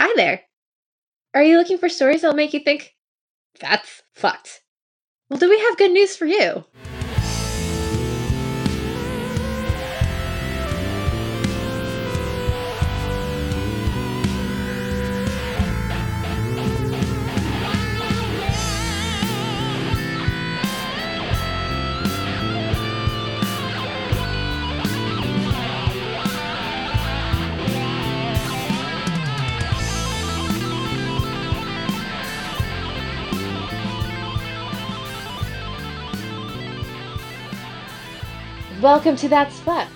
Hi 0.00 0.12
there. 0.14 0.42
Are 1.34 1.42
you 1.42 1.58
looking 1.58 1.76
for 1.76 1.88
stories 1.88 2.20
that'll 2.22 2.36
make 2.36 2.54
you 2.54 2.60
think, 2.60 2.94
that's 3.58 4.02
fucked? 4.14 4.62
Well, 5.28 5.40
do 5.40 5.50
we 5.50 5.58
have 5.58 5.76
good 5.76 5.90
news 5.90 6.14
for 6.14 6.24
you? 6.24 6.64
Welcome 38.88 39.16
to 39.16 39.28
That's 39.28 39.60
Fucked, 39.60 39.92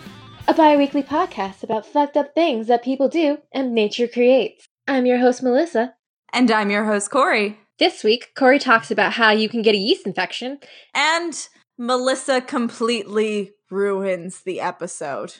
a 0.48 0.52
bi 0.52 0.76
weekly 0.76 1.02
podcast 1.02 1.62
about 1.62 1.86
fucked 1.86 2.14
up 2.14 2.34
things 2.34 2.66
that 2.66 2.84
people 2.84 3.08
do 3.08 3.38
and 3.50 3.74
nature 3.74 4.06
creates. 4.06 4.68
I'm 4.86 5.06
your 5.06 5.16
host, 5.16 5.42
Melissa. 5.42 5.94
And 6.30 6.50
I'm 6.50 6.70
your 6.70 6.84
host, 6.84 7.10
Cori. 7.10 7.58
This 7.78 8.04
week, 8.04 8.32
Cori 8.36 8.58
talks 8.58 8.90
about 8.90 9.14
how 9.14 9.30
you 9.30 9.48
can 9.48 9.62
get 9.62 9.74
a 9.74 9.78
yeast 9.78 10.06
infection. 10.06 10.58
And 10.94 11.32
Melissa 11.78 12.42
completely 12.42 13.52
ruins 13.70 14.42
the 14.42 14.60
episode. 14.60 15.36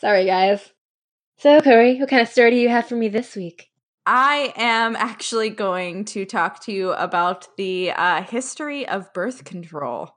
Sorry, 0.00 0.24
guys. 0.24 0.72
So, 1.38 1.60
Cori, 1.60 1.98
what 1.98 2.08
kind 2.08 2.22
of 2.22 2.28
story 2.28 2.52
do 2.52 2.56
you 2.58 2.68
have 2.68 2.86
for 2.86 2.94
me 2.94 3.08
this 3.08 3.34
week? 3.34 3.70
I 4.06 4.52
am 4.54 4.94
actually 4.94 5.50
going 5.50 6.04
to 6.04 6.24
talk 6.24 6.62
to 6.66 6.72
you 6.72 6.92
about 6.92 7.48
the 7.56 7.90
uh, 7.90 8.22
history 8.22 8.86
of 8.86 9.12
birth 9.12 9.42
control. 9.42 10.14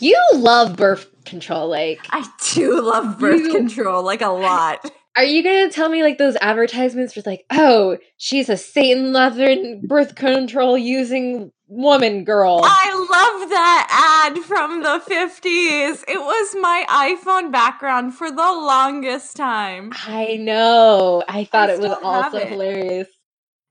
You 0.00 0.18
love 0.34 0.76
birth 0.76 1.06
control, 1.24 1.68
like 1.68 2.00
I 2.10 2.26
do 2.54 2.80
love 2.80 3.18
birth 3.18 3.40
You- 3.40 3.52
control, 3.52 4.02
like 4.02 4.20
a 4.22 4.28
lot. 4.28 4.90
Are 5.16 5.24
you 5.24 5.42
gonna 5.42 5.68
tell 5.70 5.90
me 5.90 6.02
like 6.02 6.16
those 6.16 6.36
advertisements 6.40 7.14
was 7.14 7.26
like, 7.26 7.44
oh, 7.50 7.98
she's 8.16 8.48
a 8.48 8.56
Satan 8.56 9.12
loving 9.12 9.82
birth 9.86 10.14
control 10.14 10.78
using 10.78 11.52
woman 11.68 12.24
girl? 12.24 12.62
I 12.64 12.90
love 12.94 13.50
that 13.50 14.32
ad 14.34 14.42
from 14.42 14.82
the 14.82 15.00
50s. 15.06 16.04
It 16.08 16.18
was 16.18 16.56
my 16.58 16.86
iPhone 16.88 17.52
background 17.52 18.14
for 18.14 18.30
the 18.30 18.36
longest 18.36 19.36
time. 19.36 19.92
I 20.06 20.36
know. 20.40 21.22
I 21.28 21.44
thought 21.44 21.68
I 21.68 21.74
it 21.74 21.80
was 21.80 21.98
also 22.02 22.38
it. 22.38 22.48
hilarious. 22.48 23.08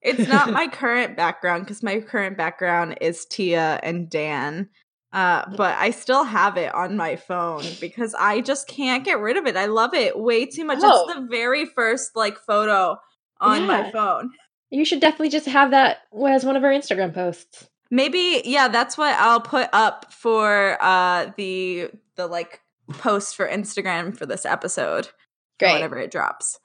It's 0.04 0.28
not 0.30 0.52
my 0.52 0.68
current 0.68 1.18
background 1.18 1.64
because 1.66 1.82
my 1.82 2.02
current 2.02 2.38
background 2.38 3.00
is 3.02 3.26
Tia 3.26 3.80
and 3.82 4.12
Dan. 4.12 4.70
Uh, 5.14 5.44
but 5.58 5.78
I 5.78 5.92
still 5.92 6.24
have 6.24 6.56
it 6.58 6.74
on 6.74 6.96
my 6.96 7.18
phone 7.18 7.64
because 7.82 8.16
I 8.18 8.40
just 8.40 8.68
can't 8.68 9.04
get 9.04 9.20
rid 9.20 9.36
of 9.36 9.46
it. 9.46 9.58
I 9.58 9.66
love 9.66 9.94
it 9.94 10.18
way 10.18 10.46
too 10.46 10.64
much. 10.64 10.80
Oh. 10.82 11.06
It's 11.10 11.16
the 11.16 11.28
very 11.28 11.66
first 11.66 12.16
like 12.16 12.38
photo 12.38 12.98
on 13.40 13.68
my 13.68 13.92
phone. 13.92 14.32
You 14.70 14.86
should 14.86 15.02
definitely 15.02 15.30
just 15.30 15.48
have 15.48 15.72
that 15.72 16.04
as 16.30 16.46
one 16.46 16.56
of 16.56 16.64
our 16.64 16.72
Instagram 16.72 17.14
posts. 17.14 17.68
Maybe 17.90 18.42
yeah, 18.46 18.70
that's 18.70 18.98
what 18.98 19.14
I'll 19.20 19.42
put 19.42 19.68
up 19.74 20.14
for 20.14 20.78
uh 20.80 21.32
the 21.36 21.90
the 22.16 22.28
like 22.28 22.62
post 22.94 23.36
for 23.36 23.46
Instagram 23.46 24.16
for 24.16 24.26
this 24.26 24.46
episode. 24.46 25.10
Great. 25.60 25.74
Whenever 25.74 25.98
it 25.98 26.10
drops. 26.10 26.58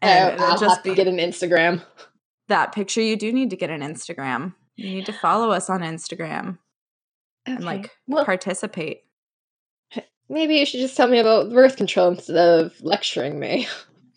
And 0.00 0.34
it'll 0.34 0.46
I'll 0.46 0.58
just 0.58 0.76
have 0.76 0.84
to 0.84 0.90
be 0.90 0.94
get 0.94 1.08
an 1.08 1.16
Instagram. 1.16 1.82
that 2.46 2.72
picture. 2.72 3.00
You 3.00 3.16
do 3.16 3.32
need 3.32 3.50
to 3.50 3.56
get 3.56 3.70
an 3.70 3.80
Instagram. 3.80 4.54
You 4.76 4.94
need 4.94 5.06
to 5.06 5.12
follow 5.12 5.50
us 5.50 5.68
on 5.68 5.80
Instagram 5.80 6.58
and 7.46 7.64
like 7.64 7.90
well, 8.06 8.24
participate. 8.24 9.02
maybe 10.28 10.56
you 10.56 10.66
should 10.66 10.80
just 10.80 10.96
tell 10.96 11.08
me 11.08 11.18
about 11.18 11.52
birth 11.52 11.76
control 11.76 12.08
instead 12.08 12.36
of 12.36 12.72
lecturing 12.80 13.38
me. 13.38 13.66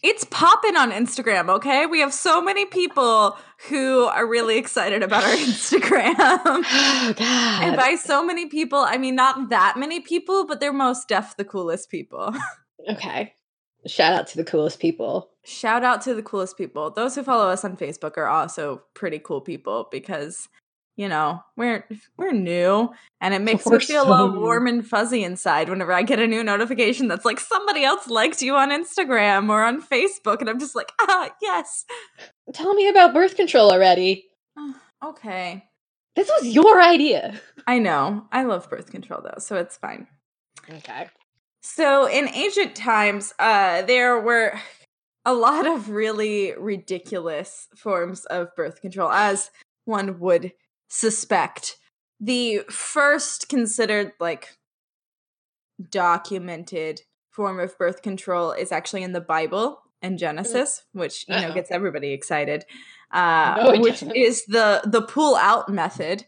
It's 0.03 0.25
popping 0.25 0.77
on 0.77 0.91
Instagram, 0.91 1.49
okay? 1.49 1.87
We 1.87 2.01
have 2.01 2.13
so 2.13 2.39
many 2.39 2.65
people 2.65 3.35
who 3.67 4.03
are 4.03 4.27
really 4.27 4.57
excited 4.57 5.01
about 5.01 5.23
our 5.23 5.29
Instagram. 5.35 6.15
oh 6.19 7.13
God. 7.17 7.63
and 7.63 7.75
by 7.75 7.95
so 7.95 8.23
many 8.23 8.45
people, 8.45 8.79
I 8.79 8.97
mean 8.97 9.15
not 9.15 9.49
that 9.49 9.75
many 9.75 9.99
people, 9.99 10.45
but 10.45 10.59
they're 10.59 10.71
most 10.71 11.07
def 11.07 11.35
the 11.35 11.43
coolest 11.43 11.89
people. 11.89 12.33
okay. 12.89 13.33
Shout 13.87 14.13
out 14.13 14.27
to 14.27 14.37
the 14.37 14.43
coolest 14.43 14.79
people. 14.79 15.29
Shout 15.43 15.83
out 15.83 16.01
to 16.01 16.13
the 16.13 16.23
coolest 16.23 16.57
people. 16.57 16.91
Those 16.91 17.15
who 17.15 17.23
follow 17.23 17.49
us 17.49 17.63
on 17.63 17.77
Facebook 17.77 18.17
are 18.17 18.27
also 18.27 18.83
pretty 18.93 19.17
cool 19.17 19.41
people 19.41 19.87
because 19.89 20.47
you 20.97 21.07
know, 21.07 21.41
we're 21.55 21.87
we're 22.17 22.33
new 22.33 22.89
and 23.21 23.33
it 23.33 23.41
makes 23.41 23.65
We're 23.65 23.77
me 23.77 23.85
feel 23.85 24.03
so 24.03 24.09
a 24.09 24.11
little 24.11 24.41
warm 24.41 24.65
and 24.67 24.85
fuzzy 24.85 25.23
inside 25.23 25.69
whenever 25.69 25.93
I 25.93 26.01
get 26.01 26.19
a 26.19 26.27
new 26.27 26.43
notification 26.43 27.07
that's 27.07 27.23
like 27.23 27.39
somebody 27.39 27.83
else 27.83 28.07
liked 28.07 28.41
you 28.41 28.55
on 28.55 28.71
Instagram 28.71 29.49
or 29.49 29.63
on 29.63 29.81
Facebook 29.81 30.41
and 30.41 30.49
I'm 30.49 30.59
just 30.59 30.75
like, 30.75 30.91
"Ah, 30.99 31.29
yes." 31.41 31.85
Tell 32.51 32.73
me 32.73 32.89
about 32.89 33.13
birth 33.13 33.35
control 33.35 33.71
already. 33.71 34.25
Okay. 35.05 35.63
This 36.15 36.27
was 36.27 36.47
your 36.47 36.81
idea. 36.81 37.39
I 37.67 37.77
know. 37.77 38.25
I 38.31 38.45
love 38.45 38.67
birth 38.67 38.89
control 38.89 39.21
though, 39.23 39.37
so 39.37 39.57
it's 39.57 39.77
fine. 39.77 40.07
Okay. 40.67 41.07
So 41.61 42.09
in 42.09 42.27
ancient 42.29 42.75
times, 42.75 43.31
uh, 43.37 43.83
there 43.83 44.19
were 44.19 44.59
a 45.23 45.35
lot 45.35 45.67
of 45.67 45.91
really 45.91 46.53
ridiculous 46.57 47.67
forms 47.75 48.25
of 48.25 48.55
birth 48.55 48.81
control, 48.81 49.11
as 49.11 49.51
one 49.85 50.19
would 50.19 50.53
suspect. 50.87 51.77
The 52.19 52.59
first 52.69 53.49
considered 53.49 54.13
like 54.19 54.57
documented 55.89 57.01
form 57.31 57.59
of 57.59 57.77
birth 57.77 58.01
control 58.01 58.51
is 58.51 58.71
actually 58.71 59.03
in 59.03 59.11
the 59.13 59.21
Bible 59.21 59.81
and 60.01 60.17
Genesis, 60.17 60.83
which 60.93 61.25
you 61.27 61.35
know 61.35 61.47
Uh-oh. 61.47 61.53
gets 61.53 61.71
everybody 61.71 62.11
excited. 62.13 62.65
Uh, 63.11 63.55
No, 63.73 63.79
which 63.79 64.01
doesn't. 64.01 64.15
is 64.15 64.45
the 64.45 64.81
the 64.85 65.01
pull 65.01 65.35
out 65.35 65.69
method 65.69 66.25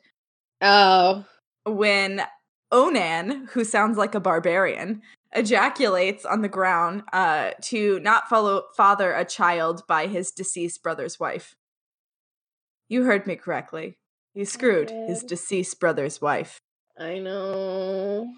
Oh. 0.61 1.25
when 1.65 2.23
Onan, 2.71 3.47
who 3.53 3.63
sounds 3.63 3.97
like 3.97 4.13
a 4.15 4.19
barbarian, 4.19 5.01
ejaculates 5.33 6.25
on 6.25 6.41
the 6.41 6.47
ground 6.49 7.03
uh, 7.13 7.51
to 7.63 7.99
not 8.01 8.27
follow 8.29 8.63
father 8.75 9.13
a 9.13 9.25
child 9.25 9.83
by 9.87 10.07
his 10.07 10.31
deceased 10.31 10.81
brother's 10.83 11.19
wife. 11.19 11.55
You 12.87 13.03
heard 13.03 13.27
me 13.27 13.35
correctly. 13.35 13.97
He 14.33 14.41
oh, 14.41 14.45
screwed 14.45 14.91
his 14.91 15.23
deceased 15.23 15.79
brother's 15.79 16.21
wife. 16.21 16.59
I 16.97 17.19
know. 17.19 18.33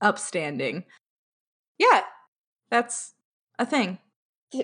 Upstanding. 0.00 0.84
Yeah, 1.78 2.02
that's 2.70 3.14
a 3.58 3.66
thing. 3.66 3.98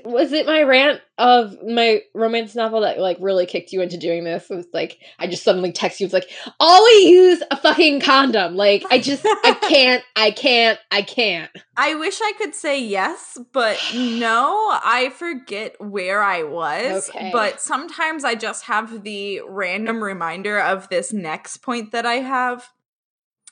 Was 0.05 0.33
it 0.33 0.47
my 0.47 0.63
rant 0.63 1.01
of 1.19 1.57
my 1.63 2.01
romance 2.15 2.55
novel 2.55 2.81
that 2.83 2.99
like 2.99 3.17
really 3.21 3.47
kicked 3.47 3.73
you 3.73 3.81
into 3.81 3.97
doing 3.97 4.25
this? 4.25 4.51
It 4.51 4.57
was 4.57 4.67
like 4.73 4.99
I 5.19 5.27
just 5.27 5.43
suddenly 5.43 5.73
text 5.73 6.01
you. 6.01 6.05
It's 6.05 6.13
like 6.13 6.31
always 6.61 7.05
use 7.05 7.43
a 7.51 7.57
fucking 7.57 8.01
condom. 8.01 8.57
Like 8.57 8.85
I 8.91 8.99
just 8.99 9.25
I 9.27 9.57
can't 9.69 10.05
I 10.17 10.31
can't 10.31 10.79
I 10.91 11.03
can't. 11.03 11.51
I 11.77 11.95
wish 11.95 12.21
I 12.21 12.33
could 12.39 12.55
say 12.55 12.83
yes, 12.83 13.39
but 13.53 13.79
no, 13.95 14.79
I 14.85 15.11
forget 15.15 15.77
where 15.81 16.23
I 16.23 16.43
was. 16.43 17.09
Okay. 17.09 17.31
But 17.33 17.61
sometimes 17.61 18.25
I 18.25 18.35
just 18.35 18.65
have 18.65 19.03
the 19.03 19.41
random 19.49 20.03
reminder 20.03 20.59
of 20.59 20.89
this 20.89 21.13
next 21.13 21.59
point 21.59 21.93
that 21.93 22.07
I 22.07 22.15
have 22.15 22.69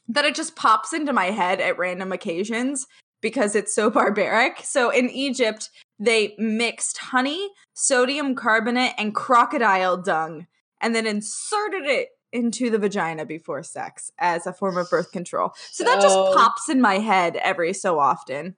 that 0.08 0.24
it 0.24 0.34
just 0.34 0.56
pops 0.56 0.92
into 0.92 1.12
my 1.12 1.26
head 1.26 1.60
at 1.60 1.78
random 1.78 2.12
occasions 2.12 2.86
because 3.20 3.54
it's 3.54 3.74
so 3.74 3.90
barbaric. 3.90 4.60
So 4.64 4.90
in 4.90 5.10
Egypt, 5.10 5.70
they 6.00 6.34
mixed 6.38 6.98
honey, 6.98 7.50
sodium 7.74 8.34
carbonate, 8.34 8.94
and 8.98 9.14
crocodile 9.14 9.96
dung 9.98 10.46
and 10.80 10.94
then 10.94 11.06
inserted 11.06 11.84
it 11.84 12.08
into 12.32 12.70
the 12.70 12.78
vagina 12.78 13.26
before 13.26 13.62
sex 13.62 14.10
as 14.18 14.46
a 14.46 14.52
form 14.52 14.76
of 14.76 14.88
birth 14.88 15.12
control. 15.12 15.52
So 15.70 15.84
that 15.84 16.00
just 16.00 16.16
pops 16.16 16.68
in 16.68 16.80
my 16.80 16.98
head 16.98 17.36
every 17.36 17.72
so 17.72 17.98
often. 17.98 18.56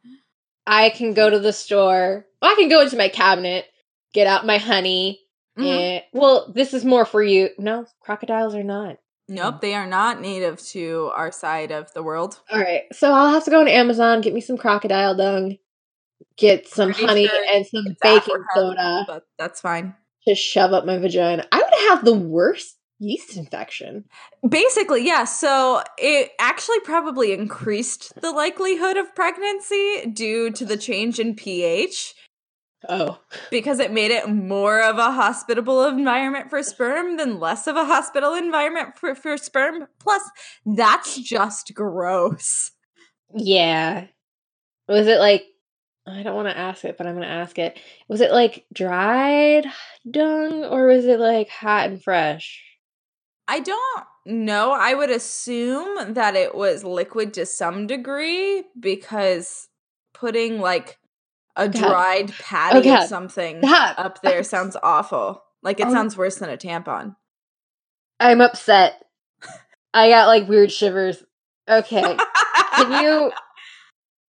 I 0.67 0.91
can 0.91 1.15
go 1.15 1.29
to 1.29 1.41
the 1.41 1.53
store. 1.53 2.27
Well, 2.41 2.53
I 2.53 2.55
can 2.55 2.69
go 2.69 2.81
into 2.81 2.97
my 2.97 3.09
cabinet, 3.09 3.67
get 4.15 4.27
out 4.27 4.47
my 4.47 4.59
honey. 4.59 5.21
Mhm. 5.59 5.67
And 5.67 6.03
well, 6.13 6.53
this 6.55 6.73
is 6.73 6.85
more 6.85 7.05
for 7.05 7.23
you. 7.23 7.51
No, 7.59 7.87
crocodiles 8.01 8.55
are 8.55 8.63
not. 8.63 8.99
Nope, 9.29 9.61
they 9.61 9.75
are 9.75 9.87
not 9.87 10.21
native 10.21 10.61
to 10.69 11.11
our 11.17 11.33
side 11.33 11.71
of 11.73 11.93
the 11.95 12.03
world. 12.03 12.41
All 12.51 12.59
right, 12.59 12.83
so 12.93 13.11
I'll 13.13 13.31
have 13.31 13.45
to 13.45 13.51
go 13.51 13.61
on 13.61 13.69
Amazon, 13.69 14.21
get 14.21 14.35
me 14.35 14.41
some 14.41 14.59
crocodile 14.59 15.17
dung, 15.17 15.57
get 16.37 16.69
some 16.69 16.93
Pretty 16.93 17.07
honey 17.07 17.27
sure 17.29 17.45
and 17.53 17.67
some 17.67 17.85
baking 18.03 18.45
soda 18.55 19.05
But 19.07 19.27
that's 19.39 19.61
fine. 19.61 19.95
to 20.27 20.35
shove 20.35 20.73
up 20.73 20.85
my 20.87 20.99
vagina. 20.99 21.47
I 21.53 21.59
would 21.59 21.89
have 21.91 22.05
the 22.05 22.15
worst 22.15 22.77
yeast 22.99 23.37
infection. 23.37 24.05
Basically, 24.49 25.05
yeah. 25.05 25.25
So 25.25 25.83
it 25.99 26.31
actually 26.39 26.81
probably 26.81 27.33
increased 27.33 28.13
the 28.21 28.31
likelihood 28.31 28.97
of 28.97 29.15
pregnancy 29.15 30.07
due 30.13 30.51
to 30.53 30.65
the 30.65 30.77
change 30.77 31.19
in 31.19 31.35
pH. 31.35 32.15
Oh. 32.89 33.21
because 33.49 33.79
it 33.79 33.93
made 33.93 34.11
it 34.11 34.29
more 34.29 34.83
of 34.83 34.99
a 34.99 35.13
hospitable 35.13 35.85
environment 35.85 36.51
for 36.51 36.65
sperm 36.65 37.17
than 37.17 37.39
less 37.39 37.69
of 37.69 37.77
a 37.77 37.85
hospitable 37.85 38.35
environment 38.35 38.99
for, 38.99 39.15
for 39.15 39.37
sperm. 39.37 39.87
Plus, 40.01 40.23
that's 40.67 41.17
just 41.21 41.73
gross. 41.75 42.73
Yeah. 43.37 44.07
Was 44.89 45.07
it 45.07 45.21
like 45.21 45.45
I 46.07 46.23
don't 46.23 46.35
want 46.35 46.49
to 46.49 46.59
ask 46.59 46.85
it, 46.85 46.99
but 46.99 47.07
I'm 47.07 47.15
going 47.15 47.27
to 47.27 47.33
ask 47.33 47.59
it. 47.59 47.79
Was 48.09 48.21
it 48.21 48.33
like 48.33 48.65
dried 48.73 49.67
dung 50.11 50.65
or 50.65 50.87
was 50.87 51.05
it 51.05 51.21
like 51.21 51.49
hot 51.49 51.91
and 51.91 52.03
fresh? 52.03 52.63
I 53.47 53.61
don't 53.61 54.05
know. 54.27 54.73
I 54.73 54.95
would 54.95 55.11
assume 55.11 56.15
that 56.15 56.35
it 56.35 56.55
was 56.55 56.83
liquid 56.85 57.35
to 57.35 57.47
some 57.47 57.87
degree 57.87 58.65
because 58.79 59.69
putting 60.15 60.61
like 60.61 60.99
a 61.55 61.69
God. 61.69 61.79
dried 61.89 62.33
patty 62.33 62.79
Oh, 62.79 62.83
God. 62.83 63.03
of 63.03 63.09
something 63.09 63.61
God. 63.61 63.95
up 63.99 64.21
there 64.23 64.43
sounds 64.43 64.77
awful. 64.83 65.43
Like 65.63 65.79
it 65.81 65.87
Oh. 65.87 65.93
sounds 65.93 66.17
worse 66.17 66.37
than 66.37 66.51
a 66.51 66.57
tampon. 66.57 67.15
I'm 68.19 68.41
upset. 68.41 68.95
I 69.95 70.09
got 70.09 70.27
like 70.27 70.49
weird 70.49 70.73
shivers. 70.73 71.23
Okay. 71.69 72.17
Can 72.77 73.05
you 73.05 73.33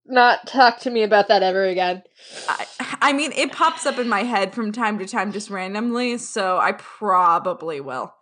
not 0.06 0.48
talk 0.48 0.80
to 0.82 0.90
me 0.90 1.04
about 1.04 1.28
that 1.28 1.44
ever 1.44 1.66
again? 1.66 2.04
I, 2.48 2.66
I 3.02 3.14
mean, 3.14 3.32
it 3.34 3.52
pops 3.52 3.86
up 3.86 3.98
in 3.98 4.10
my 4.10 4.24
head 4.24 4.54
from 4.54 4.72
time 4.72 5.00
to 5.00 5.08
time 5.08 5.32
just 5.32 5.50
randomly, 5.50 6.18
so 6.18 6.58
I 6.58 6.74
probably 6.74 7.82
will. 7.82 8.14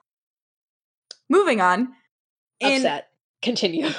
Moving 1.30 1.62
on. 1.62 1.94
In, 2.60 2.78
Upset. 2.78 3.10
Continue. 3.42 3.90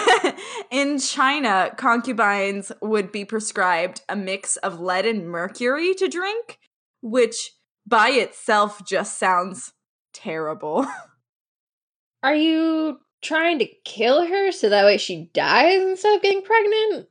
in 0.70 0.98
China, 0.98 1.72
concubines 1.76 2.72
would 2.82 3.12
be 3.12 3.24
prescribed 3.24 4.02
a 4.08 4.16
mix 4.16 4.56
of 4.58 4.80
lead 4.80 5.06
and 5.06 5.28
mercury 5.28 5.94
to 5.94 6.08
drink, 6.08 6.58
which 7.00 7.52
by 7.86 8.10
itself 8.10 8.86
just 8.86 9.18
sounds 9.18 9.72
terrible. 10.12 10.86
Are 12.22 12.34
you 12.34 12.98
trying 13.22 13.58
to 13.60 13.68
kill 13.84 14.26
her 14.26 14.52
so 14.52 14.68
that 14.68 14.84
way 14.84 14.98
she 14.98 15.30
dies 15.32 15.80
instead 15.80 16.16
of 16.16 16.22
getting 16.22 16.42
pregnant? 16.42 17.08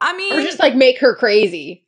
I 0.00 0.16
mean, 0.16 0.32
Or 0.38 0.42
just 0.42 0.58
like 0.60 0.74
make 0.76 0.98
her 1.00 1.14
crazy? 1.16 1.84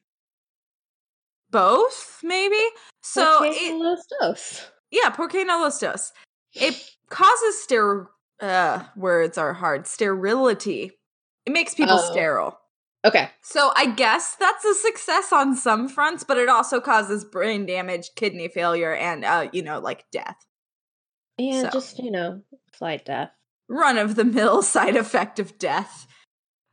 both, 1.50 2.20
maybe? 2.22 2.60
So, 3.02 3.40
it, 3.44 3.74
los 3.74 4.06
dos. 4.20 4.66
yeah, 4.90 5.10
porque 5.10 5.44
no 5.44 5.60
los 5.60 5.78
dos. 5.78 6.12
It 6.54 6.74
causes 7.08 7.62
ster 7.62 8.08
uh 8.40 8.84
words 8.96 9.36
are 9.38 9.52
hard. 9.52 9.86
Sterility. 9.86 10.92
It 11.46 11.52
makes 11.52 11.74
people 11.74 11.98
Oh. 12.00 12.10
sterile. 12.12 12.56
Okay. 13.04 13.30
So 13.42 13.72
I 13.74 13.86
guess 13.86 14.36
that's 14.36 14.64
a 14.64 14.74
success 14.74 15.32
on 15.32 15.56
some 15.56 15.88
fronts, 15.88 16.22
but 16.22 16.36
it 16.36 16.48
also 16.50 16.80
causes 16.80 17.24
brain 17.24 17.64
damage, 17.64 18.10
kidney 18.14 18.48
failure, 18.48 18.94
and 18.94 19.24
uh, 19.24 19.48
you 19.52 19.62
know, 19.62 19.80
like 19.80 20.04
death. 20.12 20.36
Yeah, 21.38 21.62
So. 21.62 21.70
just, 21.70 21.98
you 21.98 22.10
know, 22.10 22.42
slight 22.74 23.06
death. 23.06 23.30
Run 23.68 23.96
of 23.96 24.16
the 24.16 24.24
mill 24.24 24.60
side 24.74 24.96
effect 24.96 25.38
of 25.38 25.58
death. 25.58 26.06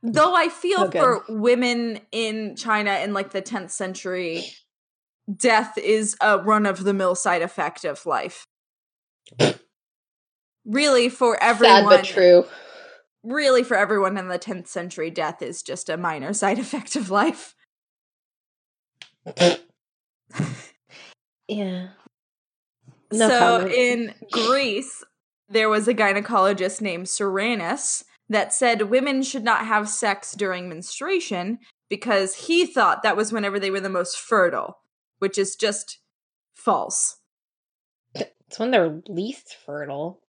Though 0.02 0.34
I 0.34 0.48
feel 0.48 0.78
So 0.78 0.88
good. 0.88 1.00
for 1.00 1.24
women 1.28 2.00
in 2.12 2.54
China 2.56 2.92
in 3.02 3.12
like 3.12 3.30
the 3.32 3.42
10th 3.42 3.70
century, 3.70 4.44
death 5.34 5.76
is 5.76 6.16
a 6.20 6.38
run 6.38 6.66
of 6.66 6.84
the 6.84 6.94
mill 6.94 7.14
side 7.14 7.42
effect 7.42 7.84
of 7.84 8.06
life. 8.06 8.46
really, 10.64 11.08
for 11.08 11.42
everyone. 11.42 11.82
Sad 11.82 11.88
but 11.88 12.04
true. 12.04 12.46
really 13.24 13.62
for 13.64 13.76
everyone 13.76 14.16
in 14.16 14.28
the 14.28 14.38
10th 14.38 14.68
century 14.68 15.10
death 15.10 15.42
is 15.42 15.62
just 15.62 15.88
a 15.88 15.96
minor 15.96 16.32
side 16.32 16.58
effect 16.58 16.94
of 16.96 17.10
life 17.10 17.54
Yeah. 21.48 21.88
No 23.10 23.28
so 23.28 23.38
comment. 23.58 23.72
in 23.74 24.14
greece 24.30 25.02
there 25.48 25.68
was 25.68 25.88
a 25.88 25.94
gynecologist 25.94 26.80
named 26.82 27.06
Soranus 27.06 28.04
that 28.28 28.52
said 28.52 28.82
women 28.90 29.22
should 29.22 29.44
not 29.44 29.66
have 29.66 29.88
sex 29.88 30.32
during 30.34 30.68
menstruation 30.68 31.58
because 31.88 32.34
he 32.46 32.66
thought 32.66 33.02
that 33.02 33.16
was 33.16 33.32
whenever 33.32 33.58
they 33.58 33.70
were 33.70 33.80
the 33.80 33.88
most 33.88 34.18
fertile 34.18 34.78
which 35.18 35.36
is 35.38 35.56
just 35.56 35.98
false 36.54 37.16
It's 38.14 38.58
when 38.58 38.70
they're 38.70 39.00
least 39.08 39.56
fertile. 39.64 40.20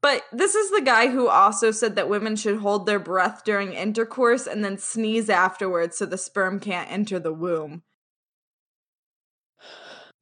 but 0.00 0.24
this 0.32 0.54
is 0.54 0.70
the 0.70 0.80
guy 0.82 1.08
who 1.08 1.28
also 1.28 1.70
said 1.70 1.94
that 1.96 2.08
women 2.08 2.34
should 2.36 2.58
hold 2.58 2.86
their 2.86 2.98
breath 2.98 3.42
during 3.44 3.72
intercourse 3.72 4.46
and 4.46 4.64
then 4.64 4.78
sneeze 4.78 5.28
afterwards 5.30 5.96
so 5.98 6.06
the 6.06 6.18
sperm 6.18 6.58
can't 6.60 6.90
enter 6.90 7.18
the 7.18 7.32
womb 7.32 7.82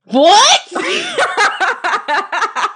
What? 0.04 0.60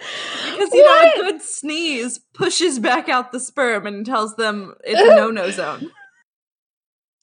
because 0.00 0.72
you 0.72 0.84
know 0.84 1.00
a 1.00 1.12
good 1.16 1.42
sneeze 1.42 2.20
pushes 2.34 2.78
back 2.78 3.08
out 3.08 3.32
the 3.32 3.40
sperm 3.40 3.86
and 3.86 4.06
tells 4.06 4.36
them 4.36 4.74
it's 4.84 5.00
a 5.00 5.16
no-no 5.16 5.50
zone. 5.50 5.90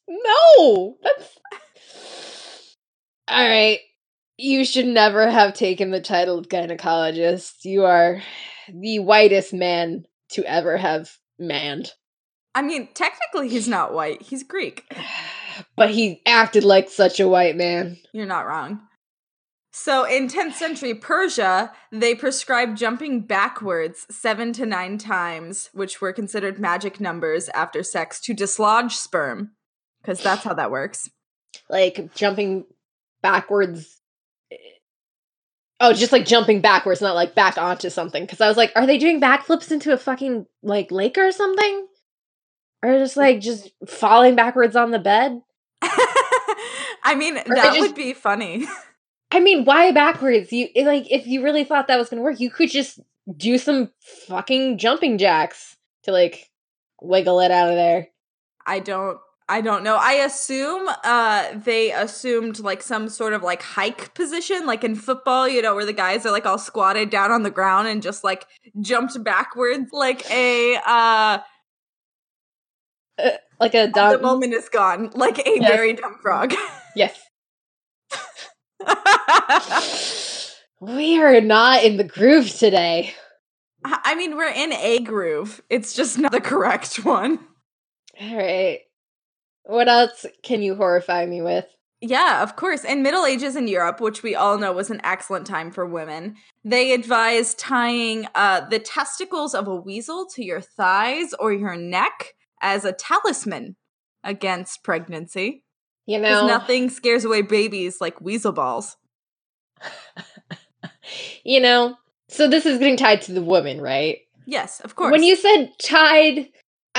No. 0.07 0.97
That's 1.01 1.37
All 3.27 3.47
right. 3.47 3.79
You 4.37 4.65
should 4.65 4.85
never 4.85 5.29
have 5.29 5.53
taken 5.53 5.89
the 5.91 5.99
title 5.99 6.37
of 6.37 6.47
gynecologist. 6.47 7.65
You 7.65 7.85
are 7.85 8.21
the 8.71 8.99
whitest 8.99 9.53
man 9.53 10.05
to 10.31 10.43
ever 10.45 10.77
have 10.77 11.09
manned. 11.39 11.91
I 12.53 12.61
mean, 12.61 12.89
technically 12.93 13.49
he's 13.49 13.67
not 13.67 13.93
white; 13.93 14.21
he's 14.21 14.43
Greek. 14.43 14.83
But 15.75 15.89
he 15.89 16.21
acted 16.27 16.63
like 16.63 16.87
such 16.87 17.19
a 17.19 17.27
white 17.27 17.55
man. 17.55 17.97
You're 18.13 18.27
not 18.27 18.45
wrong. 18.45 18.79
So 19.79 20.05
in 20.05 20.27
10th 20.27 20.53
century 20.53 20.95
Persia, 20.95 21.71
they 21.91 22.15
prescribed 22.15 22.79
jumping 22.79 23.21
backwards 23.21 24.07
seven 24.09 24.51
to 24.53 24.65
nine 24.65 24.97
times, 24.97 25.69
which 25.71 26.01
were 26.01 26.11
considered 26.11 26.57
magic 26.59 26.99
numbers 26.99 27.47
after 27.49 27.83
sex 27.83 28.19
to 28.21 28.33
dislodge 28.33 28.95
sperm, 28.95 29.51
because 30.01 30.21
that's 30.23 30.43
how 30.43 30.55
that 30.55 30.71
works. 30.71 31.11
Like 31.69 32.11
jumping 32.15 32.65
backwards. 33.21 34.01
Oh, 35.79 35.93
just 35.93 36.11
like 36.11 36.25
jumping 36.25 36.59
backwards, 36.59 36.99
not 36.99 37.13
like 37.13 37.35
back 37.35 37.59
onto 37.59 37.91
something. 37.91 38.23
Because 38.23 38.41
I 38.41 38.47
was 38.47 38.57
like, 38.57 38.71
are 38.75 38.87
they 38.87 38.97
doing 38.97 39.21
backflips 39.21 39.71
into 39.71 39.93
a 39.93 39.97
fucking 39.97 40.47
like 40.63 40.91
lake 40.91 41.19
or 41.19 41.31
something? 41.31 41.85
Or 42.81 42.97
just 42.97 43.15
like 43.15 43.41
just 43.41 43.69
falling 43.87 44.35
backwards 44.35 44.75
on 44.75 44.89
the 44.89 44.99
bed? 44.99 45.39
I 47.03 47.13
mean, 47.15 47.35
they 47.35 47.43
that 47.43 47.75
just- 47.75 47.79
would 47.79 47.95
be 47.95 48.13
funny. 48.13 48.65
I 49.31 49.39
mean, 49.39 49.65
why 49.65 49.91
backwards? 49.91 50.51
You 50.53 50.69
like 50.83 51.11
if 51.11 51.27
you 51.27 51.43
really 51.43 51.63
thought 51.63 51.87
that 51.87 51.97
was 51.97 52.09
gonna 52.09 52.21
work, 52.21 52.39
you 52.39 52.49
could 52.49 52.69
just 52.71 52.99
do 53.35 53.57
some 53.57 53.91
fucking 54.27 54.77
jumping 54.77 55.17
jacks 55.17 55.75
to 56.03 56.11
like 56.11 56.49
wiggle 57.01 57.39
it 57.41 57.51
out 57.51 57.69
of 57.69 57.75
there. 57.75 58.07
I 58.65 58.79
don't 58.79 59.17
I 59.49 59.61
don't 59.61 59.83
know. 59.83 59.97
I 59.99 60.13
assume 60.13 60.87
uh 61.03 61.53
they 61.55 61.91
assumed 61.91 62.59
like 62.59 62.81
some 62.81 63.09
sort 63.09 63.33
of 63.33 63.43
like 63.43 63.61
hike 63.61 64.13
position 64.13 64.65
like 64.65 64.83
in 64.85 64.95
football, 64.95 65.47
you 65.47 65.61
know, 65.61 65.75
where 65.75 65.85
the 65.85 65.93
guys 65.93 66.25
are 66.25 66.31
like 66.31 66.45
all 66.45 66.57
squatted 66.57 67.09
down 67.09 67.31
on 67.31 67.43
the 67.43 67.51
ground 67.51 67.87
and 67.89 68.01
just 68.01 68.23
like 68.23 68.45
jumped 68.79 69.21
backwards 69.23 69.91
like 69.91 70.29
a 70.31 70.77
uh 70.85 71.39
Like 73.59 73.73
a 73.73 73.87
the 73.87 74.19
moment 74.21 74.53
is 74.53 74.69
gone, 74.69 75.11
like 75.15 75.39
a 75.39 75.59
Yes. 75.59 75.69
very 75.69 75.93
dumb 75.93 76.17
frog. 76.21 76.53
Yes. 76.95 77.26
we 80.79 81.21
are 81.21 81.41
not 81.41 81.83
in 81.83 81.97
the 81.97 82.03
groove 82.03 82.51
today. 82.51 83.13
I 83.83 84.15
mean, 84.15 84.35
we're 84.35 84.51
in 84.51 84.73
a 84.73 84.99
groove. 84.99 85.61
It's 85.69 85.93
just 85.93 86.17
not 86.17 86.31
the 86.31 86.41
correct 86.41 87.05
one. 87.05 87.39
All 88.19 88.37
right. 88.37 88.79
What 89.63 89.87
else 89.87 90.25
can 90.43 90.61
you 90.61 90.75
horrify 90.75 91.25
me 91.25 91.41
with? 91.41 91.65
Yeah, 91.99 92.43
of 92.43 92.55
course. 92.55 92.83
In 92.83 93.01
Middle 93.01 93.25
Ages 93.25 93.55
in 93.55 93.67
Europe, 93.67 93.99
which 93.99 94.21
we 94.21 94.35
all 94.35 94.57
know 94.57 94.71
was 94.71 94.91
an 94.91 95.01
excellent 95.03 95.47
time 95.47 95.71
for 95.71 95.85
women, 95.85 96.35
they 96.63 96.93
advised 96.93 97.57
tying 97.57 98.27
uh, 98.35 98.67
the 98.69 98.79
testicles 98.79 99.55
of 99.55 99.67
a 99.67 99.75
weasel 99.75 100.27
to 100.35 100.43
your 100.43 100.61
thighs 100.61 101.33
or 101.39 101.51
your 101.51 101.75
neck 101.75 102.35
as 102.61 102.85
a 102.85 102.93
talisman 102.93 103.77
against 104.23 104.83
pregnancy. 104.83 105.63
You 106.07 106.19
know, 106.19 106.47
nothing 106.47 106.89
scares 106.89 107.25
away 107.25 107.41
babies 107.43 108.01
like 108.01 108.19
weasel 108.21 108.53
balls. 108.53 108.95
you 111.43 111.59
know. 111.59 111.95
So 112.29 112.47
this 112.47 112.65
is 112.65 112.79
getting 112.79 112.97
tied 112.97 113.21
to 113.23 113.33
the 113.33 113.41
woman, 113.41 113.79
right? 113.79 114.19
Yes, 114.45 114.79
of 114.81 114.95
course. 114.95 115.11
When 115.11 115.23
you 115.23 115.35
said 115.35 115.71
tied, 115.81 116.49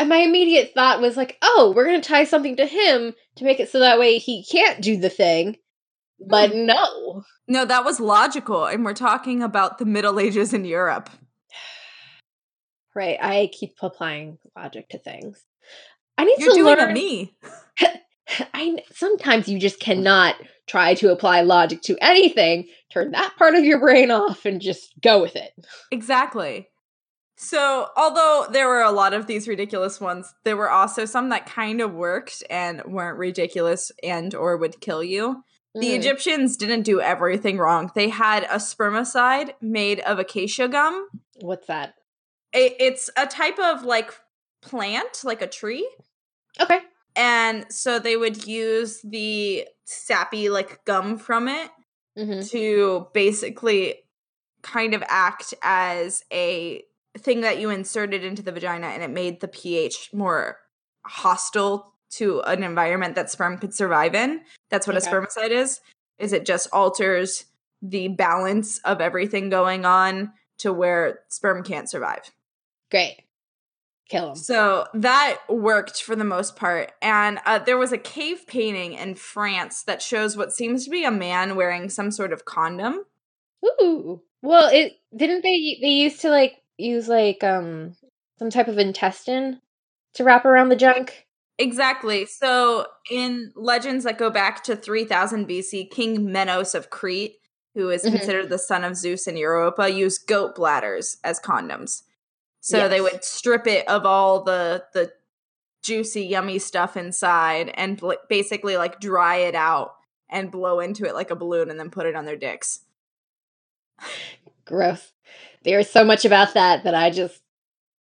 my 0.07 0.19
immediate 0.19 0.73
thought 0.75 1.01
was 1.01 1.17
like, 1.17 1.37
oh, 1.43 1.73
we're 1.75 1.85
going 1.85 2.01
to 2.01 2.09
tie 2.09 2.25
something 2.25 2.57
to 2.57 2.67
him 2.67 3.15
to 3.37 3.45
make 3.45 3.61
it 3.61 3.69
so 3.71 3.81
that 3.81 3.99
way 3.99 4.19
he 4.19 4.45
can't 4.45 4.81
do 4.83 4.97
the 4.97 5.11
thing. 5.11 5.57
But 6.21 6.51
Hmm. 6.51 6.67
no. 6.67 7.23
no, 7.47 7.65
that 7.65 7.85
was 7.85 8.01
logical, 8.01 8.65
and 8.67 8.85
we're 8.85 8.93
talking 8.95 9.43
about 9.43 9.79
the 9.79 9.85
Middle 9.85 10.19
Ages 10.21 10.53
in 10.53 10.65
Europe. 10.65 11.11
Right. 12.95 13.19
I 13.23 13.51
keep 13.53 13.75
applying 13.81 14.39
logic 14.57 14.89
to 14.89 14.99
things. 14.99 15.45
I 16.17 16.25
need 16.25 16.39
You're 16.41 16.49
to 16.51 16.55
doing 16.57 16.79
learn. 16.79 16.93
me. 16.95 17.37
I 18.55 18.79
sometimes 18.93 19.49
you 19.49 19.59
just 19.59 19.81
cannot 19.81 20.37
try 20.67 20.95
to 20.95 21.11
apply 21.11 21.41
logic 21.43 21.83
to 21.83 21.97
anything. 22.01 22.69
Turn 22.91 23.13
that 23.13 23.35
part 23.39 23.55
of 23.55 23.65
your 23.65 23.81
brain 23.81 24.11
off 24.11 24.45
and 24.45 24.61
just 24.61 24.93
go 25.03 25.21
with 25.21 25.37
it. 25.37 25.53
Exactly. 25.91 26.69
So, 27.41 27.89
although 27.97 28.47
there 28.51 28.67
were 28.67 28.83
a 28.83 28.91
lot 28.91 29.15
of 29.15 29.27
these 29.29 29.47
ridiculous 29.47 30.01
ones, 30.01 30.35
there 30.45 30.57
were 30.57 30.71
also 30.71 31.05
some 31.05 31.29
that 31.29 31.47
kind 31.47 31.81
of 31.81 31.95
worked 31.95 32.43
and 32.51 32.83
weren't 32.85 33.17
ridiculous 33.17 33.93
and 34.03 34.35
or 34.35 34.57
would 34.57 34.81
kill 34.81 35.05
you. 35.05 35.45
The 35.75 35.91
Mm. 35.91 35.99
Egyptians 35.99 36.57
didn't 36.57 36.83
do 36.83 37.01
everything 37.01 37.59
wrong. 37.59 37.93
They 37.95 38.09
had 38.09 38.43
a 38.45 38.57
spermicide 38.57 39.53
made 39.61 40.01
of 40.01 40.19
acacia 40.19 40.67
gum. 40.67 41.09
What's 41.41 41.69
that? 41.69 41.95
It, 42.53 42.75
it's 42.81 43.09
a 43.17 43.27
type 43.27 43.59
of 43.61 43.85
like 43.85 44.13
plant, 44.61 45.23
like 45.23 45.41
a 45.41 45.47
tree. 45.47 45.89
Okay. 46.61 46.81
And 47.19 47.67
so 47.71 47.99
they 47.99 48.17
would 48.17 48.47
use 48.47 49.01
the 49.03 49.67
sappy 49.85 50.49
like 50.49 50.85
gum 50.85 51.19
from 51.19 51.49
it 51.49 51.71
hmm 52.17 52.41
to 52.41 53.07
basically 53.13 53.95
kind 54.63 54.95
of 54.95 55.03
act 55.09 55.55
as 55.63 56.25
a 56.33 56.83
thing 57.17 57.43
that 57.43 57.61
you 57.61 57.71
inserted 57.71 58.25
into 58.25 58.43
the 58.43 58.53
vagina 58.53 58.87
and 58.89 59.03
it 59.03 59.11
made 59.11 59.41
the 59.41 59.49
pH 59.49 60.11
more 60.13 60.59
hostile 61.05 61.95
to 62.11 62.41
an 62.43 62.63
environment 62.63 63.15
that 63.15 63.31
sperm 63.31 63.59
could 63.59 63.75
survive 63.75 64.15
in. 64.15 64.41
That's 64.71 64.87
what 64.87 64.97
Okay. 64.97 65.07
a 65.07 65.11
spermicide 65.11 65.51
is. 65.51 65.81
Is 66.19 66.33
it 66.33 66.47
just 66.47 66.69
alters 66.73 67.45
the 67.83 68.09
balance 68.09 68.79
of 68.79 69.01
everything 69.01 69.51
going 69.51 69.85
on 69.85 70.33
to 70.59 70.73
where 70.73 71.21
sperm 71.29 71.63
can't 71.63 71.89
survive. 71.89 72.31
Great. 72.91 73.23
Kill 74.09 74.31
him. 74.31 74.37
So 74.37 74.87
that 74.95 75.39
worked 75.49 76.03
for 76.03 76.17
the 76.17 76.25
most 76.25 76.57
part. 76.57 76.93
And 77.03 77.39
uh, 77.45 77.59
there 77.59 77.77
was 77.77 77.93
a 77.93 77.99
cave 77.99 78.47
painting 78.47 78.95
in 78.95 79.15
France 79.15 79.83
that 79.83 80.01
shows 80.01 80.37
what 80.37 80.53
seems 80.53 80.85
to 80.85 80.91
be 80.91 81.05
a 81.05 81.11
man 81.11 81.57
wearing 81.57 81.91
some 81.91 82.11
sort 82.11 82.33
of 82.33 82.45
condom. 82.47 83.05
Ooh. 83.65 84.23
Well, 84.41 84.71
it 84.73 84.95
didn't 85.15 85.43
they 85.43 85.79
they 85.81 85.89
used 85.89 86.21
to 86.23 86.31
like 86.31 86.57
use 86.79 87.09
like 87.09 87.43
um 87.43 87.95
some 88.39 88.51
type 88.51 88.69
of 88.69 88.79
intestine 88.79 89.61
to 90.15 90.25
wrap 90.25 90.45
around 90.45 90.69
the 90.69 90.77
junk? 90.77 91.27
Exactly. 91.59 92.25
So 92.25 92.87
in 93.11 93.53
legends 93.57 94.05
that 94.05 94.17
go 94.17 94.31
back 94.31 94.63
to 94.65 94.77
3000 94.77 95.49
BC, 95.49 95.91
King 95.91 96.31
Minos 96.31 96.75
of 96.75 96.89
Crete, 96.89 97.35
who 97.75 97.91
is 97.91 98.05
Mhm. 98.05 98.13
considered 98.13 98.49
the 98.49 98.59
son 98.59 98.85
of 98.85 98.97
Zeus 98.97 99.27
in 99.27 99.37
Europa, 99.37 99.91
used 99.91 100.27
goat 100.29 100.55
bladders 100.55 101.17
as 101.25 101.41
condoms. 101.41 102.03
So 102.69 102.89
they 102.89 103.01
would 103.01 103.25
strip 103.25 103.67
it 103.67 103.89
of 103.89 104.05
all 104.05 104.43
the 104.43 104.85
the 104.93 105.13
juicy 105.83 106.25
yummy 106.25 106.59
stuff 106.59 106.97
inside 106.97 107.71
and 107.75 107.97
bl- 107.97 108.13
basically 108.29 108.77
like 108.77 109.01
dry 109.01 109.37
it 109.37 109.55
out 109.55 109.95
and 110.29 110.51
blow 110.51 110.81
into 110.81 111.07
it 111.07 111.15
like 111.15 111.31
a 111.31 111.37
balloon 111.37 111.71
and 111.71 111.81
then 111.81 111.91
put 111.91 112.07
it 112.07 112.15
on 112.15 112.27
their 112.27 112.37
dicks. 112.37 112.81
Gross. 114.67 115.13
There's 115.63 115.89
so 115.89 116.05
much 116.05 116.25
about 116.25 116.55
that 116.55 116.85
that 116.85 116.95
I 116.95 117.11
just 117.11 117.41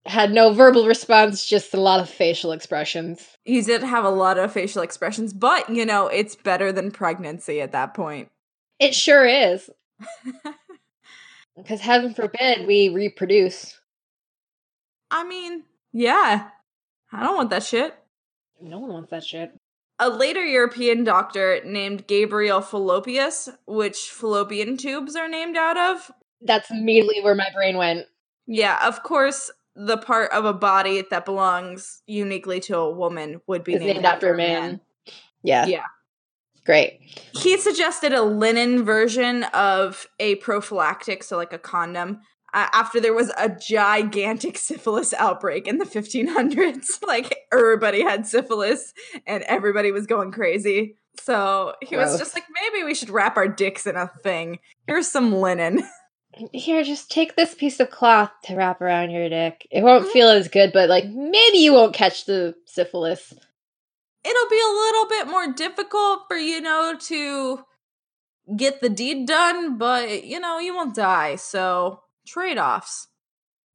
had 0.05 0.31
no 0.31 0.51
verbal 0.51 0.85
response, 0.85 1.45
just 1.45 1.73
a 1.73 1.79
lot 1.79 1.99
of 1.99 2.09
facial 2.09 2.51
expressions. 2.51 3.37
He 3.45 3.61
did 3.61 3.83
have 3.83 4.03
a 4.03 4.09
lot 4.09 4.37
of 4.37 4.51
facial 4.51 4.81
expressions, 4.81 5.33
but 5.33 5.69
you 5.69 5.85
know, 5.85 6.07
it's 6.07 6.35
better 6.35 6.71
than 6.71 6.91
pregnancy 6.91 7.61
at 7.61 7.71
that 7.71 7.93
point. 7.93 8.29
It 8.79 8.93
sure 8.93 9.25
is. 9.25 9.69
Because 11.57 11.81
heaven 11.81 12.13
forbid 12.13 12.67
we 12.67 12.89
reproduce. 12.89 13.76
I 15.09 15.23
mean, 15.23 15.63
yeah. 15.93 16.49
I 17.11 17.23
don't 17.23 17.37
want 17.37 17.49
that 17.51 17.63
shit. 17.63 17.95
No 18.61 18.79
one 18.79 18.91
wants 18.91 19.11
that 19.11 19.23
shit. 19.23 19.51
A 19.99 20.09
later 20.09 20.45
European 20.45 21.03
doctor 21.03 21.61
named 21.65 22.07
Gabriel 22.07 22.61
Fallopius, 22.61 23.49
which 23.65 23.97
fallopian 24.11 24.77
tubes 24.77 25.15
are 25.15 25.27
named 25.27 25.57
out 25.57 25.77
of. 25.77 26.11
That's 26.41 26.69
immediately 26.69 27.21
where 27.21 27.35
my 27.35 27.47
brain 27.53 27.77
went. 27.77 28.05
Yeah, 28.45 28.79
of 28.87 29.01
course, 29.03 29.49
the 29.75 29.97
part 29.97 30.31
of 30.31 30.45
a 30.45 30.53
body 30.53 31.03
that 31.09 31.25
belongs 31.25 32.01
uniquely 32.05 32.59
to 32.61 32.77
a 32.77 32.91
woman 32.91 33.41
would 33.47 33.63
be 33.63 33.73
Is 33.73 33.81
named, 33.81 34.05
after 34.05 34.33
a 34.33 34.37
man. 34.37 34.81
Yeah. 35.43 35.65
Yeah. 35.65 35.85
Great. 36.65 36.99
He 37.33 37.57
suggested 37.57 38.13
a 38.13 38.21
linen 38.21 38.83
version 38.83 39.43
of 39.45 40.07
a 40.19 40.35
prophylactic, 40.35 41.23
so 41.23 41.37
like 41.37 41.53
a 41.53 41.59
condom, 41.59 42.19
after 42.53 42.99
there 42.99 43.13
was 43.13 43.31
a 43.37 43.49
gigantic 43.49 44.57
syphilis 44.57 45.13
outbreak 45.13 45.67
in 45.67 45.77
the 45.77 45.85
1500s. 45.85 47.01
like 47.07 47.35
everybody 47.51 48.01
had 48.01 48.25
syphilis 48.25 48.93
and 49.25 49.43
everybody 49.43 49.91
was 49.91 50.07
going 50.07 50.31
crazy. 50.31 50.95
So 51.19 51.73
he 51.81 51.95
was 51.97 52.17
just 52.17 52.35
like, 52.35 52.45
maybe 52.61 52.83
we 52.83 52.93
should 52.93 53.09
wrap 53.09 53.37
our 53.37 53.47
dicks 53.47 53.87
in 53.87 53.95
a 53.95 54.07
thing. 54.23 54.59
Here's 54.85 55.07
some 55.07 55.33
linen. 55.33 55.83
Here, 56.53 56.83
just 56.83 57.09
take 57.09 57.35
this 57.35 57.55
piece 57.55 57.79
of 57.79 57.89
cloth 57.89 58.31
to 58.43 58.55
wrap 58.55 58.79
around 58.79 59.09
your 59.09 59.27
dick. 59.27 59.67
It 59.71 59.81
won't 59.81 60.05
Mhm. 60.07 60.11
feel 60.11 60.29
as 60.29 60.47
good, 60.47 60.71
but 60.71 60.87
like 60.87 61.05
maybe 61.05 61.57
you 61.57 61.73
won't 61.73 61.95
catch 61.95 62.25
the 62.25 62.53
syphilis. 62.65 63.33
It'll 64.23 64.49
be 64.49 64.61
a 64.61 64.67
little 64.79 65.07
bit 65.07 65.27
more 65.27 65.51
difficult 65.51 66.25
for 66.27 66.37
you 66.37 66.61
know 66.61 66.95
to 66.99 67.63
get 68.55 68.81
the 68.81 68.89
deed 68.89 69.25
done, 69.25 69.79
but 69.79 70.23
you 70.25 70.39
know 70.39 70.59
you 70.59 70.75
won't 70.75 70.93
die. 70.95 71.37
So 71.37 72.01
trade 72.27 72.57
offs. 72.57 73.07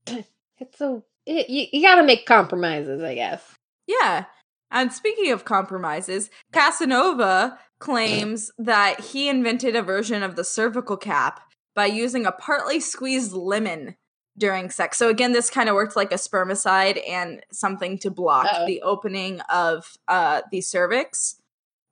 It's 0.59 0.81
a 0.81 1.03
it, 1.27 1.51
you, 1.51 1.67
you 1.73 1.83
gotta 1.83 2.05
make 2.05 2.25
compromises, 2.25 3.03
I 3.03 3.17
guess. 3.17 3.43
Yeah. 3.89 4.27
And 4.71 4.93
speaking 4.93 5.33
of 5.33 5.45
compromises, 5.45 6.31
Casanova 6.53 7.59
claims 7.81 8.53
that 8.59 9.01
he 9.01 9.29
invented 9.29 9.75
a 9.75 9.83
version 9.83 10.23
of 10.23 10.37
the 10.37 10.45
cervical 10.45 10.97
cap 10.97 11.41
by 11.75 11.87
using 11.87 12.27
a 12.27 12.33
partly 12.33 12.79
squeezed 12.79 13.33
lemon 13.33 13.97
during 14.39 14.71
sex. 14.71 14.99
So 14.99 15.09
again, 15.09 15.33
this 15.33 15.51
kind 15.51 15.69
of 15.69 15.75
worked 15.75 15.97
like 15.97 16.13
a 16.13 16.17
spermicide 16.17 17.03
and 17.09 17.43
something 17.51 17.99
to 17.99 18.11
block 18.11 18.47
Uh-oh. 18.47 18.67
the 18.67 18.83
opening 18.83 19.41
of 19.51 19.97
uh 20.07 20.43
the 20.53 20.61
cervix. 20.61 21.37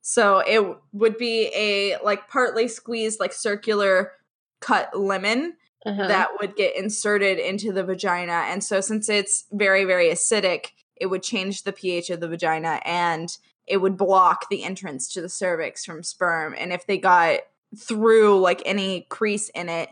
So 0.03 0.39
it 0.39 0.65
would 0.93 1.19
be 1.19 1.51
a 1.55 1.99
like 2.05 2.29
partly 2.29 2.69
squeezed 2.69 3.21
like 3.21 3.33
circular 3.33 4.13
cut 4.61 4.99
lemon 4.99 5.57
Uh-huh. 5.87 6.09
that 6.09 6.29
would 6.41 6.57
get 6.57 6.77
inserted 6.77 7.39
into 7.39 7.73
the 7.73 7.83
vagina. 7.83 8.45
And 8.49 8.63
so, 8.63 8.81
since 8.81 9.09
it's 9.09 9.47
very, 9.51 9.85
very 9.85 10.09
acidic, 10.11 10.73
it 10.97 11.07
would 11.07 11.23
change 11.23 11.63
the 11.63 11.73
pH 11.73 12.11
of 12.11 12.21
the 12.21 12.29
vagina 12.29 12.81
and 12.85 13.37
it 13.67 13.79
would 13.79 13.97
block 13.97 14.49
the 14.51 14.65
entrance 14.65 15.09
to 15.13 15.23
the 15.23 15.29
cervix 15.29 15.85
from 15.85 16.03
sperm. 16.03 16.55
And 16.59 16.73
if 16.73 16.87
they 16.87 16.99
got 16.99 17.41
through 17.79 18.41
like 18.41 18.63
any 18.67 19.07
crease 19.09 19.49
in 19.51 19.69
it, 19.69 19.89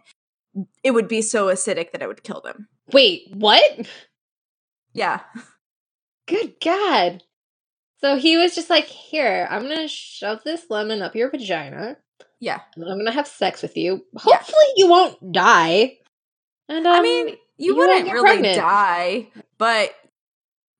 it 0.82 0.90
would 0.90 1.08
be 1.08 1.22
so 1.22 1.46
acidic 1.46 1.92
that 1.92 2.02
it 2.02 2.08
would 2.08 2.24
kill 2.24 2.40
them. 2.40 2.68
Wait, 2.92 3.30
what? 3.32 3.86
Yeah. 4.92 5.20
Good 6.26 6.54
God. 6.62 7.22
So 8.00 8.16
he 8.16 8.36
was 8.36 8.54
just 8.54 8.70
like, 8.70 8.86
here, 8.86 9.46
I'm 9.50 9.62
gonna 9.62 9.88
shove 9.88 10.42
this 10.44 10.66
lemon 10.70 11.02
up 11.02 11.14
your 11.14 11.30
vagina, 11.30 11.96
Yeah. 12.40 12.60
and 12.76 12.84
I'm 12.88 12.98
gonna 12.98 13.12
have 13.12 13.26
sex 13.28 13.62
with 13.62 13.76
you. 13.76 14.04
Yeah. 14.26 14.36
Hopefully, 14.36 14.66
you 14.76 14.88
won't 14.88 15.32
die. 15.32 15.98
And 16.68 16.86
um, 16.86 16.92
I 16.94 17.00
mean, 17.00 17.28
you, 17.28 17.36
you 17.58 17.76
wouldn't 17.76 18.10
really 18.12 18.20
pregnant. 18.20 18.56
die, 18.56 19.28
but 19.56 19.94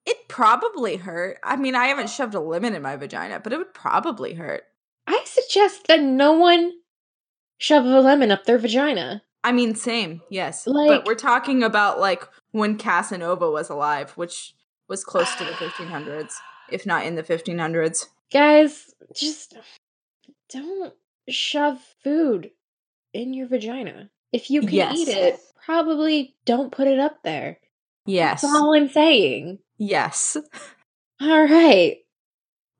it 0.07 0.29
probably 0.29 0.97
hurt. 0.97 1.39
I 1.43 1.57
mean, 1.57 1.75
I 1.75 1.87
haven't 1.87 2.11
shoved 2.11 2.35
a 2.35 2.41
lemon 2.41 2.75
in 2.75 2.83
my 2.83 2.97
vagina, 2.97 3.41
but 3.41 3.53
it 3.53 3.59
would 3.59 3.75
probably 3.75 4.35
hurt. 4.35 4.63
I 5.07 5.23
suggest 5.25 5.87
that 5.89 6.01
no 6.01 6.33
one 6.33 6.73
shove 7.59 7.85
a 7.85 8.01
lemon 8.01 8.31
up 8.31 8.45
their 8.45 8.59
vagina. 8.59 9.23
I 9.43 9.53
mean, 9.53 9.75
same, 9.75 10.21
yes. 10.31 10.67
Like- 10.67 10.89
but 10.89 11.07
we're 11.07 11.15
talking 11.15 11.63
about 11.63 12.01
like 12.01 12.27
when 12.53 12.77
Casanova 12.77 13.51
was 13.51 13.71
alive, 13.71 14.11
which 14.13 14.55
was 14.89 15.05
close 15.05 15.35
to 15.37 15.45
the 15.45 15.53
1500s, 15.53 16.33
if 16.71 16.87
not 16.87 17.05
in 17.07 17.15
the 17.15 17.23
1500s. 17.23 18.07
Guys, 18.33 18.93
just 19.15 19.57
don't 20.51 20.93
shove 21.29 21.79
food 22.03 22.51
in 23.13 23.35
your 23.35 23.49
vagina. 23.49 24.11
If 24.33 24.51
you 24.51 24.63
can 24.63 24.97
eat 24.97 25.09
it, 25.09 25.41
probably 25.65 26.37
don't 26.45 26.73
put 26.73 26.89
it 26.89 26.99
up 26.99 27.23
there. 27.23 27.59
Yes. 28.07 28.43
That's 28.43 28.55
all 28.55 28.75
I'm 28.75 28.89
saying. 28.89 29.59
Yes. 29.79 30.37
All 31.21 31.45
right. 31.45 31.99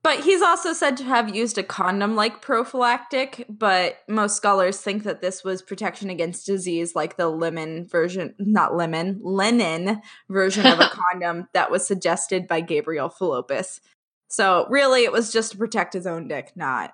But 0.01 0.21
he's 0.21 0.41
also 0.41 0.71
said 0.71 0.95
to 0.97 1.03
have 1.03 1.35
used 1.35 1.57
a 1.57 1.63
condom 1.63 2.15
like 2.15 2.41
prophylactic, 2.41 3.45
but 3.49 3.97
most 4.07 4.37
scholars 4.37 4.79
think 4.79 5.03
that 5.03 5.21
this 5.21 5.43
was 5.43 5.61
protection 5.61 6.09
against 6.09 6.45
disease, 6.45 6.95
like 6.95 7.17
the 7.17 7.27
lemon 7.27 7.85
version, 7.85 8.33
not 8.39 8.77
lemon, 8.77 9.19
Lenin 9.21 10.01
version 10.29 10.65
of 10.65 10.79
a 10.79 10.89
condom 11.11 11.49
that 11.53 11.69
was 11.69 11.85
suggested 11.85 12.47
by 12.47 12.61
Gabriel 12.61 13.09
Fallopius. 13.09 13.81
So 14.29 14.67
really, 14.69 15.03
it 15.03 15.11
was 15.11 15.33
just 15.33 15.51
to 15.51 15.57
protect 15.57 15.93
his 15.93 16.07
own 16.07 16.29
dick, 16.29 16.53
not, 16.55 16.93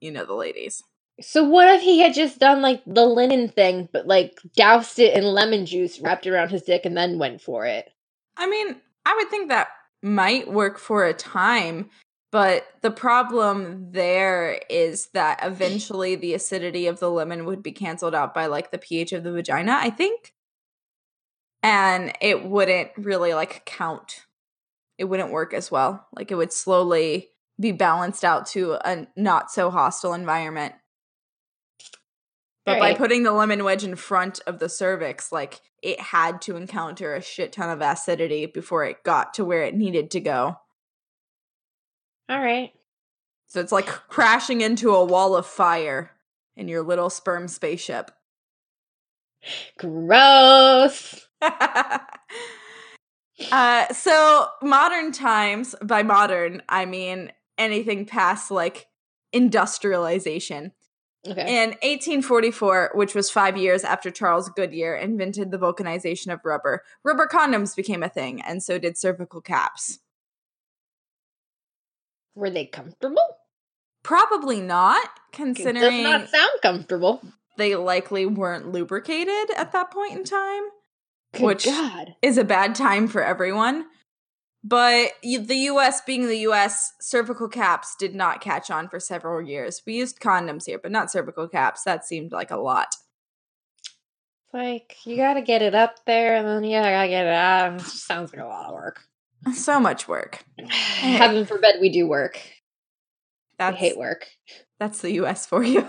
you 0.00 0.10
know, 0.10 0.24
the 0.24 0.34
ladies. 0.34 0.82
So 1.20 1.44
what 1.44 1.68
if 1.74 1.82
he 1.82 2.00
had 2.00 2.14
just 2.14 2.38
done 2.38 2.60
like 2.60 2.82
the 2.86 3.06
linen 3.06 3.48
thing, 3.48 3.88
but 3.92 4.06
like 4.06 4.38
doused 4.54 4.98
it 4.98 5.16
in 5.16 5.24
lemon 5.24 5.64
juice, 5.64 6.00
wrapped 6.00 6.26
around 6.26 6.50
his 6.50 6.62
dick, 6.62 6.84
and 6.84 6.96
then 6.96 7.18
went 7.18 7.40
for 7.40 7.64
it? 7.64 7.90
I 8.36 8.48
mean, 8.48 8.76
I 9.06 9.14
would 9.16 9.30
think 9.30 9.48
that 9.48 9.68
might 10.02 10.52
work 10.52 10.78
for 10.78 11.06
a 11.06 11.14
time, 11.14 11.90
but 12.30 12.66
the 12.82 12.90
problem 12.90 13.92
there 13.92 14.60
is 14.68 15.08
that 15.14 15.40
eventually 15.42 16.16
the 16.16 16.34
acidity 16.34 16.86
of 16.86 17.00
the 17.00 17.10
lemon 17.10 17.46
would 17.46 17.62
be 17.62 17.72
canceled 17.72 18.14
out 18.14 18.34
by 18.34 18.46
like 18.46 18.70
the 18.70 18.78
pH 18.78 19.12
of 19.12 19.24
the 19.24 19.32
vagina, 19.32 19.72
I 19.80 19.90
think. 19.90 20.34
And 21.62 22.12
it 22.20 22.44
wouldn't 22.44 22.90
really 22.96 23.32
like 23.32 23.64
count. 23.64 24.26
It 24.98 25.04
wouldn't 25.04 25.32
work 25.32 25.54
as 25.54 25.70
well. 25.70 26.06
Like 26.14 26.30
it 26.30 26.36
would 26.36 26.52
slowly 26.52 27.30
be 27.58 27.72
balanced 27.72 28.24
out 28.24 28.46
to 28.48 28.74
a 28.84 29.06
not 29.16 29.50
so 29.50 29.70
hostile 29.70 30.12
environment. 30.12 30.74
But 32.66 32.80
by 32.80 32.94
putting 32.94 33.22
the 33.22 33.32
lemon 33.32 33.62
wedge 33.62 33.84
in 33.84 33.94
front 33.94 34.40
of 34.44 34.58
the 34.58 34.68
cervix, 34.68 35.30
like 35.30 35.60
it 35.82 36.00
had 36.00 36.42
to 36.42 36.56
encounter 36.56 37.14
a 37.14 37.22
shit 37.22 37.52
ton 37.52 37.70
of 37.70 37.80
acidity 37.80 38.46
before 38.46 38.84
it 38.84 39.04
got 39.04 39.34
to 39.34 39.44
where 39.44 39.62
it 39.62 39.76
needed 39.76 40.10
to 40.10 40.20
go. 40.20 40.58
All 42.28 42.40
right. 42.40 42.72
So 43.46 43.60
it's 43.60 43.70
like 43.70 43.86
crashing 43.86 44.62
into 44.62 44.92
a 44.92 45.04
wall 45.04 45.36
of 45.36 45.46
fire 45.46 46.10
in 46.56 46.66
your 46.66 46.82
little 46.82 47.08
sperm 47.08 47.46
spaceship. 47.46 48.10
Gross. 49.78 51.28
uh, 53.52 53.92
so 53.92 54.48
modern 54.60 55.12
times, 55.12 55.76
by 55.82 56.02
modern, 56.02 56.62
I 56.68 56.84
mean 56.84 57.30
anything 57.56 58.06
past 58.06 58.50
like 58.50 58.88
industrialization. 59.32 60.72
Okay. 61.26 61.62
In 61.62 61.70
1844, 61.70 62.92
which 62.94 63.14
was 63.14 63.30
five 63.30 63.56
years 63.56 63.84
after 63.84 64.10
Charles 64.10 64.48
Goodyear 64.50 64.94
invented 64.94 65.50
the 65.50 65.58
vulcanization 65.58 66.32
of 66.32 66.40
rubber, 66.44 66.82
rubber 67.04 67.26
condoms 67.30 67.74
became 67.74 68.02
a 68.02 68.08
thing, 68.08 68.40
and 68.40 68.62
so 68.62 68.78
did 68.78 68.96
cervical 68.96 69.40
caps. 69.40 69.98
Were 72.34 72.50
they 72.50 72.66
comfortable? 72.66 73.22
Probably 74.02 74.60
not, 74.60 75.08
considering. 75.32 75.76
It 76.00 76.02
does 76.02 76.20
not 76.20 76.28
sound 76.28 76.50
comfortable. 76.62 77.22
they 77.56 77.74
likely 77.74 78.26
weren't 78.26 78.70
lubricated 78.70 79.50
at 79.56 79.72
that 79.72 79.90
point 79.90 80.12
in 80.12 80.24
time. 80.24 80.62
Good 81.32 81.42
Which- 81.42 81.64
God. 81.64 82.14
is 82.22 82.38
a 82.38 82.44
bad 82.44 82.74
time 82.74 83.08
for 83.08 83.22
everyone. 83.22 83.86
But 84.64 85.12
the 85.22 85.56
US, 85.70 86.00
being 86.00 86.26
the 86.26 86.38
US, 86.48 86.92
cervical 87.00 87.48
caps 87.48 87.94
did 87.96 88.14
not 88.14 88.40
catch 88.40 88.70
on 88.70 88.88
for 88.88 88.98
several 88.98 89.40
years. 89.46 89.82
We 89.86 89.94
used 89.94 90.18
condoms 90.20 90.66
here, 90.66 90.78
but 90.78 90.90
not 90.90 91.10
cervical 91.10 91.48
caps. 91.48 91.84
That 91.84 92.04
seemed 92.04 92.32
like 92.32 92.50
a 92.50 92.56
lot. 92.56 92.88
It's 93.82 94.54
like 94.54 94.96
you 95.04 95.16
gotta 95.16 95.42
get 95.42 95.62
it 95.62 95.74
up 95.74 96.04
there, 96.06 96.36
and 96.36 96.46
then 96.46 96.64
yeah, 96.64 96.82
I 96.86 96.90
gotta 96.90 97.08
get 97.08 97.26
it 97.26 97.32
out. 97.32 97.74
It 97.74 97.80
sounds 97.82 98.32
like 98.32 98.42
a 98.42 98.46
lot 98.48 98.66
of 98.66 98.74
work. 98.74 99.02
So 99.54 99.78
much 99.78 100.08
work. 100.08 100.44
Heaven 100.68 101.46
forbid 101.46 101.76
we 101.80 101.88
do 101.90 102.08
work. 102.08 102.40
I 103.58 103.70
That's 103.70 103.76
hate 103.78 103.96
work. 103.98 104.26
that's 104.80 105.00
the 105.00 105.12
US 105.22 105.46
for 105.46 105.62
you. 105.62 105.86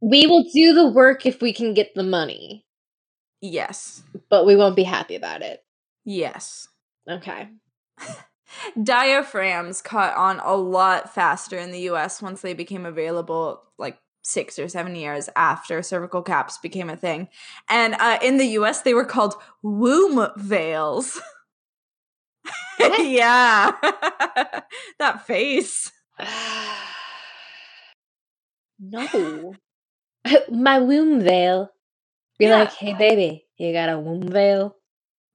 We 0.00 0.26
will 0.26 0.44
do 0.52 0.74
the 0.74 0.88
work 0.88 1.24
if 1.24 1.40
we 1.40 1.52
can 1.52 1.72
get 1.72 1.94
the 1.94 2.02
money, 2.02 2.66
Yes. 3.40 4.02
but 4.28 4.44
we 4.44 4.56
won't 4.56 4.76
be 4.76 4.82
happy 4.82 5.14
about 5.14 5.40
it. 5.42 5.64
Yes. 6.04 6.68
Okay. 7.08 7.48
Diaphragms 8.82 9.82
caught 9.82 10.16
on 10.16 10.40
a 10.40 10.54
lot 10.54 11.12
faster 11.14 11.58
in 11.58 11.72
the 11.72 11.80
US 11.90 12.22
once 12.22 12.40
they 12.40 12.54
became 12.54 12.86
available, 12.86 13.62
like 13.78 13.98
six 14.22 14.58
or 14.58 14.68
seven 14.68 14.94
years 14.96 15.28
after 15.36 15.82
cervical 15.82 16.22
caps 16.22 16.58
became 16.58 16.88
a 16.88 16.96
thing. 16.96 17.28
And 17.68 17.94
uh, 17.94 18.18
in 18.22 18.38
the 18.38 18.46
US, 18.58 18.82
they 18.82 18.94
were 18.94 19.04
called 19.04 19.34
womb 19.62 20.28
veils. 20.36 21.20
Yeah. 22.98 23.72
that 24.98 25.26
face. 25.26 25.92
no. 28.78 29.54
My 30.50 30.78
womb 30.80 31.20
veil. 31.20 31.70
Be 32.38 32.46
Yeah. 32.46 32.58
like, 32.58 32.72
hey 32.72 32.94
baby, 32.94 33.46
you 33.58 33.72
got 33.72 33.88
a 33.88 33.98
womb 33.98 34.28
veil? 34.28 34.76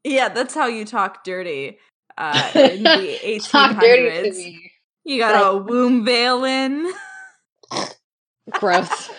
Yeah, 0.04 0.30
that's 0.30 0.54
how 0.54 0.68
you 0.68 0.86
talk 0.86 1.24
dirty 1.24 1.78
uh, 2.18 2.52
in 2.56 2.84
the 2.84 3.20
1800s. 3.24 3.50
Talk 3.50 3.80
dirty 3.80 4.30
to 4.30 4.36
me. 4.36 4.72
You 5.04 5.18
got 5.20 5.54
a 5.54 5.58
womb 5.58 6.06
veil 6.06 6.44
in. 6.44 6.92
Gross. 8.52 9.10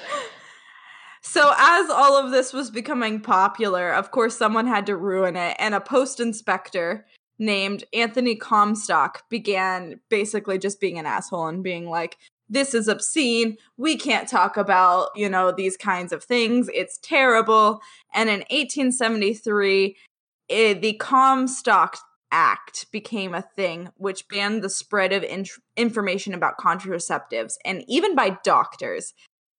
So, 1.22 1.52
as 1.56 1.90
all 1.90 2.16
of 2.16 2.32
this 2.32 2.52
was 2.52 2.70
becoming 2.70 3.20
popular, 3.20 3.92
of 3.92 4.10
course, 4.10 4.36
someone 4.36 4.66
had 4.66 4.86
to 4.86 4.96
ruin 4.96 5.36
it, 5.36 5.56
and 5.58 5.74
a 5.74 5.80
post 5.80 6.18
inspector 6.18 7.06
named 7.38 7.84
Anthony 7.94 8.36
Comstock 8.36 9.28
began 9.28 10.00
basically 10.08 10.58
just 10.58 10.80
being 10.80 10.98
an 10.98 11.06
asshole 11.06 11.46
and 11.46 11.62
being 11.62 11.88
like, 11.88 12.18
this 12.48 12.74
is 12.74 12.88
obscene. 12.88 13.56
We 13.76 13.96
can't 13.96 14.28
talk 14.28 14.56
about, 14.56 15.10
you 15.14 15.28
know, 15.28 15.52
these 15.52 15.76
kinds 15.76 16.12
of 16.12 16.22
things. 16.22 16.68
It's 16.74 16.98
terrible. 16.98 17.80
And 18.12 18.28
in 18.28 18.40
1873, 18.50 19.96
eh, 20.50 20.74
the 20.74 20.94
Comstock 20.94 21.96
Act 22.32 22.86
became 22.92 23.34
a 23.34 23.42
thing, 23.56 23.88
which 23.96 24.28
banned 24.28 24.62
the 24.62 24.70
spread 24.70 25.12
of 25.12 25.24
in- 25.24 25.46
information 25.76 26.34
about 26.34 26.58
contraceptives 26.58 27.54
and 27.64 27.84
even 27.88 28.14
by 28.14 28.38
doctors. 28.44 29.14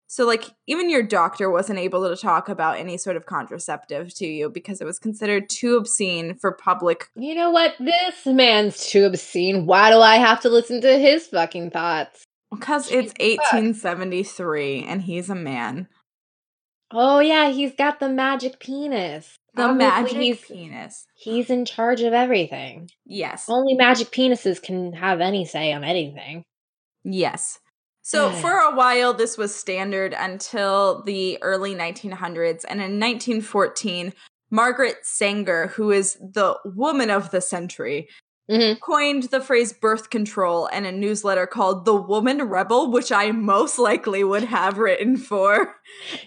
So, 0.06 0.26
like, 0.26 0.44
even 0.66 0.90
your 0.90 1.04
doctor 1.04 1.48
wasn't 1.50 1.78
able 1.78 2.08
to 2.08 2.16
talk 2.20 2.48
about 2.48 2.78
any 2.78 2.96
sort 2.96 3.16
of 3.16 3.26
contraceptive 3.26 4.12
to 4.16 4.26
you 4.26 4.50
because 4.50 4.80
it 4.80 4.84
was 4.84 4.98
considered 4.98 5.48
too 5.48 5.76
obscene 5.76 6.34
for 6.34 6.50
public. 6.50 7.06
you 7.14 7.34
know 7.34 7.50
what? 7.50 7.74
This 7.78 8.26
man's 8.26 8.86
too 8.88 9.04
obscene. 9.04 9.66
Why 9.66 9.90
do 9.90 10.00
I 10.00 10.16
have 10.16 10.40
to 10.40 10.48
listen 10.48 10.80
to 10.80 10.98
his 10.98 11.28
fucking 11.28 11.70
thoughts? 11.70 12.24
Because 12.50 12.90
it's 12.90 13.12
Jesus 13.14 13.36
fuck. 13.36 13.52
1873 13.52 14.82
and 14.82 15.02
he's 15.02 15.30
a 15.30 15.36
man. 15.36 15.86
Oh 16.92 17.20
yeah, 17.20 17.50
he's 17.50 17.74
got 17.74 18.00
the 18.00 18.08
magic 18.08 18.58
penis. 18.58 19.36
The 19.54 19.62
Obviously, 19.62 20.02
magic 20.02 20.16
he's, 20.16 20.40
penis. 20.40 21.06
He's 21.16 21.50
in 21.50 21.64
charge 21.64 22.02
of 22.02 22.12
everything. 22.12 22.88
Yes. 23.04 23.46
Only 23.48 23.74
magic 23.74 24.08
penises 24.10 24.62
can 24.62 24.92
have 24.92 25.20
any 25.20 25.44
say 25.44 25.72
on 25.72 25.84
anything. 25.84 26.44
Yes. 27.04 27.58
So 28.02 28.30
for 28.30 28.50
a 28.50 28.74
while, 28.74 29.14
this 29.14 29.38
was 29.38 29.54
standard 29.54 30.14
until 30.18 31.02
the 31.04 31.38
early 31.42 31.74
1900s. 31.74 32.64
And 32.64 32.80
in 32.80 32.98
1914, 32.98 34.12
Margaret 34.50 34.96
Sanger, 35.02 35.68
who 35.68 35.90
is 35.92 36.14
the 36.14 36.56
woman 36.64 37.10
of 37.10 37.30
the 37.30 37.40
century, 37.40 38.08
Mhm. 38.50 38.80
coined 38.80 39.24
the 39.24 39.40
phrase 39.40 39.72
birth 39.72 40.10
control 40.10 40.66
in 40.66 40.84
a 40.84 40.90
newsletter 40.90 41.46
called 41.46 41.84
The 41.84 41.94
Woman 41.94 42.42
Rebel, 42.42 42.90
which 42.90 43.12
I 43.12 43.30
most 43.30 43.78
likely 43.78 44.24
would 44.24 44.42
have 44.44 44.78
written 44.78 45.16
for. 45.16 45.76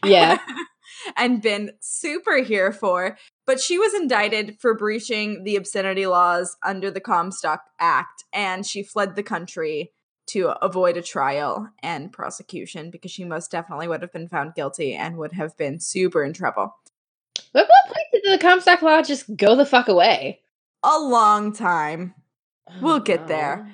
Yeah. 0.06 0.40
and 1.16 1.42
been 1.42 1.72
super 1.80 2.38
here 2.38 2.72
for. 2.72 3.18
But 3.46 3.60
she 3.60 3.78
was 3.78 3.94
indicted 3.94 4.58
for 4.60 4.74
breaching 4.74 5.44
the 5.44 5.56
obscenity 5.56 6.06
laws 6.06 6.56
under 6.64 6.90
the 6.90 7.02
Comstock 7.02 7.62
Act, 7.80 8.24
and 8.32 8.66
she 8.66 8.84
fled 8.84 9.16
the 9.16 9.24
country 9.24 9.92
to 10.28 10.50
avoid 10.64 10.96
a 10.96 11.02
trial 11.02 11.70
and 11.82 12.12
prosecution 12.12 12.90
because 12.90 13.12
she 13.12 13.26
most 13.26 13.52
definitely 13.52 13.88
would 13.88 14.02
have 14.02 14.14
been 14.14 14.30
found 14.30 14.56
guilty 14.56 14.94
and 14.94 15.18
would 15.18 15.34
have 15.34 15.58
been 15.58 15.80
super 15.80 16.24
in 16.24 16.34
trouble. 16.34 16.76
At 17.54 17.68
what 17.68 17.86
point 17.88 18.08
did 18.14 18.24
the 18.34 18.42
Comstock 18.42 18.82
Law 18.82 19.02
just 19.02 19.36
go 19.36 19.56
the 19.56 19.66
fuck 19.66 19.88
away? 19.88 20.40
A 20.84 21.00
long 21.00 21.54
time. 21.54 22.16
Oh, 22.70 22.74
we'll 22.82 23.00
get 23.00 23.22
Oh, 23.22 23.28
there. 23.28 23.72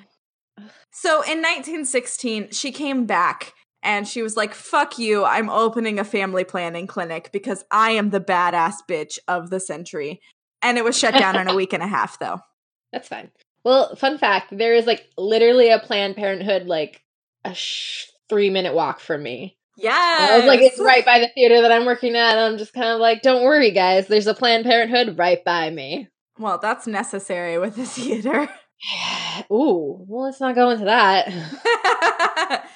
So 0.90 1.22
in 1.22 1.38
1916, 1.38 2.50
she 2.50 2.72
came 2.72 3.06
back 3.06 3.54
and 3.82 4.06
she 4.06 4.22
was 4.22 4.36
like, 4.36 4.54
fuck 4.54 4.98
you, 4.98 5.24
I'm 5.24 5.48
opening 5.48 5.98
a 5.98 6.04
family 6.04 6.44
planning 6.44 6.86
clinic 6.86 7.30
because 7.32 7.64
I 7.70 7.92
am 7.92 8.10
the 8.10 8.20
badass 8.20 8.74
bitch 8.88 9.18
of 9.26 9.50
the 9.50 9.60
century. 9.60 10.20
And 10.62 10.76
it 10.76 10.84
was 10.84 10.98
shut 10.98 11.14
down 11.14 11.36
in 11.36 11.48
a 11.48 11.54
week 11.54 11.72
and 11.72 11.82
a 11.82 11.86
half, 11.86 12.18
though. 12.18 12.40
That's 12.92 13.08
fine. 13.08 13.30
Well, 13.64 13.94
fun 13.96 14.18
fact: 14.18 14.56
there 14.56 14.74
is 14.74 14.86
like 14.86 15.06
literally 15.16 15.70
a 15.70 15.78
Planned 15.78 16.16
Parenthood 16.16 16.66
like 16.66 17.02
a 17.44 17.54
sh- 17.54 18.06
three 18.28 18.50
minute 18.50 18.74
walk 18.74 19.00
from 19.00 19.22
me. 19.22 19.58
Yeah. 19.76 20.16
I 20.20 20.36
was 20.36 20.46
like, 20.46 20.60
it's 20.60 20.78
right 20.78 21.04
by 21.04 21.20
the 21.20 21.28
theater 21.28 21.62
that 21.62 21.72
I'm 21.72 21.86
working 21.86 22.14
at. 22.14 22.36
And 22.36 22.40
I'm 22.40 22.58
just 22.58 22.74
kind 22.74 22.88
of 22.88 23.00
like, 23.00 23.22
don't 23.22 23.44
worry, 23.44 23.70
guys. 23.70 24.08
There's 24.08 24.26
a 24.26 24.34
Planned 24.34 24.64
Parenthood 24.64 25.18
right 25.18 25.42
by 25.42 25.70
me. 25.70 26.08
Well, 26.38 26.58
that's 26.58 26.86
necessary 26.86 27.58
with 27.58 27.76
the 27.76 27.86
theater. 27.86 28.48
Ooh, 29.50 30.04
well, 30.06 30.24
let's 30.24 30.40
not 30.40 30.54
go 30.54 30.70
into 30.70 30.84
that. 30.84 31.28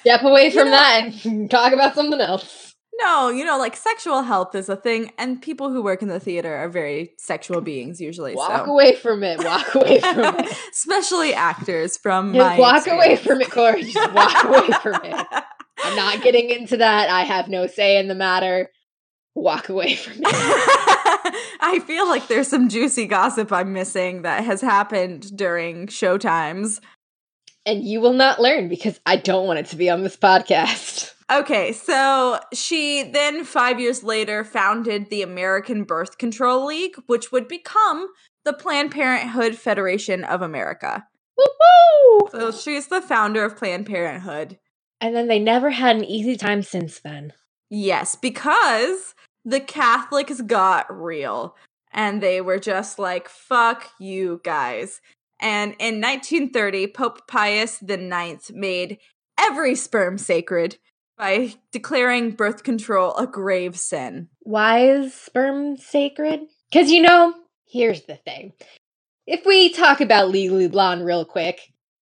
Step 0.01 0.23
away 0.23 0.49
from 0.51 0.65
know- 0.65 0.71
that 0.71 1.25
and 1.25 1.49
talk 1.51 1.73
about 1.73 1.95
something 1.95 2.21
else. 2.21 2.73
no, 2.99 3.29
you 3.29 3.43
know, 3.43 3.57
like 3.57 3.75
sexual 3.75 4.21
health 4.23 4.55
is 4.55 4.69
a 4.69 4.75
thing, 4.75 5.11
and 5.17 5.41
people 5.41 5.69
who 5.69 5.81
work 5.83 6.01
in 6.01 6.07
the 6.07 6.19
theater 6.19 6.55
are 6.55 6.69
very 6.69 7.11
sexual 7.17 7.61
beings 7.61 7.99
usually. 7.99 8.35
Walk 8.35 8.65
so. 8.65 8.71
away 8.71 8.95
from 8.95 9.23
it. 9.23 9.43
Walk 9.43 9.75
away 9.75 9.99
from 9.99 10.19
it. 10.39 10.57
Especially 10.71 11.33
actors 11.33 11.97
from 11.97 12.33
Just 12.33 12.45
my 12.45 12.59
walk 12.59 12.87
away 12.87 13.17
from 13.17 13.41
it, 13.41 13.51
Cori. 13.51 13.83
Just 13.83 14.13
walk 14.13 14.43
away 14.45 14.67
from 14.81 14.95
it. 15.03 15.27
I'm 15.83 15.95
not 15.95 16.23
getting 16.23 16.49
into 16.49 16.77
that. 16.77 17.09
I 17.09 17.23
have 17.23 17.49
no 17.49 17.67
say 17.67 17.97
in 17.97 18.07
the 18.07 18.15
matter. 18.15 18.69
Walk 19.37 19.67
away 19.67 19.95
from 19.95 20.13
it. 20.19 20.25
I 21.59 21.81
feel 21.85 22.07
like 22.07 22.27
there's 22.29 22.47
some 22.47 22.69
juicy 22.69 23.05
gossip 23.07 23.51
I'm 23.51 23.73
missing 23.73 24.21
that 24.21 24.45
has 24.45 24.61
happened 24.61 25.35
during 25.35 25.87
showtimes. 25.87 26.79
And 27.65 27.83
you 27.83 27.99
will 27.99 28.13
not 28.13 28.39
learn 28.39 28.69
because 28.69 28.99
I 29.05 29.17
don't 29.17 29.47
want 29.47 29.59
it 29.59 29.65
to 29.67 29.75
be 29.75 29.89
on 29.89 30.03
this 30.03 30.17
podcast. 30.17 31.11
Okay, 31.31 31.71
so 31.71 32.39
she 32.53 33.01
then, 33.01 33.45
five 33.45 33.79
years 33.79 34.03
later, 34.03 34.43
founded 34.43 35.09
the 35.09 35.23
American 35.23 35.83
Birth 35.83 36.19
Control 36.19 36.67
League, 36.67 36.93
which 37.07 37.31
would 37.31 37.47
become 37.47 38.09
the 38.43 38.53
Planned 38.53 38.91
Parenthood 38.91 39.55
Federation 39.55 40.23
of 40.23 40.43
America. 40.43 41.07
Woo-hoo! 41.35 42.29
So 42.31 42.51
she's 42.51 42.89
the 42.89 43.01
founder 43.01 43.43
of 43.43 43.57
Planned 43.57 43.87
Parenthood. 43.87 44.59
And 45.01 45.15
then 45.15 45.27
they 45.27 45.39
never 45.39 45.71
had 45.71 45.95
an 45.95 46.05
easy 46.05 46.37
time 46.37 46.61
since 46.61 46.99
then. 46.99 47.33
Yes, 47.71 48.15
because 48.15 49.15
the 49.43 49.59
Catholics 49.59 50.41
got 50.41 50.85
real 50.95 51.55
and 51.91 52.21
they 52.21 52.41
were 52.41 52.59
just 52.59 52.99
like, 52.99 53.29
fuck 53.29 53.89
you 53.99 54.41
guys. 54.43 55.01
And 55.39 55.75
in 55.79 56.01
1930, 56.01 56.87
Pope 56.87 57.27
Pius 57.27 57.81
IX 57.81 58.51
made 58.51 58.99
every 59.39 59.75
sperm 59.75 60.17
sacred 60.17 60.77
by 61.17 61.53
declaring 61.71 62.31
birth 62.31 62.63
control 62.63 63.15
a 63.15 63.27
grave 63.27 63.77
sin. 63.77 64.29
Why 64.41 64.89
is 64.89 65.13
sperm 65.13 65.77
sacred? 65.77 66.41
Because, 66.71 66.91
you 66.91 67.01
know, 67.01 67.33
here's 67.67 68.03
the 68.03 68.15
thing. 68.15 68.53
If 69.27 69.45
we 69.45 69.71
talk 69.71 70.01
about 70.01 70.29
Legally 70.29 70.67
Blonde 70.67 71.05
real 71.05 71.25
quick 71.25 71.61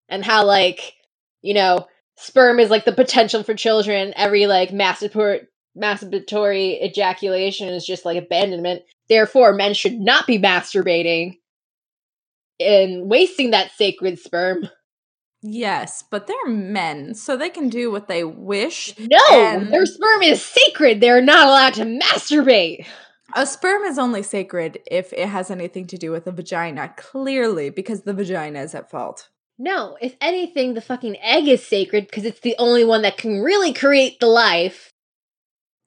and 0.08 0.24
how, 0.24 0.44
like, 0.44 0.94
you 1.40 1.54
know, 1.54 1.86
sperm 2.16 2.58
is 2.58 2.70
like 2.70 2.84
the 2.84 2.92
potential 2.92 3.42
for 3.42 3.54
children, 3.54 4.12
every, 4.16 4.46
like, 4.46 4.70
masturbatory, 4.70 5.46
masturbatory 5.76 6.82
ejaculation 6.82 7.68
is 7.68 7.86
just 7.86 8.04
like 8.04 8.18
abandonment. 8.18 8.82
Therefore, 9.08 9.52
men 9.52 9.74
should 9.74 10.00
not 10.00 10.26
be 10.26 10.38
masturbating 10.38 11.38
and 12.66 13.08
wasting 13.08 13.50
that 13.50 13.72
sacred 13.72 14.18
sperm. 14.18 14.68
Yes, 15.42 16.04
but 16.08 16.28
they're 16.28 16.46
men, 16.46 17.14
so 17.14 17.36
they 17.36 17.50
can 17.50 17.68
do 17.68 17.90
what 17.90 18.06
they 18.06 18.22
wish. 18.22 18.94
No, 18.98 19.64
their 19.64 19.86
sperm 19.86 20.22
is 20.22 20.40
sacred. 20.40 21.00
They're 21.00 21.20
not 21.20 21.48
allowed 21.48 21.74
to 21.74 21.84
masturbate. 21.84 22.86
A 23.34 23.44
sperm 23.44 23.82
is 23.82 23.98
only 23.98 24.22
sacred 24.22 24.78
if 24.90 25.12
it 25.12 25.28
has 25.28 25.50
anything 25.50 25.86
to 25.86 25.96
do 25.96 26.12
with 26.12 26.26
the 26.26 26.32
vagina, 26.32 26.94
clearly, 26.96 27.70
because 27.70 28.02
the 28.02 28.14
vagina 28.14 28.60
is 28.60 28.74
at 28.74 28.90
fault. 28.90 29.30
No, 29.58 29.96
if 30.00 30.16
anything, 30.20 30.74
the 30.74 30.80
fucking 30.80 31.16
egg 31.20 31.48
is 31.48 31.66
sacred 31.66 32.06
because 32.06 32.24
it's 32.24 32.40
the 32.40 32.56
only 32.58 32.84
one 32.84 33.02
that 33.02 33.16
can 33.16 33.40
really 33.40 33.72
create 33.72 34.20
the 34.20 34.26
life. 34.26 34.92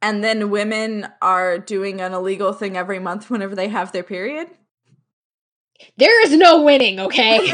And 0.02 0.24
then 0.24 0.50
women 0.50 1.08
are 1.22 1.58
doing 1.58 2.02
an 2.02 2.14
illegal 2.14 2.52
thing 2.52 2.78
every 2.78 3.00
month 3.00 3.30
whenever 3.30 3.56
they 3.56 3.70
have 3.70 3.92
their 3.92 4.04
period. 4.04 4.50
There 5.98 6.26
is 6.26 6.34
no 6.36 6.64
winning, 6.64 7.00
okay? 7.00 7.40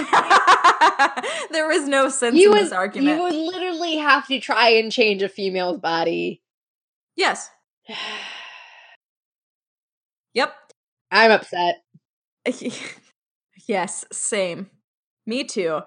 there 1.52 1.72
is 1.72 1.88
no 1.88 2.10
sense 2.10 2.36
you 2.36 2.48
in 2.48 2.52
would 2.52 2.66
this 2.66 2.72
argument. 2.72 3.18
you 3.18 3.24
would 3.24 3.34
literally 3.34 3.98
have 3.98 4.28
to 4.28 4.40
try 4.40 4.70
and 4.70 4.92
change 4.92 5.22
a 5.22 5.30
female's 5.30 5.80
body. 5.80 6.42
yes. 7.16 7.50
Yep. 10.34 10.54
I'm 11.12 11.30
upset. 11.32 11.84
yes, 13.68 14.06
same. 14.14 14.70
Me 15.26 15.44
too. 15.44 15.82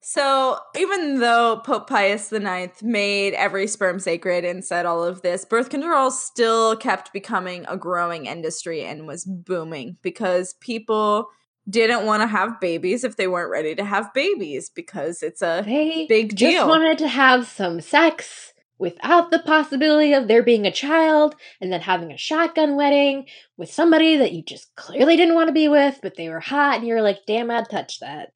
So, 0.00 0.58
even 0.76 1.20
though 1.20 1.60
Pope 1.64 1.88
Pius 1.88 2.32
IX 2.32 2.82
made 2.82 3.34
every 3.34 3.66
sperm 3.66 3.98
sacred 3.98 4.44
and 4.44 4.64
said 4.64 4.86
all 4.86 5.04
of 5.04 5.22
this, 5.22 5.44
birth 5.44 5.70
control 5.70 6.10
still 6.10 6.76
kept 6.76 7.12
becoming 7.12 7.66
a 7.68 7.76
growing 7.76 8.26
industry 8.26 8.84
and 8.84 9.06
was 9.06 9.24
booming 9.24 9.96
because 10.02 10.54
people 10.60 11.28
didn't 11.68 12.06
want 12.06 12.22
to 12.22 12.26
have 12.26 12.60
babies 12.60 13.04
if 13.04 13.16
they 13.16 13.28
weren't 13.28 13.50
ready 13.50 13.74
to 13.74 13.84
have 13.84 14.12
babies 14.14 14.70
because 14.74 15.22
it's 15.22 15.42
a 15.42 15.62
They 15.66 16.06
big 16.08 16.34
deal. 16.36 16.50
just 16.52 16.68
wanted 16.68 16.98
to 16.98 17.08
have 17.08 17.46
some 17.46 17.80
sex 17.80 18.52
without 18.78 19.30
the 19.30 19.40
possibility 19.40 20.12
of 20.14 20.28
there 20.28 20.42
being 20.42 20.66
a 20.66 20.70
child 20.72 21.34
and 21.60 21.72
then 21.72 21.80
having 21.80 22.12
a 22.12 22.16
shotgun 22.16 22.76
wedding 22.76 23.26
with 23.56 23.72
somebody 23.72 24.16
that 24.16 24.32
you 24.32 24.42
just 24.42 24.68
clearly 24.76 25.16
didn't 25.16 25.34
want 25.34 25.48
to 25.48 25.52
be 25.52 25.68
with, 25.68 25.98
but 26.00 26.16
they 26.16 26.28
were 26.28 26.40
hot 26.40 26.78
and 26.78 26.86
you're 26.86 27.02
like, 27.02 27.18
damn, 27.26 27.50
I'd 27.50 27.68
touch 27.68 27.98
that. 28.00 28.30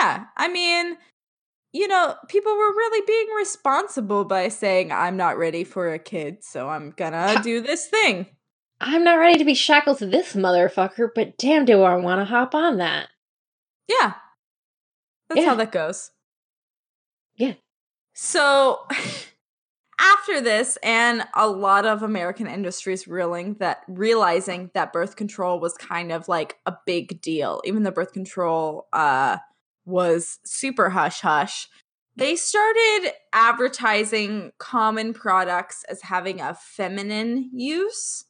Yeah, 0.00 0.24
I 0.36 0.46
mean, 0.48 0.96
you 1.72 1.88
know, 1.88 2.14
people 2.28 2.52
were 2.52 2.58
really 2.72 3.04
being 3.06 3.36
responsible 3.36 4.24
by 4.24 4.48
saying, 4.48 4.92
I'm 4.92 5.16
not 5.16 5.38
ready 5.38 5.64
for 5.64 5.92
a 5.92 5.98
kid, 5.98 6.44
so 6.44 6.68
I'm 6.68 6.92
gonna 6.96 7.40
do 7.42 7.60
this 7.60 7.86
thing. 7.86 8.26
I'm 8.80 9.04
not 9.04 9.18
ready 9.18 9.38
to 9.38 9.44
be 9.44 9.54
shackled 9.54 9.98
to 9.98 10.06
this 10.06 10.34
motherfucker, 10.34 11.08
but 11.14 11.36
damn, 11.36 11.64
do 11.64 11.82
I 11.82 11.96
want 11.96 12.20
to 12.20 12.24
hop 12.24 12.54
on 12.54 12.78
that. 12.78 13.08
Yeah. 13.88 14.14
That's 15.28 15.40
Yeah. 15.42 15.46
how 15.46 15.54
that 15.56 15.72
goes. 15.72 16.10
Yeah. 17.36 17.54
So 18.14 18.80
after 19.98 20.40
this, 20.40 20.78
and 20.82 21.24
a 21.34 21.46
lot 21.46 21.84
of 21.86 22.02
American 22.02 22.46
industries 22.46 23.06
reeling 23.06 23.54
that 23.60 23.82
realizing 23.88 24.70
that 24.74 24.92
birth 24.92 25.16
control 25.16 25.60
was 25.60 25.74
kind 25.74 26.10
of 26.10 26.26
like 26.28 26.56
a 26.66 26.74
big 26.86 27.20
deal, 27.20 27.60
even 27.64 27.82
though 27.82 27.90
birth 27.90 28.12
control 28.12 28.88
uh 28.92 29.38
was 29.84 30.38
super 30.44 30.90
hush 30.90 31.20
hush. 31.20 31.68
They 32.16 32.36
started 32.36 33.12
advertising 33.32 34.52
common 34.58 35.14
products 35.14 35.84
as 35.88 36.02
having 36.02 36.40
a 36.40 36.54
feminine 36.54 37.50
use, 37.52 38.24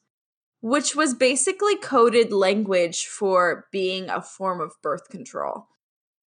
which 0.61 0.95
was 0.95 1.13
basically 1.13 1.75
coded 1.75 2.31
language 2.31 3.05
for 3.05 3.67
being 3.71 4.09
a 4.09 4.21
form 4.21 4.61
of 4.61 4.73
birth 4.81 5.09
control. 5.09 5.67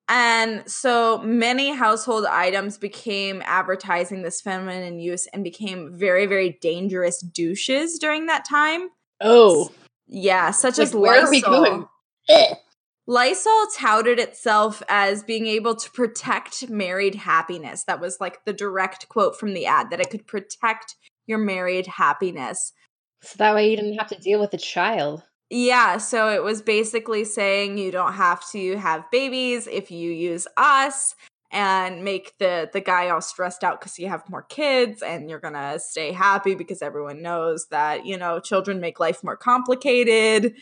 And 0.08 0.70
so 0.70 1.20
many 1.20 1.74
household 1.74 2.26
items 2.26 2.78
became 2.78 3.42
advertising 3.46 4.24
this 4.24 4.42
feminine 4.42 5.00
use 5.00 5.28
and 5.28 5.44
became 5.44 5.94
very, 5.94 6.26
very 6.26 6.58
dangerous 6.62 7.22
douches 7.22 7.98
during 7.98 8.26
that 8.26 8.44
time. 8.44 8.90
Oh, 9.22 9.72
Yeah, 10.08 10.52
such 10.52 10.78
Like, 10.78 10.88
as 10.88 10.96
where 10.96 11.26
are 11.26 11.30
we 11.30 11.42
Lysol. 11.42 11.64
going? 11.64 11.88
Ugh. 12.30 12.58
Lysol 13.08 13.68
touted 13.78 14.20
itself 14.20 14.84
as 14.88 15.24
being 15.24 15.48
able 15.48 15.76
to 15.76 15.90
protect 15.92 16.70
married 16.70 17.16
happiness. 17.16 17.84
That 17.86 18.00
was 18.00 18.20
like 18.22 18.46
the 18.46 18.54
direct 18.54 19.10
quote 19.10 19.40
from 19.40 19.54
the 19.54 19.66
ad 19.66 19.90
that 19.90 20.00
it 20.00 20.10
could 20.10 20.28
protect 20.28 20.96
your 21.26 21.40
married 21.40 21.88
happiness. 21.88 22.74
So 23.22 23.36
that 23.38 23.56
way 23.56 23.70
you 23.70 23.76
didn't 23.76 23.98
have 23.98 24.08
to 24.08 24.20
deal 24.20 24.40
with 24.40 24.54
a 24.54 24.58
child. 24.58 25.24
Yeah, 25.50 25.98
so 25.98 26.30
it 26.30 26.44
was 26.44 26.62
basically 26.62 27.24
saying 27.26 27.78
you 27.78 27.92
don't 27.92 28.14
have 28.14 28.50
to 28.52 28.78
have 28.78 29.10
babies 29.12 29.68
if 29.68 29.92
you 29.92 30.12
use 30.12 30.48
us 30.56 31.14
and 31.52 32.06
make 32.06 32.38
the 32.38 32.70
the 32.72 32.80
guy 32.80 33.10
all 33.10 33.20
stressed 33.20 33.62
out 33.62 33.82
cuz 33.82 34.00
you 34.00 34.08
have 34.08 34.30
more 34.30 34.44
kids 34.44 35.02
and 35.02 35.30
you're 35.30 35.40
going 35.40 35.54
to 35.54 35.78
stay 35.80 36.14
happy 36.14 36.56
because 36.56 36.82
everyone 36.82 37.22
knows 37.22 37.68
that, 37.68 38.06
you 38.06 38.18
know, 38.18 38.40
children 38.40 38.80
make 38.80 39.00
life 39.02 39.22
more 39.24 39.36
complicated 39.36 40.56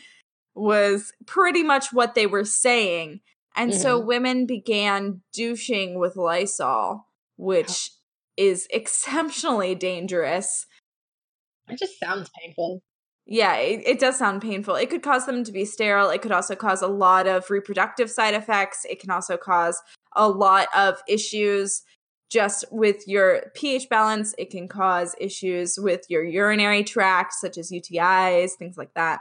was 0.54 1.12
pretty 1.26 1.62
much 1.62 1.92
what 1.92 2.16
they 2.16 2.26
were 2.26 2.44
saying. 2.44 3.20
And 3.56 3.74
so 3.74 3.98
mm-hmm. 3.98 4.08
women 4.08 4.46
began 4.46 5.22
douching 5.32 5.98
with 5.98 6.16
Lysol, 6.16 7.06
which 7.36 7.90
is 8.36 8.66
exceptionally 8.72 9.74
dangerous. 9.74 10.66
It 11.70 11.78
just 11.78 11.98
sounds 11.98 12.28
painful. 12.40 12.82
Yeah, 13.26 13.54
it, 13.56 13.82
it 13.86 14.00
does 14.00 14.18
sound 14.18 14.42
painful. 14.42 14.74
It 14.74 14.90
could 14.90 15.02
cause 15.02 15.26
them 15.26 15.44
to 15.44 15.52
be 15.52 15.64
sterile. 15.64 16.10
It 16.10 16.20
could 16.20 16.32
also 16.32 16.56
cause 16.56 16.82
a 16.82 16.88
lot 16.88 17.28
of 17.28 17.48
reproductive 17.50 18.10
side 18.10 18.34
effects. 18.34 18.84
It 18.88 19.00
can 19.00 19.10
also 19.10 19.36
cause 19.36 19.80
a 20.16 20.28
lot 20.28 20.66
of 20.74 21.00
issues 21.06 21.82
just 22.30 22.64
with 22.72 23.06
your 23.06 23.42
pH 23.54 23.88
balance. 23.88 24.34
It 24.38 24.50
can 24.50 24.68
cause 24.68 25.14
issues 25.20 25.78
with 25.78 26.06
your 26.08 26.24
urinary 26.24 26.82
tract, 26.82 27.34
such 27.34 27.56
as 27.58 27.70
UTIs, 27.70 28.52
things 28.58 28.76
like 28.76 28.94
that. 28.94 29.20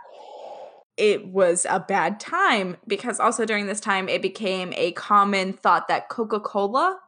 It 0.98 1.28
was 1.28 1.66
a 1.70 1.80
bad 1.80 2.20
time 2.20 2.78
because 2.88 3.20
also 3.20 3.46
during 3.46 3.68
this 3.68 3.80
time, 3.80 4.10
it 4.10 4.22
became 4.22 4.74
a 4.76 4.92
common 4.94 5.54
thought 5.54 5.88
that 5.88 6.10
Coca 6.10 6.40
Cola 6.40 7.00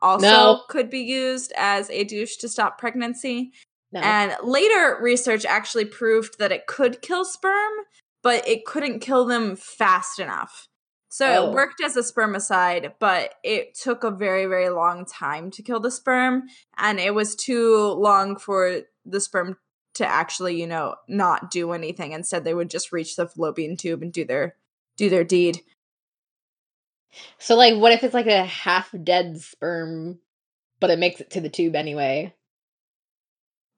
also 0.00 0.26
No. 0.26 0.62
could 0.68 0.90
be 0.90 1.00
used 1.00 1.52
as 1.56 1.88
a 1.90 2.04
douche 2.04 2.36
to 2.36 2.48
stop 2.48 2.78
pregnancy. 2.78 3.52
No. 3.92 4.00
And 4.00 4.34
later 4.42 4.98
research 5.00 5.44
actually 5.44 5.84
proved 5.84 6.38
that 6.38 6.52
it 6.52 6.66
could 6.66 7.02
kill 7.02 7.24
sperm, 7.24 7.72
but 8.22 8.46
it 8.48 8.64
couldn't 8.64 9.00
kill 9.00 9.26
them 9.26 9.54
fast 9.56 10.18
enough. 10.18 10.68
So 11.10 11.26
Oh. 11.26 11.50
it 11.50 11.54
worked 11.54 11.82
as 11.84 11.94
a 11.96 12.00
spermicide, 12.00 12.94
but 12.98 13.34
it 13.44 13.74
took 13.74 14.02
a 14.02 14.10
very, 14.10 14.46
very 14.46 14.70
long 14.70 15.04
time 15.04 15.50
to 15.50 15.62
kill 15.62 15.78
the 15.78 15.90
sperm. 15.90 16.44
And 16.78 16.98
it 16.98 17.14
was 17.14 17.36
too 17.36 17.76
long 17.92 18.38
for 18.38 18.80
the 19.04 19.20
sperm 19.20 19.58
to 19.94 20.06
actually, 20.06 20.58
you 20.58 20.66
know, 20.66 20.94
not 21.08 21.50
do 21.50 21.72
anything. 21.72 22.12
Instead, 22.12 22.44
they 22.44 22.54
would 22.54 22.70
just 22.70 22.92
reach 22.92 23.16
the 23.16 23.28
fallopian 23.28 23.76
tube 23.76 24.00
and 24.02 24.10
do 24.10 24.24
their 24.24 24.56
do 24.96 25.10
their 25.10 25.24
deed. 25.24 25.60
so, 27.38 27.56
like, 27.56 27.76
what 27.78 27.92
if 27.92 28.02
it's 28.04 28.14
like 28.14 28.26
a 28.26 28.44
half 28.44 28.94
dead 29.04 29.38
sperm, 29.38 30.18
but 30.80 30.88
it 30.90 30.98
makes 30.98 31.20
it 31.20 31.30
to 31.32 31.40
the 31.42 31.50
tube 31.50 31.74
anyway? 31.76 32.34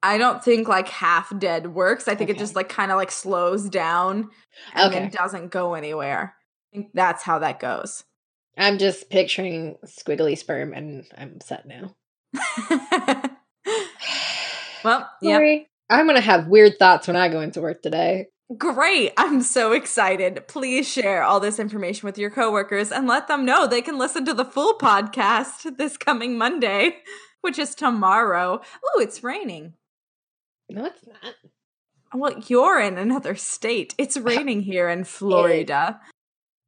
I 0.05 0.17
don't 0.17 0.43
think 0.43 0.67
like 0.67 0.87
half 0.87 1.37
dead 1.39 1.73
works. 1.73 2.07
I 2.07 2.15
think 2.15 2.29
Okay. 2.29 2.37
it 2.37 2.39
just 2.39 2.55
like 2.55 2.69
kind 2.69 2.91
of 2.91 2.97
like 2.97 3.11
slows 3.11 3.69
down 3.69 4.29
and 4.73 4.93
Okay. 4.93 5.09
doesn't 5.09 5.49
go 5.51 5.73
anywhere. 5.73 6.35
I 6.73 6.77
think 6.77 6.89
that's 6.93 7.23
how 7.23 7.39
that 7.39 7.59
goes. 7.59 8.03
I'm 8.57 8.77
just 8.77 9.09
picturing 9.09 9.77
squiggly 9.85 10.37
sperm 10.37 10.73
and 10.73 11.05
I'm 11.17 11.41
set 11.41 11.65
now. 11.65 11.95
well, 14.83 15.09
yeah. 15.21 15.57
I'm 15.89 16.07
gonna 16.07 16.21
have 16.21 16.47
weird 16.47 16.77
thoughts 16.79 17.07
when 17.07 17.15
I 17.15 17.29
go 17.29 17.41
into 17.41 17.61
work 17.61 17.81
today. 17.81 18.27
Great. 18.57 19.11
I'm 19.17 19.41
so 19.41 19.71
excited. 19.71 20.47
Please 20.47 20.87
share 20.87 21.23
all 21.23 21.39
this 21.39 21.57
information 21.59 22.05
with 22.05 22.17
your 22.19 22.29
coworkers 22.29 22.91
and 22.91 23.07
let 23.07 23.27
them 23.27 23.43
know 23.43 23.65
they 23.65 23.81
can 23.81 23.97
listen 23.97 24.23
to 24.25 24.35
the 24.35 24.45
full 24.45 24.77
podcast 24.77 25.77
this 25.77 25.97
coming 25.97 26.37
Monday, 26.37 26.97
which 27.41 27.57
is 27.57 27.73
tomorrow. 27.73 28.61
Oh, 28.85 28.99
it's 29.01 29.23
raining. 29.23 29.73
No, 30.69 30.85
it's 30.85 31.05
not. 31.07 31.35
Well, 32.13 32.39
you're 32.47 32.79
in 32.79 32.97
another 32.97 33.35
state. 33.35 33.93
It's 33.97 34.17
raining 34.17 34.61
here 34.61 34.89
in 34.89 35.03
Florida. 35.03 35.99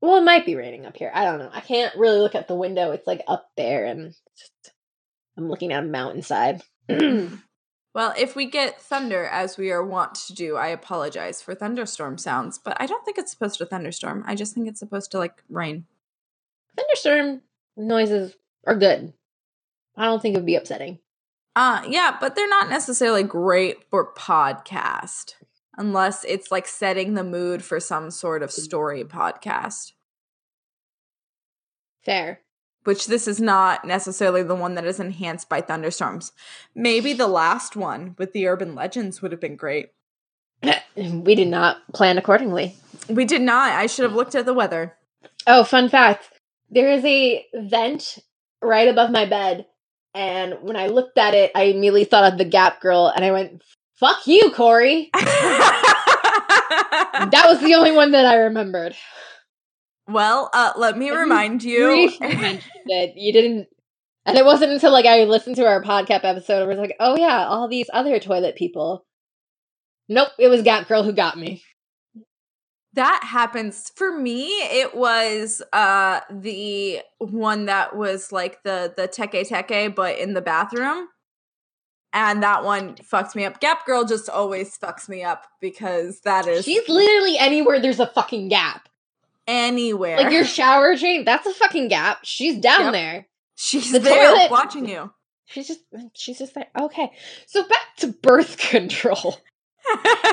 Well, 0.02 0.18
it 0.18 0.24
might 0.24 0.46
be 0.46 0.56
raining 0.56 0.86
up 0.86 0.96
here. 0.98 1.12
I 1.14 1.24
don't 1.26 1.40
know. 1.40 1.50
I 1.52 1.62
can't 1.62 1.96
really 1.96 2.20
look 2.20 2.36
at 2.36 2.48
the 2.48 2.56
window. 2.56 2.92
It's 2.92 3.08
like 3.08 3.22
up 3.28 3.50
there, 3.58 3.86
and 3.86 4.14
just 4.38 4.74
I'm 5.38 5.50
looking 5.50 5.74
at 5.74 5.84
a 5.84 5.88
mountainside. 5.88 6.62
Well, 7.98 8.14
if 8.16 8.36
we 8.36 8.46
get 8.46 8.80
thunder 8.80 9.26
as 9.26 9.58
we 9.58 9.72
are 9.72 9.84
wont 9.84 10.14
to 10.28 10.34
do, 10.36 10.56
I 10.56 10.68
apologize 10.68 11.42
for 11.42 11.56
thunderstorm 11.56 12.20
sounds, 12.20 12.60
but 12.60 12.78
I 12.80 12.86
don't 12.86 13.04
think 13.04 13.18
it's 13.18 13.32
supposed 13.32 13.58
to 13.58 13.66
thunderstorm. 13.66 14.24
I 14.28 14.36
just 14.36 14.54
think 14.54 14.68
it's 14.68 14.78
supposed 14.78 15.10
to 15.14 15.18
like 15.18 15.42
rain. 15.50 15.86
Thunderstorm 16.78 17.42
noises 17.76 18.36
are 18.68 18.76
good. 18.76 19.14
I 19.96 20.06
don't 20.06 20.22
think 20.22 20.36
it 20.36 20.38
would 20.38 20.46
be 20.46 20.58
upsetting. 20.58 21.00
Uh 21.58 21.82
yeah, 21.90 22.16
but 22.22 22.36
they're 22.36 22.48
not 22.48 22.70
necessarily 22.70 23.24
great 23.24 23.84
for 23.90 24.14
podcast 24.14 25.34
unless 25.76 26.24
it's 26.26 26.52
like 26.52 26.68
setting 26.68 27.16
the 27.16 27.24
mood 27.24 27.64
for 27.64 27.80
some 27.80 28.12
sort 28.12 28.44
of 28.44 28.52
story 28.52 29.04
podcast, 29.04 29.94
Fair. 32.06 32.42
which 32.84 33.08
this 33.08 33.28
is 33.28 33.42
not 33.42 33.86
necessarily 33.86 34.44
the 34.44 34.54
one 34.54 34.76
that 34.76 34.86
is 34.86 35.00
enhanced 35.00 35.50
by 35.50 35.60
thunderstorms. 35.60 36.32
Maybe 36.76 37.14
the 37.14 37.26
last 37.26 37.76
one 37.76 38.14
with 38.20 38.34
the 38.34 38.46
urban 38.46 38.76
legends 38.76 39.24
would 39.24 39.32
have 39.32 39.42
been 39.42 39.56
great. 39.56 39.88
we 40.96 41.34
did 41.34 41.48
not 41.48 41.78
plan 41.92 42.20
accordingly. 42.20 42.76
We 43.10 43.26
did 43.26 43.42
not. 43.42 43.72
I 43.72 43.88
should 43.88 44.04
have 44.04 44.14
looked 44.14 44.36
at 44.36 44.46
the 44.46 44.54
weather. 44.54 44.96
Oh, 45.48 45.64
fun 45.64 45.90
fact. 45.90 46.30
There 46.70 46.92
is 46.92 47.04
a 47.04 47.48
vent 47.56 48.20
right 48.62 48.88
above 48.88 49.10
my 49.10 49.26
bed. 49.26 49.66
And 50.18 50.56
when 50.62 50.76
I 50.76 50.88
looked 50.88 51.20
at 51.20 51.36
it, 51.36 51.52
I 51.54 51.64
immediately 51.64 52.04
thought 52.04 52.32
of 52.32 52.40
the 52.40 52.46
Gap 52.46 52.82
Girl 52.82 53.12
and 53.16 53.24
I 53.24 53.32
went, 53.32 53.62
fuck 54.00 54.26
you, 54.26 54.52
Cori. 54.52 55.12
That 57.20 57.46
was 57.48 57.60
the 57.62 57.74
only 57.76 57.92
one 57.92 58.12
that 58.12 58.26
I 58.26 58.36
remembered. 58.36 58.96
well, 60.08 60.50
uh, 60.54 60.74
let 60.76 60.98
me 60.98 61.10
remind 61.10 61.64
you. 61.64 62.12
that. 62.20 63.14
You 63.16 63.34
didn't. 63.34 63.68
And 64.26 64.38
it 64.38 64.46
wasn't 64.46 64.74
until 64.74 64.92
like 64.92 65.06
I 65.06 65.24
listened 65.24 65.56
to 65.56 65.66
our 65.66 65.82
podcast 65.82 66.24
episode 66.24 66.62
I 66.62 66.68
was 66.68 66.78
like, 66.78 66.96
oh 67.00 67.18
yeah, 67.18 67.48
all 67.48 67.68
these 67.68 67.90
other 67.92 68.20
toilet 68.20 68.56
people. 68.56 69.06
Nope, 70.10 70.30
it 70.38 70.48
was 70.50 70.62
Gap 70.62 70.88
Girl 70.88 71.04
who 71.04 71.14
got 71.14 71.38
me. 71.38 71.64
That 72.94 73.22
happens 73.24 73.92
for 73.96 74.18
me 74.18 74.48
it 74.48 74.96
was 74.96 75.62
uh 75.74 76.22
the 76.32 77.00
one 77.20 77.66
that 77.66 77.96
was 77.96 78.32
like 78.32 78.64
the 78.64 78.94
the 78.98 79.08
teke 79.08 79.48
teke 79.48 79.94
but 79.96 80.18
in 80.18 80.34
the 80.34 80.42
bathroom 80.42 81.08
and 82.14 82.42
that 82.42 82.64
one 82.64 82.96
fucked 83.04 83.36
me 83.36 83.44
up 83.46 83.60
gap 83.60 83.86
girl 83.86 84.04
just 84.06 84.30
always 84.30 84.78
fucks 84.78 85.08
me 85.10 85.24
up 85.24 85.46
because 85.62 86.22
that 86.22 86.48
is 86.48 86.66
She's 86.66 86.88
literally 86.88 87.38
anywhere 87.38 87.80
there's 87.80 88.00
a 88.00 88.08
fucking 88.08 88.48
gap. 88.48 88.88
anywhere 89.48 90.18
Like 90.18 90.32
your 90.32 90.46
shower 90.46 90.96
drain, 90.96 91.26
that's 91.26 91.46
a 91.46 91.54
fucking 91.54 91.90
gap. 91.90 92.20
She's 92.24 92.58
down 92.60 92.82
Yep. 92.86 92.94
there. 92.94 93.28
she's 93.56 93.92
the 93.92 94.00
there 94.00 94.34
toilet- 94.34 94.52
watching 94.52 94.88
you 94.88 95.12
She's 95.46 95.68
just 95.68 95.80
she's 96.14 96.40
just 96.40 96.56
there. 96.56 96.68
Okay. 96.78 97.10
So 97.46 97.64
back 97.64 97.96
to 97.98 98.08
birth 98.08 98.58
control. 98.72 99.38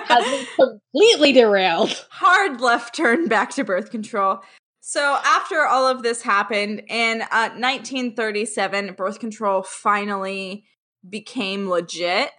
Has 0.07 0.25
been 0.25 0.47
completely 0.57 1.33
derailed. 1.33 2.07
hard 2.11 2.61
left 2.61 2.95
turn 2.95 3.29
back 3.29 3.51
to 3.51 3.65
birth 3.65 3.91
control. 3.91 4.41
So 4.81 5.19
after 5.25 5.65
all 5.65 5.87
of 5.87 6.03
this 6.03 6.21
happened 6.21 6.83
in 6.89 7.23
uh, 7.23 7.51
1937, 7.57 8.95
birth 8.95 9.19
control 9.19 9.63
finally 9.63 10.65
became 11.09 11.71
legit. 11.71 12.31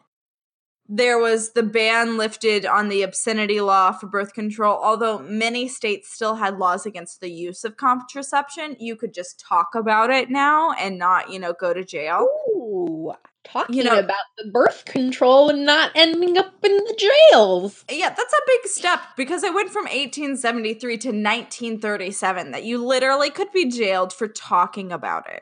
There 0.88 1.17
was 1.17 1.54
the 1.54 1.63
ban 1.63 2.15
lifted 2.15 2.63
on 2.65 2.89
the 2.89 3.02
obscenity 3.02 3.60
law 3.60 3.91
for 3.91 4.06
birth 4.06 4.34
control. 4.34 4.80
Although 4.84 5.17
many 5.19 5.67
states 5.67 6.13
still 6.13 6.36
had 6.36 6.60
laws 6.60 6.86
against 6.86 7.21
the 7.21 7.32
use 7.32 7.63
of 7.63 7.76
contraception, 7.76 8.76
you 8.80 8.95
could 8.95 9.12
just 9.13 9.39
talk 9.39 9.74
about 9.74 10.12
it 10.12 10.30
now 10.30 10.74
and 10.74 11.00
not, 11.00 11.32
you 11.32 11.39
know, 11.39 11.54
go 11.54 11.74
to 11.74 11.84
jail. 11.84 12.28
Ooh, 12.50 13.13
talking 13.43 13.78
You 13.78 13.84
know- 13.86 13.98
about 13.98 14.26
the 14.38 14.52
birth 14.52 14.86
control 14.86 15.50
and 15.50 15.65
not 15.65 15.91
ending 15.95 16.38
up 16.38 16.54
in 16.63 16.78
the 16.78 17.10
jails. 17.32 17.84
Yeah, 17.89 18.12
that's 18.12 18.34
a 18.34 18.41
big 18.45 18.67
step 18.67 19.00
because 19.17 19.43
it 19.43 19.56
went 19.56 19.71
from 19.71 19.86
1873 19.86 20.98
to 21.00 21.08
1937 21.08 22.52
that 22.52 22.63
you 22.63 22.78
literally 22.86 23.32
could 23.32 23.52
be 23.52 23.65
jailed 23.71 24.13
for 24.13 24.28
talking 24.28 24.91
about 24.91 25.28
it. 25.32 25.41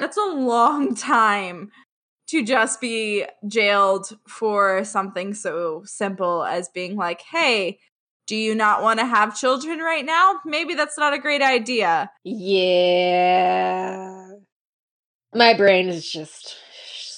That's 0.00 0.16
a 0.16 0.24
long 0.24 0.94
time 0.96 1.70
to 2.30 2.44
just 2.44 2.80
be 2.80 3.26
jailed 3.48 4.16
for 4.28 4.84
something 4.84 5.34
so 5.34 5.82
simple 5.84 6.44
as 6.44 6.68
being 6.68 6.96
like, 6.96 7.22
hey, 7.22 7.80
do 8.28 8.36
you 8.36 8.54
not 8.54 8.82
want 8.82 9.00
to 9.00 9.06
have 9.06 9.36
children 9.36 9.80
right 9.80 10.04
now? 10.04 10.34
Maybe 10.44 10.74
that's 10.74 10.96
not 10.96 11.12
a 11.12 11.18
great 11.18 11.42
idea. 11.42 12.08
Yeah. 12.22 14.28
My 15.34 15.54
brain 15.54 15.88
is 15.88 16.08
just 16.08 16.54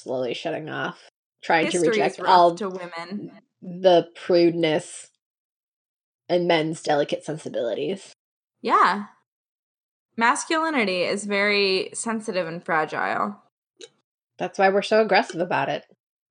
slowly 0.03 0.33
shutting 0.33 0.71
off, 0.71 0.99
trying 1.43 1.71
to 1.71 1.81
reject 1.81 2.19
all 2.21 2.55
to 2.55 2.71
women. 2.71 3.33
the 3.61 4.09
prudeness 4.17 5.09
and 6.31 6.49
men's 6.49 6.83
delicate 6.83 7.23
sensibilities. 7.23 8.15
Yeah. 8.63 9.05
Masculinity 10.17 11.03
is 11.03 11.27
very 11.27 11.91
sensitive 11.93 12.47
and 12.47 12.65
fragile. 12.65 13.42
That's 14.39 14.59
why 14.59 14.69
we're 14.71 14.83
so 14.83 15.03
aggressive 15.03 15.41
about 15.41 15.69
it. 15.69 15.85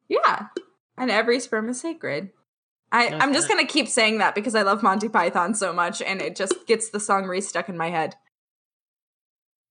Yeah. 0.08 0.48
And 0.98 1.10
every 1.10 1.40
sperm 1.40 1.70
is 1.70 1.80
sacred. 1.80 2.32
I, 2.92 3.10
No, 3.10 3.20
I'm 3.20 3.34
just 3.34 3.48
gonna 3.48 3.66
keep 3.66 3.88
saying 3.88 4.18
that 4.18 4.36
because 4.36 4.56
I 4.56 4.64
love 4.64 4.84
Monty 4.84 5.08
Python 5.08 5.54
so 5.56 5.72
much 5.72 6.02
and 6.02 6.22
it 6.22 6.36
just 6.36 6.68
gets 6.68 6.90
the 6.90 7.00
song 7.00 7.26
re-stuck 7.26 7.70
in 7.70 7.78
my 7.78 7.90
head. 7.90 8.16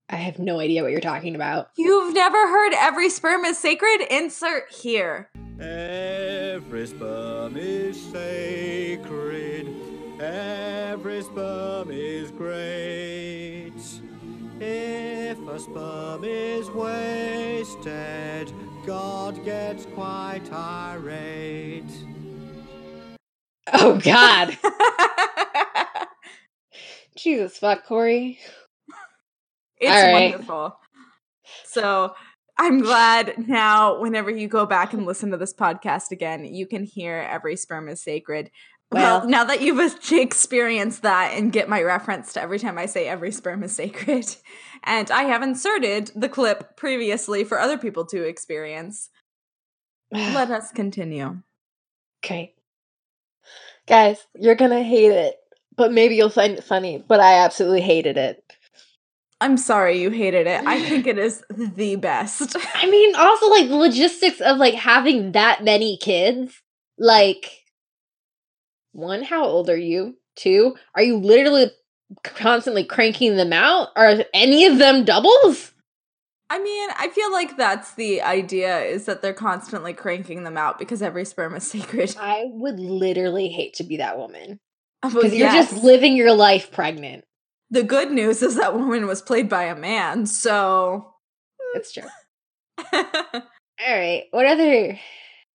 I 0.09 0.17
have 0.17 0.39
no 0.39 0.59
idea 0.59 0.83
what 0.83 0.91
you're 0.91 1.01
talking 1.01 1.37
about. 1.37 1.69
You've 1.77 2.15
never 2.15 2.49
heard 2.49 2.73
every 2.75 3.11
sperm 3.11 3.45
is 3.45 3.59
sacred? 3.59 4.01
Insert 4.11 4.73
here. 4.73 5.31
Every 5.61 6.87
sperm 6.87 7.57
is 7.57 8.01
sacred. 8.11 9.69
Every 10.21 11.23
sperm 11.23 11.91
is 11.91 12.31
great. 12.33 13.70
If 14.63 15.39
a 15.49 15.59
sperm 15.59 16.23
is 16.23 16.71
wasted, 16.71 18.53
God 18.85 19.43
gets 19.43 19.87
quite 19.87 20.43
irate. 20.53 21.83
Oh 23.73 23.99
God, 23.99 24.59
Jesus 27.17 27.57
fuck, 27.57 27.87
Cori. 27.87 28.39
It's 29.81 29.97
All 29.97 30.03
right. 30.03 30.31
wonderful. 30.31 30.79
So 31.65 32.15
I'm 32.59 32.81
glad 32.81 33.49
now, 33.49 33.99
whenever 33.99 34.31
you 34.31 34.47
go 34.47 34.67
back 34.67 34.93
and 34.93 35.07
listen 35.07 35.31
to 35.31 35.39
this 35.39 35.55
podcast 35.55 36.11
again, 36.11 36.45
you 36.45 36.67
can 36.67 36.85
hear 36.85 37.27
every 37.31 37.57
sperm 37.57 37.89
is 37.89 38.03
sacred. 38.03 38.51
Well, 38.93 39.21
Well- 39.21 39.29
now 39.29 39.45
that 39.45 39.61
you've 39.61 39.81
experienced 40.13 41.03
that 41.03 41.33
and 41.35 41.53
get 41.53 41.69
my 41.69 41.83
reference 41.83 42.33
to 42.35 42.43
every 42.43 42.59
time 42.59 42.79
I 42.79 42.87
say 42.87 43.07
every 43.07 43.33
sperm 43.33 43.63
is 43.63 43.75
sacred, 43.75 44.27
and 44.85 45.11
I 45.11 45.25
have 45.25 45.43
inserted 45.43 46.11
the 46.15 46.29
clip 46.29 46.77
previously 46.77 47.45
for 47.45 47.59
other 47.59 47.79
people 47.79 48.05
to 48.07 48.23
experience, 48.25 49.11
let 50.13 50.51
us 50.51 50.73
continue. 50.73 51.41
Okay. 52.25 52.55
Guys, 53.87 54.27
you're 54.35 54.55
gonna 54.55 54.83
hate 54.83 55.13
it, 55.13 55.37
but 55.77 55.93
maybe 55.93 56.17
you'll 56.17 56.29
find 56.31 56.55
it 56.59 56.65
funny. 56.65 57.03
But 57.07 57.21
I 57.21 57.39
absolutely 57.45 57.81
hated 57.81 58.17
it. 58.17 58.43
I'm 59.41 59.57
sorry 59.57 60.01
you 60.01 60.11
hated 60.11 60.47
it. 60.47 60.65
I 60.67 60.83
think 60.87 61.07
it 61.07 61.19
is 61.27 61.43
the 61.51 61.97
best. 61.97 62.57
I 62.75 62.89
mean, 62.91 63.15
also 63.17 63.49
like 63.49 63.69
the 63.69 63.77
logistics 63.77 64.41
of 64.41 64.59
like 64.59 64.75
having 64.75 65.33
that 65.33 65.65
many 65.65 65.97
kids. 65.97 66.61
Like, 66.99 67.60
one, 68.93 69.23
how 69.23 69.45
old 69.45 69.71
are 69.71 69.77
you? 69.77 70.17
Two, 70.37 70.77
are 70.95 71.03
you 71.03 71.19
literally 71.19 71.71
constantly 72.23 72.85
cranking 72.85 73.37
them 73.37 73.53
out? 73.53 73.89
Are 73.97 74.25
any 74.33 74.67
of 74.67 74.79
them 74.79 75.05
doubles? 75.05 75.73
I 76.49 76.59
mean, 76.59 76.91
I 76.99 77.09
feel 77.09 77.31
like 77.31 77.57
that's 77.57 77.95
the 77.95 78.23
idea 78.23 78.81
is 78.81 79.05
that 79.07 79.23
they're 79.23 79.33
constantly 79.33 79.93
cranking 79.93 80.43
them 80.43 80.57
out 80.57 80.81
because 80.81 81.01
every 81.01 81.25
sperm 81.25 81.55
is 81.55 81.71
sacred. 81.71 82.17
I 82.19 82.45
would 82.47 82.81
literally 82.81 83.49
hate 83.49 83.75
to 83.75 83.85
be 83.85 83.99
that 83.99 84.19
woman. 84.19 84.59
Oh, 85.03 85.09
because 85.09 85.33
you're 85.33 85.49
yes. 85.49 85.71
just 85.71 85.85
living 85.85 86.17
your 86.17 86.33
life 86.33 86.73
pregnant. 86.73 87.25
The 87.71 87.85
good 87.85 88.11
news 88.11 88.43
is 88.43 88.57
that 88.57 88.75
woman 88.75 89.07
was 89.07 89.23
played 89.23 89.49
by 89.49 89.65
a 89.65 89.77
man, 89.77 90.27
so 90.27 91.15
It's 91.75 91.93
true. 91.93 92.03
Hmm. 92.79 93.07
All 93.87 93.97
right. 93.97 94.25
What 94.33 94.47
other 94.47 94.99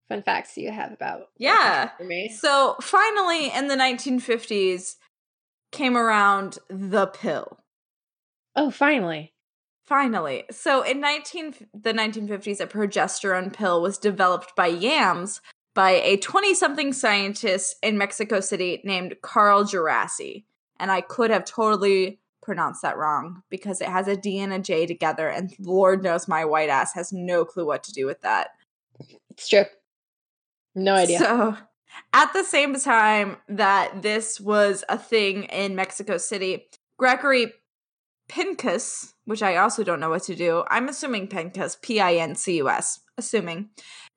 fun 0.09 0.21
facts 0.23 0.57
you 0.57 0.71
have 0.71 0.91
about 0.91 1.29
Yeah. 1.37 1.89
for 1.97 2.03
me? 2.03 2.29
So 2.29 2.75
finally, 2.81 3.51
in 3.51 3.67
the 3.67 3.75
1950s, 3.75 4.95
came 5.71 5.97
around 5.97 6.59
the 6.69 7.07
pill. 7.07 7.59
Oh, 8.55 8.69
finally. 8.69 9.33
Finally. 9.83 10.45
So 10.51 10.81
in 10.83 11.01
19 11.01 11.67
the 11.73 11.93
1950s, 11.93 12.59
a 12.61 12.67
progesterone 12.67 13.51
pill 13.51 13.81
was 13.81 13.97
developed 13.97 14.55
by 14.55 14.67
Yams 14.67 15.41
by 15.73 15.91
a 15.91 16.17
20-something 16.17 16.93
scientist 16.93 17.75
in 17.81 17.97
Mexico 17.97 18.39
City 18.39 18.81
named 18.83 19.15
Carl 19.21 19.63
Djerassi. 19.63 20.45
And 20.79 20.91
I 20.91 21.01
could 21.01 21.31
have 21.31 21.45
totally 21.45 22.19
pronounced 22.43 22.81
that 22.83 22.97
wrong 22.97 23.41
because 23.49 23.81
it 23.81 23.87
has 23.87 24.07
a 24.07 24.15
D 24.15 24.39
and 24.39 24.53
a 24.53 24.59
J 24.59 24.85
together, 24.85 25.29
and 25.29 25.53
Lord 25.59 26.03
knows 26.03 26.27
my 26.27 26.45
white 26.45 26.69
ass 26.69 26.93
has 26.93 27.11
no 27.13 27.45
clue 27.45 27.65
what 27.65 27.83
to 27.85 27.93
do 27.93 28.05
with 28.05 28.21
that. 28.21 28.49
It's 29.31 29.47
true. 29.47 29.63
No 30.75 30.95
idea. 30.95 31.19
So, 31.19 31.57
at 32.13 32.33
the 32.33 32.43
same 32.43 32.75
time 32.79 33.37
that 33.47 34.01
this 34.01 34.39
was 34.39 34.83
a 34.89 34.97
thing 34.97 35.43
in 35.45 35.75
Mexico 35.75 36.17
City, 36.17 36.65
Gregory 36.97 37.53
Pincus, 38.27 39.13
which 39.25 39.43
I 39.43 39.57
also 39.57 39.83
don't 39.83 39.99
know 39.99 40.09
what 40.09 40.23
to 40.23 40.35
do, 40.35 40.63
I'm 40.69 40.89
assuming 40.89 41.27
Pincus, 41.27 41.77
P 41.81 41.99
I 41.99 42.15
N 42.15 42.35
C 42.35 42.57
U 42.57 42.69
S, 42.69 42.99
assuming, 43.17 43.69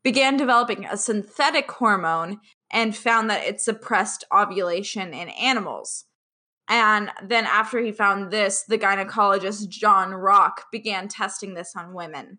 began 0.02 0.36
developing 0.36 0.84
a 0.86 0.96
synthetic 0.96 1.70
hormone 1.70 2.40
and 2.70 2.96
found 2.96 3.28
that 3.30 3.44
it 3.44 3.60
suppressed 3.60 4.24
ovulation 4.32 5.12
in 5.12 5.28
animals. 5.30 6.04
And 6.68 7.10
then, 7.22 7.44
after 7.44 7.80
he 7.80 7.92
found 7.92 8.30
this, 8.30 8.62
the 8.62 8.78
gynecologist 8.78 9.68
John 9.68 10.14
Rock 10.14 10.66
began 10.72 11.08
testing 11.08 11.54
this 11.54 11.74
on 11.76 11.94
women. 11.94 12.38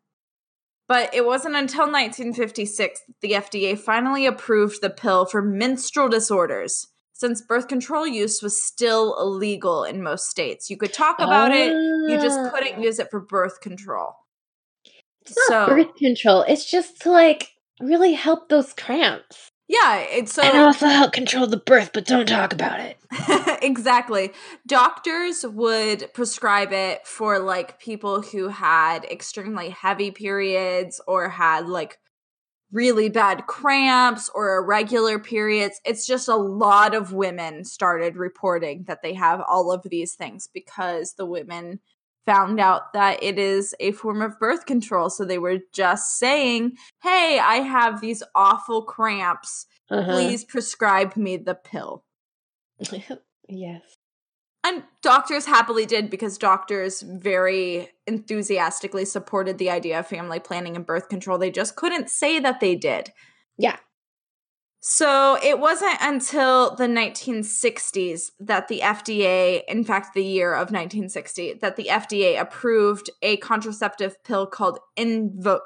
But 0.88 1.13
it 1.13 1.26
wasn't 1.26 1.56
until 1.56 1.86
1956 1.91 3.02
that 3.08 3.13
the 3.21 3.32
FDA 3.34 3.78
finally 3.78 4.26
approved 4.26 4.82
the 4.82 4.89
pill 4.89 5.26
for 5.26 5.41
menstrual 5.41 6.08
disorders, 6.08 6.88
since 7.13 7.41
birth 7.41 7.67
control 7.67 8.08
use 8.08 8.41
was 8.41 8.62
still 8.63 9.17
illegal 9.19 9.84
in 9.84 10.02
most 10.02 10.30
states. 10.30 10.69
You 10.69 10.78
could 10.78 10.93
talk 10.93 11.19
about 11.19 11.52
it, 11.52 11.73
you 11.73 12.17
just 12.21 12.39
couldn't 12.54 12.78
Ah. 12.80 12.82
use 12.82 13.00
it 13.00 13.12
for 13.12 13.19
birth 13.19 13.60
control. 13.60 14.13
It's 15.26 15.50
not 15.50 15.67
birth 15.67 15.95
control. 15.95 16.43
It's 16.47 16.63
just 16.69 17.02
to 17.02 17.12
like 17.12 17.50
really 17.82 18.13
help 18.13 18.47
those 18.47 18.71
cramps. 18.73 19.52
Yeah, 19.68 19.98
it's 19.98 20.34
so 20.34 20.44
and 20.44 20.58
uh, 20.58 20.66
also 20.68 20.88
help 20.88 21.12
control 21.12 21.46
the 21.46 21.58
birth, 21.58 21.92
but 21.94 22.06
don't 22.06 22.28
talk 22.28 22.54
about 22.54 22.80
it. 22.80 22.98
exactly. 23.62 24.32
Doctors 24.66 25.46
would 25.46 26.14
prescribe 26.14 26.72
it 26.72 27.06
for 27.06 27.40
like 27.40 27.80
people 27.80 28.22
who 28.22 28.48
had 28.48 29.04
extremely 29.06 29.70
heavy 29.70 30.12
periods 30.12 31.02
or 31.06 31.30
had 31.30 31.68
like 31.68 31.98
really 32.72 33.10
bad 33.10 33.46
cramps 33.48 34.30
or 34.34 34.58
irregular 34.58 35.20
periods. 35.20 35.82
It's 35.86 36.08
just 36.08 36.30
a 36.30 36.36
lot 36.36 36.96
of 36.96 37.12
women 37.12 37.66
started 37.66 38.16
reporting 38.16 38.86
that 38.88 39.02
they 39.02 39.14
have 39.16 39.42
all 39.48 39.72
of 39.72 39.84
these 39.84 40.16
things 40.16 40.48
because 40.54 41.14
the 41.14 41.26
women 41.26 41.80
found 42.28 42.60
out 42.60 42.94
that 42.94 43.24
it 43.24 43.40
is 43.40 43.74
a 43.80 43.94
form 43.94 44.22
of 44.22 44.38
birth 44.38 44.68
control. 44.68 45.10
So 45.10 45.26
they 45.26 45.40
were 45.40 45.60
just 45.74 46.20
saying, 46.20 46.74
hey, 47.02 47.40
I 47.42 47.56
have 47.62 48.02
these 48.02 48.22
awful 48.36 48.84
cramps. 48.84 49.66
Uh-huh. 49.90 50.12
Please 50.12 50.44
prescribe 50.44 51.16
me 51.16 51.38
the 51.38 51.56
pill. 51.56 52.04
yes. 53.50 53.82
And 54.63 54.84
doctors 55.02 55.46
happily 55.46 55.86
did 55.86 56.10
because 56.10 56.38
doctors 56.38 57.02
very 57.02 57.90
enthusiastically 58.06 59.06
supported 59.06 59.58
the 59.58 59.70
idea 59.70 60.00
of 60.00 60.08
family 60.08 60.42
planning 60.42 60.76
and 60.76 60.86
birth 60.86 61.08
control. 61.08 61.38
They 61.38 61.52
just 61.52 61.78
couldn't 61.78 62.10
say 62.10 62.40
that 62.40 62.60
they 62.60 62.76
did. 62.76 63.13
Yeah. 63.58 63.78
So 64.89 65.38
it 65.43 65.60
wasn't 65.60 65.97
until 66.00 66.73
the 66.73 66.88
1960s 66.88 68.32
that 68.39 68.69
the 68.69 68.80
FDA, 68.80 69.63
in 69.67 69.84
fact, 69.84 70.13
the 70.13 70.23
year 70.23 70.54
of 70.54 70.71
1960, 70.71 71.56
that 71.56 71.76
the 71.76 71.89
FDA 71.89 72.39
approved 72.39 73.10
a 73.21 73.36
contraceptive 73.38 74.23
pill 74.23 74.47
called 74.47 74.80
Invo- 74.97 75.60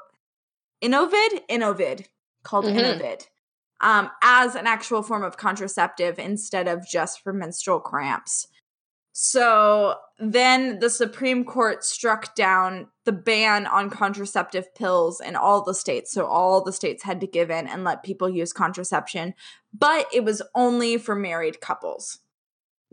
Innovid? 0.82 1.40
Innovid, 1.48 2.06
called 2.42 2.64
Mhm. 2.64 2.76
Innovid, 2.76 3.28
um, 3.80 4.10
as 4.22 4.56
an 4.56 4.66
actual 4.66 5.04
form 5.04 5.22
of 5.22 5.36
contraceptive 5.36 6.18
instead 6.18 6.66
of 6.66 6.84
just 6.84 7.20
for 7.22 7.32
menstrual 7.32 7.78
cramps. 7.78 8.48
So 9.12 9.96
then 10.18 10.78
the 10.78 10.88
Supreme 10.88 11.44
Court 11.44 11.84
struck 11.84 12.34
down 12.34 12.88
the 13.04 13.12
ban 13.12 13.66
on 13.66 13.90
contraceptive 13.90 14.74
pills 14.74 15.20
in 15.20 15.36
all 15.36 15.62
the 15.62 15.74
states. 15.74 16.12
So 16.12 16.24
all 16.24 16.64
the 16.64 16.72
states 16.72 17.02
had 17.02 17.20
to 17.20 17.26
give 17.26 17.50
in 17.50 17.66
and 17.68 17.84
let 17.84 18.02
people 18.02 18.30
use 18.30 18.54
contraception, 18.54 19.34
but 19.76 20.06
it 20.12 20.24
was 20.24 20.40
only 20.54 20.96
for 20.96 21.14
married 21.14 21.60
couples. 21.60 22.20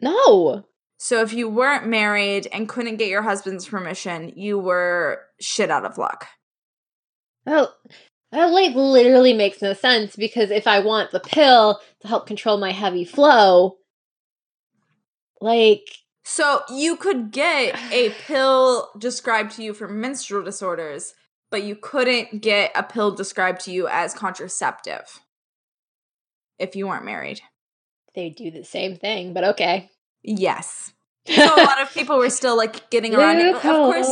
No. 0.02 0.66
So 0.98 1.22
if 1.22 1.32
you 1.32 1.48
weren't 1.48 1.88
married 1.88 2.48
and 2.52 2.68
couldn't 2.68 2.98
get 2.98 3.08
your 3.08 3.22
husband's 3.22 3.68
permission, 3.68 4.34
you 4.36 4.60
were 4.60 5.22
shit 5.40 5.72
out 5.72 5.86
of 5.86 5.98
luck. 5.98 6.28
Well, 7.46 7.74
that 8.34 8.52
like 8.52 8.76
literally 8.76 9.34
makes 9.34 9.62
no 9.62 9.74
sense 9.74 10.18
because 10.18 10.52
if 10.52 10.68
I 10.68 10.82
want 10.82 11.12
the 11.12 11.22
pill 11.22 11.80
to 12.02 12.08
help 12.10 12.28
control 12.28 12.58
my 12.58 12.72
heavy 12.74 13.06
flow, 13.06 13.78
like 15.40 15.88
So 16.32 16.62
you 16.70 16.96
could 16.96 17.32
get 17.32 17.76
a 17.92 18.12
pill 18.12 18.92
described 19.00 19.52
to 19.54 19.64
you 19.64 19.74
for 19.74 19.88
menstrual 19.88 20.44
disorders, 20.44 21.16
but 21.50 21.64
you 21.64 21.76
couldn't 21.76 22.42
get 22.44 22.72
a 22.76 22.84
pill 22.84 23.10
described 23.16 23.62
to 23.62 23.72
you 23.72 23.88
as 23.88 24.14
contraceptive 24.14 25.22
if 26.60 26.76
you 26.76 26.88
weren't 26.88 27.04
married. 27.04 27.42
they 28.14 28.30
do 28.30 28.52
the 28.52 28.64
same 28.64 28.96
thing, 28.96 29.34
but 29.34 29.44
okay. 29.44 29.90
Yes. 30.24 30.94
So 31.28 31.44
a 31.44 31.64
lot 31.64 31.82
of 31.82 31.92
people 31.94 32.18
were 32.18 32.30
still 32.30 32.56
like 32.58 32.90
getting 32.90 33.14
around 33.16 33.40
it. 33.40 33.54
Of 33.56 33.62
course, 33.62 34.10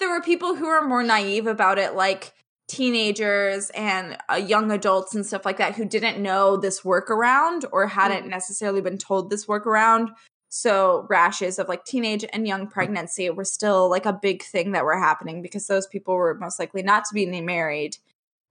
there 0.00 0.08
were 0.10 0.20
people 0.22 0.54
who 0.56 0.66
were 0.66 0.82
more 0.86 1.02
naive 1.04 1.46
about 1.46 1.78
it, 1.78 1.94
like 1.94 2.32
teenagers 2.68 3.70
and 3.70 4.16
uh, 4.32 4.36
young 4.36 4.70
adults 4.72 5.14
and 5.14 5.24
stuff 5.24 5.44
like 5.44 5.58
that, 5.58 5.74
who 5.76 5.84
didn't 5.84 6.20
know 6.22 6.56
this 6.56 6.80
workaround 6.82 7.64
or 7.70 7.86
hadn't 7.88 8.24
Mhm. 8.26 8.30
necessarily 8.30 8.80
been 8.80 8.98
told 8.98 9.30
this 9.30 9.46
workaround. 9.46 10.08
So 10.48 11.06
rashes 11.10 11.58
of 11.58 11.68
like 11.68 11.84
teenage 11.84 12.24
and 12.32 12.48
young 12.48 12.68
pregnancy 12.68 13.28
were 13.30 13.44
still 13.44 13.90
like 13.90 14.06
a 14.06 14.12
big 14.12 14.42
thing 14.42 14.72
that 14.72 14.84
were 14.84 14.98
happening 14.98 15.42
because 15.42 15.66
those 15.66 15.86
people 15.86 16.14
were 16.14 16.34
most 16.34 16.58
likely 16.58 16.82
not 16.82 17.04
to 17.04 17.14
be 17.14 17.26
married 17.40 17.96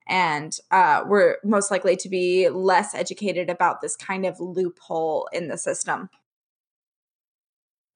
and 0.08 0.58
uh, 0.72 1.04
were 1.06 1.40
most 1.44 1.72
likely 1.72 1.96
to 1.98 2.10
be 2.10 2.50
less 2.50 2.96
educated 2.96 3.50
about 3.50 3.82
this 3.82 3.96
kind 3.96 4.26
of 4.26 4.40
loophole 4.40 5.28
in 5.34 5.48
the 5.48 5.58
system. 5.58 6.10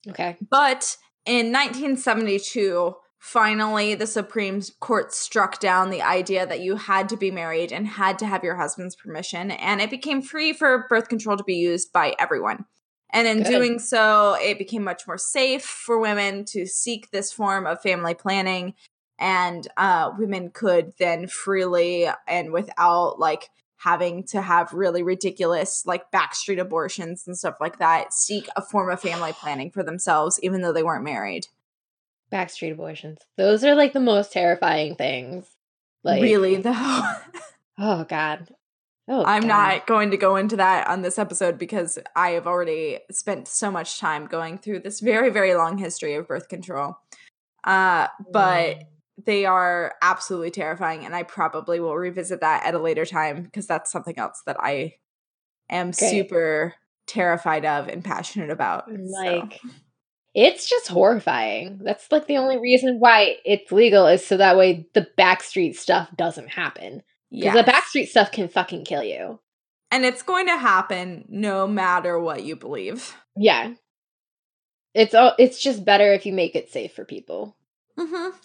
Okay. 0.07 0.35
But 0.49 0.97
in 1.25 1.51
1972, 1.51 2.95
finally, 3.19 3.93
the 3.93 4.07
Supreme 4.07 4.61
Court 4.79 5.13
struck 5.13 5.59
down 5.59 5.89
the 5.89 6.01
idea 6.01 6.45
that 6.45 6.61
you 6.61 6.75
had 6.75 7.07
to 7.09 7.17
be 7.17 7.31
married 7.31 7.71
and 7.71 7.87
had 7.87 8.17
to 8.19 8.25
have 8.25 8.43
your 8.43 8.55
husband's 8.55 8.95
permission, 8.95 9.51
and 9.51 9.79
it 9.79 9.91
became 9.91 10.21
free 10.21 10.53
for 10.53 10.87
birth 10.89 11.07
control 11.07 11.37
to 11.37 11.43
be 11.43 11.55
used 11.55 11.93
by 11.93 12.15
everyone. 12.17 12.65
And 13.13 13.27
in 13.27 13.43
Good. 13.43 13.49
doing 13.49 13.79
so, 13.79 14.37
it 14.41 14.57
became 14.57 14.83
much 14.83 15.05
more 15.05 15.17
safe 15.17 15.63
for 15.63 15.99
women 15.99 16.45
to 16.45 16.65
seek 16.65 17.11
this 17.11 17.31
form 17.31 17.65
of 17.67 17.81
family 17.81 18.13
planning. 18.13 18.73
And 19.19 19.67
uh, 19.77 20.11
women 20.17 20.49
could 20.51 20.93
then 20.97 21.27
freely 21.27 22.07
and 22.27 22.51
without 22.51 23.19
like 23.19 23.49
having 23.77 24.23
to 24.23 24.41
have 24.41 24.73
really 24.73 25.01
ridiculous 25.01 25.83
like 25.85 26.11
backstreet 26.11 26.59
abortions 26.59 27.23
and 27.25 27.37
stuff 27.37 27.55
like 27.59 27.79
that 27.79 28.13
seek 28.13 28.47
a 28.55 28.61
form 28.61 28.91
of 28.91 29.01
family 29.01 29.33
planning 29.33 29.71
for 29.71 29.81
themselves 29.81 30.39
even 30.43 30.61
though 30.61 30.71
they 30.71 30.83
weren't 30.83 31.03
married 31.03 31.47
Backstreet 32.31 32.71
abortions. 32.71 33.19
Those 33.37 33.65
are 33.65 33.75
like 33.75 33.91
the 33.91 33.99
most 33.99 34.31
terrifying 34.31 34.95
things. 34.95 35.45
Like 36.03 36.21
really 36.21 36.57
though 36.57 36.71
Oh 37.77 38.03
god. 38.05 38.53
Oh 39.07 39.23
i'm 39.25 39.41
God. 39.43 39.47
not 39.47 39.87
going 39.87 40.11
to 40.11 40.17
go 40.17 40.35
into 40.35 40.55
that 40.57 40.87
on 40.87 41.01
this 41.01 41.17
episode 41.19 41.57
because 41.57 41.97
i 42.15 42.29
have 42.31 42.47
already 42.47 42.99
spent 43.11 43.47
so 43.47 43.71
much 43.71 43.99
time 43.99 44.27
going 44.27 44.57
through 44.57 44.79
this 44.79 44.99
very 44.99 45.29
very 45.29 45.55
long 45.55 45.77
history 45.77 46.13
of 46.15 46.27
birth 46.27 46.47
control 46.49 46.95
uh 47.63 48.07
but 48.31 48.77
Mm. 48.77 48.85
they 49.25 49.45
are 49.45 49.93
absolutely 50.01 50.51
terrifying 50.51 51.05
and 51.05 51.15
i 51.15 51.23
probably 51.23 51.79
will 51.79 51.95
revisit 51.97 52.41
that 52.41 52.65
at 52.65 52.73
a 52.75 52.79
later 52.79 53.05
time 53.05 53.43
because 53.43 53.67
that's 53.67 53.91
something 53.91 54.17
else 54.17 54.41
that 54.45 54.57
i 54.59 54.93
am 55.69 55.93
super 55.93 56.73
terrified 57.07 57.65
of 57.65 57.87
and 57.87 58.03
passionate 58.03 58.49
about 58.51 58.85
so. 58.87 58.93
like 59.23 59.59
It's 60.33 60.69
just 60.69 60.87
horrifying. 60.87 61.79
That's 61.83 62.09
like 62.09 62.27
the 62.27 62.37
only 62.37 62.57
reason 62.57 62.99
why 62.99 63.35
it's 63.43 63.69
legal 63.71 64.07
is 64.07 64.25
so 64.25 64.37
that 64.37 64.55
way 64.57 64.87
the 64.93 65.05
backstreet 65.17 65.75
stuff 65.75 66.07
doesn't 66.15 66.47
happen. 66.47 67.03
Because 67.31 67.55
Yes. 67.55 67.65
the 67.65 67.71
backstreet 67.71 68.07
stuff 68.09 68.31
can 68.31 68.47
fucking 68.49 68.85
kill 68.85 69.03
you. 69.03 69.39
and 69.93 70.05
it's 70.05 70.21
going 70.23 70.45
to 70.47 70.57
happen 70.57 71.25
no 71.29 71.67
matter 71.67 72.17
what 72.19 72.43
you 72.43 72.55
believe. 72.55 73.15
Yeah. 73.35 73.73
It's 74.93 75.13
all 75.13 75.33
it's 75.39 75.61
just 75.61 75.83
better 75.85 76.13
if 76.13 76.25
you 76.25 76.33
make 76.33 76.55
it 76.55 76.69
safe 76.69 76.93
for 76.93 77.03
people. 77.05 77.55
Mm-hmm. 77.99 78.35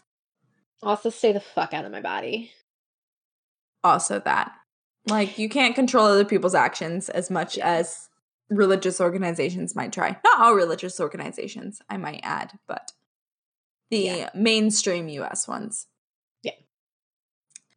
Also 0.83 1.11
stay 1.11 1.33
the 1.33 1.41
fuck 1.41 1.73
out 1.75 1.85
of 1.85 1.93
my 1.93 2.01
body. 2.01 2.51
Also, 3.85 4.19
that 4.21 4.53
like 5.09 5.39
you 5.39 5.49
can't 5.49 5.75
control 5.75 6.07
other 6.07 6.25
people's 6.25 6.55
actions 6.55 7.09
as 7.09 7.31
much 7.31 7.59
as 7.59 8.09
religious 8.51 9.01
organizations 9.01 9.75
might 9.77 9.93
try. 9.93 10.19
Not 10.25 10.41
all 10.41 10.55
religious 10.55 10.99
organizations, 11.01 11.81
I 11.89 11.97
might 11.97 12.21
add, 12.23 12.59
but 12.67 12.93
the 13.91 13.99
Yeah. 13.99 14.31
mainstream 14.35 15.09
U.S. 15.09 15.47
ones, 15.47 15.87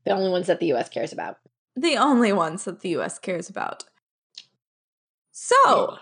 The 0.09 0.15
only 0.15 0.29
ones 0.31 0.47
that 0.47 0.59
the 0.59 0.73
US 0.73 0.89
cares 0.89 1.13
about. 1.13 1.37
the 1.77 1.95
only 1.95 2.33
ones 2.33 2.65
that 2.65 2.81
the 2.81 2.89
U.S. 2.89 3.17
cares 3.19 3.49
about. 3.49 3.85
So, 5.31 5.55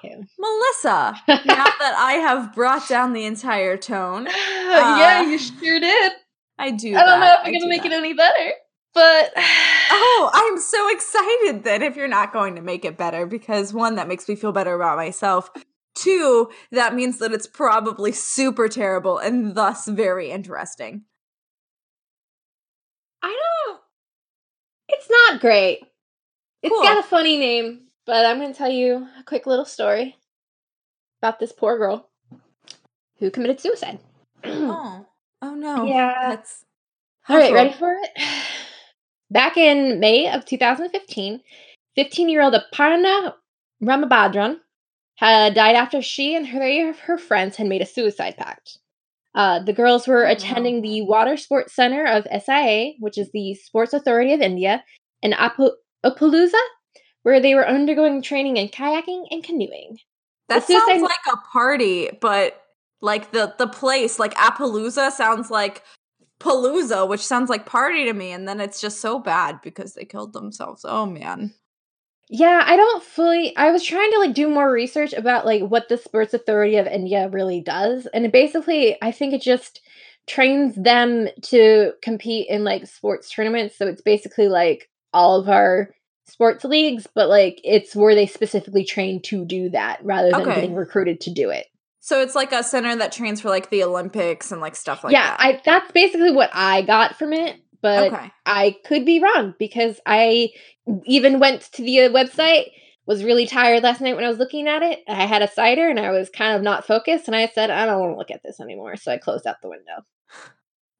Anywho. 0.04 0.26
Melissa, 0.40 1.16
now 1.46 1.66
that 1.66 1.96
I 1.98 2.14
have 2.14 2.56
brought 2.56 2.88
down 2.90 3.14
the 3.14 3.26
entire 3.26 3.78
tone, 3.78 4.26
yeah, 4.66 5.22
Uh, 5.24 5.30
you 5.30 5.38
sure 5.38 5.80
did. 5.80 6.12
I 6.58 6.72
do. 6.72 6.96
I 6.96 7.06
don't 7.06 7.20
know 7.20 7.34
if 7.34 7.40
I'm 7.46 7.54
gonna 7.54 7.68
make 7.68 7.84
that. 7.84 7.92
it 7.92 7.96
any 7.96 8.14
better. 8.14 8.52
But 8.96 9.34
Oh, 9.38 10.32
I'm 10.34 10.58
so 10.60 10.90
excited 10.90 11.64
then 11.64 11.84
if 11.84 11.96
you're 11.96 12.08
not 12.08 12.34
going 12.34 12.56
to 12.56 12.62
make 12.62 12.84
it 12.86 12.98
better 12.98 13.26
because 13.28 13.74
one, 13.74 13.96
that 13.96 14.08
makes 14.08 14.28
me 14.28 14.36
feel 14.36 14.52
better 14.52 14.74
about 14.74 14.98
myself. 14.98 15.50
Two, 15.96 16.50
that 16.72 16.96
means 16.96 17.20
that 17.20 17.32
it's 17.34 17.46
probably 17.48 18.12
super 18.12 18.68
terrible 18.68 19.18
and 19.20 19.54
thus 19.56 19.88
very 19.88 20.32
interesting. 20.32 21.04
I 23.22 23.28
don't 23.28 23.38
it's 24.90 25.10
not 25.10 25.42
great. 25.42 25.80
It's 26.64 26.74
Cool. 26.74 26.84
got 26.84 26.98
a 27.00 27.04
funny 27.04 27.38
name, 27.38 27.88
but 28.06 28.26
I'm 28.26 28.40
gonna 28.40 28.54
tell 28.54 28.70
you 28.70 29.08
a 29.20 29.24
quick 29.24 29.46
little 29.46 29.66
story 29.66 30.18
about 31.22 31.40
this 31.40 31.52
poor 31.52 31.78
girl 31.78 32.10
who 33.20 33.32
committed 33.32 33.60
suicide. 33.60 34.00
Oh, 34.44 35.06
oh 35.42 35.56
no. 35.56 35.86
Yeah. 35.86 36.30
That's 36.30 36.66
All 37.30 37.38
right, 37.38 37.54
ready 37.54 37.74
for 37.74 37.94
it? 37.94 38.10
Back 39.30 39.58
in 39.58 40.00
May 40.00 40.32
of 40.32 40.46
2015, 40.46 41.42
15 41.96 42.30
year 42.30 42.42
old 42.42 42.54
Aparna 42.54 43.34
Ramabhadran 43.84 44.60
had 45.16 45.54
died 45.56 45.76
after 45.76 46.02
she 46.02 46.36
and 46.36 46.48
three 46.48 46.88
of 46.88 47.00
her 47.00 47.18
friends 47.18 47.58
had 47.58 47.68
made 47.68 47.82
a 47.82 47.86
suicide 47.86 48.38
pact. 48.38 48.78
Uh, 49.38 49.60
the 49.64 49.72
girls 49.72 50.08
were 50.08 50.26
Oh, 50.26 50.32
attending 50.32 50.82
the 50.82 51.04
Water 51.04 51.38
Sports 51.38 51.76
Center 51.76 52.04
of 52.06 52.26
SIA, 52.44 52.94
which 53.00 53.20
is 53.20 53.30
the 53.32 53.54
Sports 53.54 53.94
Authority 53.94 54.34
of 54.34 54.42
India, 54.42 54.84
in 55.22 55.32
Appaloosa, 55.32 56.64
where 57.22 57.40
they 57.40 57.54
were 57.54 57.68
undergoing 57.68 58.24
training 58.24 58.58
in 58.58 58.68
kayaking 58.68 59.26
and 59.30 59.44
canoeing. 59.44 60.00
That 60.50 60.64
suicide- 60.64 60.86
sounds 60.88 61.02
like 61.04 61.12
a 61.32 61.38
party, 61.54 62.10
but 62.20 62.60
like 63.00 63.32
the 63.32 63.54
the 63.60 63.68
place, 63.68 64.18
like 64.18 64.34
Appaloosa 64.34 65.12
sounds 65.12 65.52
like 65.52 65.84
Palooza, 66.40 67.08
which 67.08 67.26
sounds 67.26 67.50
like 67.50 67.68
party 67.68 68.06
to 68.06 68.14
me, 68.14 68.32
and 68.32 68.48
then 68.48 68.60
it's 68.60 68.82
just 68.82 69.02
so 69.02 69.20
bad 69.20 69.62
because 69.62 69.94
they 69.94 70.06
killed 70.06 70.34
themselves. 70.34 70.84
Oh 70.84 71.06
man. 71.06 71.54
Yeah, 72.30 72.62
I 72.66 72.76
don't 72.76 73.04
fully. 73.04 73.56
I 73.56 73.72
was 73.72 73.84
trying 73.84 74.12
to 74.12 74.20
like 74.20 74.34
do 74.34 74.50
more 74.50 74.70
research 74.70 75.14
about 75.14 75.46
like 75.46 75.62
what 75.62 75.88
the 75.88 75.98
Sports 75.98 76.34
Authority 76.34 76.76
of 76.76 76.88
India 76.88 77.30
really 77.30 77.62
does, 77.62 78.06
and 78.08 78.32
basically, 78.32 78.98
I 79.02 79.12
think 79.12 79.34
it 79.34 79.42
just 79.42 79.82
trains 80.28 80.76
them 80.76 81.30
to 81.42 81.94
compete 82.02 82.48
in 82.50 82.64
like 82.66 82.86
sports 82.86 83.30
tournaments. 83.30 83.78
So 83.78 83.88
it's 83.88 84.02
basically 84.02 84.50
like 84.50 84.90
all 85.14 85.40
of 85.40 85.48
our 85.48 85.90
sports 86.26 86.66
leagues, 86.66 87.08
but 87.16 87.30
like 87.30 87.62
it's 87.64 87.96
where 87.96 88.14
they 88.14 88.28
specifically 88.28 88.84
train 88.84 89.22
to 89.24 89.46
do 89.46 89.70
that 89.70 90.00
rather 90.04 90.32
than 90.32 90.42
Okay. 90.42 90.56
getting 90.56 90.76
recruited 90.76 91.22
to 91.22 91.32
do 91.32 91.50
it. 91.50 91.68
So 92.02 92.22
it's 92.22 92.36
like 92.36 92.52
a 92.52 92.64
center 92.64 92.96
that 92.98 93.12
trains 93.12 93.42
for 93.42 93.50
like 93.50 93.70
the 93.70 93.84
Olympics 93.84 94.52
and 94.52 94.62
like 94.62 94.76
stuff 94.76 95.04
like 95.04 95.14
yeah, 95.14 95.30
that. 95.30 95.40
I 95.40 95.62
that's 95.66 95.92
basically 95.92 96.32
what 96.32 96.50
I 96.54 96.82
got 96.82 97.18
from 97.18 97.34
it, 97.34 97.58
but 97.82 98.14
okay. 98.14 98.32
I 98.46 98.76
could 98.86 99.06
be 99.06 99.22
wrong 99.22 99.54
because 99.60 100.00
I 100.06 100.50
even 101.06 101.40
went 101.40 101.62
to 101.74 101.84
the 101.84 102.02
uh, 102.02 102.10
website, 102.10 102.72
was 103.06 103.24
really 103.24 103.48
tired 103.48 103.84
last 103.84 104.02
night 104.02 104.16
when 104.16 104.26
I 104.26 104.30
was 104.30 104.40
looking 104.40 104.68
at 104.68 104.84
it. 104.84 105.00
I 105.08 105.26
had 105.26 105.42
a 105.42 105.52
cider 105.52 105.90
and 105.90 106.00
I 106.00 106.12
was 106.12 106.30
kind 106.30 106.56
of 106.56 106.62
not 106.62 106.86
focused, 106.86 107.28
and 107.28 107.36
I 107.36 107.48
said, 107.48 107.70
I 107.70 107.86
don't 107.86 108.00
want 108.00 108.14
to 108.14 108.18
look 108.18 108.32
at 108.32 108.42
this 108.44 108.60
anymore. 108.60 108.96
So 108.96 109.12
I 109.12 109.18
closed 109.18 109.48
out 109.48 109.58
the 109.62 109.70
window. 109.70 110.06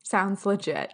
Sounds 0.04 0.46
legit. 0.46 0.94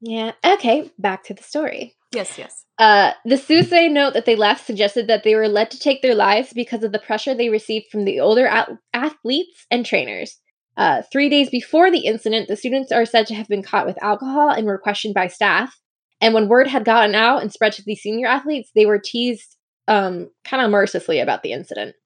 Yeah. 0.00 0.32
Okay, 0.44 0.90
back 0.98 1.24
to 1.24 1.34
the 1.34 1.42
story. 1.42 1.96
Yes, 2.12 2.38
yes. 2.38 2.64
Uh, 2.78 3.12
the 3.24 3.36
suicide 3.36 3.92
note 3.92 4.14
that 4.14 4.24
they 4.24 4.34
left 4.34 4.66
suggested 4.66 5.06
that 5.06 5.22
they 5.22 5.34
were 5.34 5.48
led 5.48 5.70
to 5.70 5.78
take 5.78 6.02
their 6.02 6.14
lives 6.14 6.52
because 6.52 6.82
of 6.82 6.92
the 6.92 6.98
pressure 6.98 7.34
they 7.34 7.50
received 7.50 7.86
from 7.92 8.04
the 8.04 8.20
older 8.20 8.46
at- 8.46 8.70
athletes 8.92 9.66
and 9.70 9.84
trainers. 9.84 10.38
Uh, 10.76 11.02
three 11.12 11.28
days 11.28 11.50
before 11.50 11.90
the 11.90 12.06
incident, 12.06 12.48
the 12.48 12.56
students 12.56 12.92
are 12.92 13.04
said 13.04 13.26
to 13.26 13.34
have 13.34 13.48
been 13.48 13.62
caught 13.62 13.86
with 13.86 14.02
alcohol 14.02 14.50
and 14.50 14.66
were 14.66 14.78
questioned 14.78 15.14
by 15.14 15.26
staff. 15.26 15.78
And 16.20 16.34
when 16.34 16.48
word 16.48 16.66
had 16.66 16.84
gotten 16.84 17.14
out 17.14 17.42
and 17.42 17.52
spread 17.52 17.72
to 17.74 17.82
the 17.82 17.96
senior 17.96 18.26
athletes, 18.26 18.70
they 18.74 18.86
were 18.86 19.00
teased 19.02 19.56
um, 19.88 20.30
kind 20.44 20.62
of 20.62 20.70
mercilessly 20.70 21.20
about 21.20 21.42
the 21.42 21.52
incident. 21.52 21.96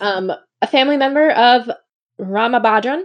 Um, 0.00 0.32
a 0.60 0.66
family 0.66 0.96
member 0.96 1.30
of 1.30 1.70
Ramabhadran 2.20 3.04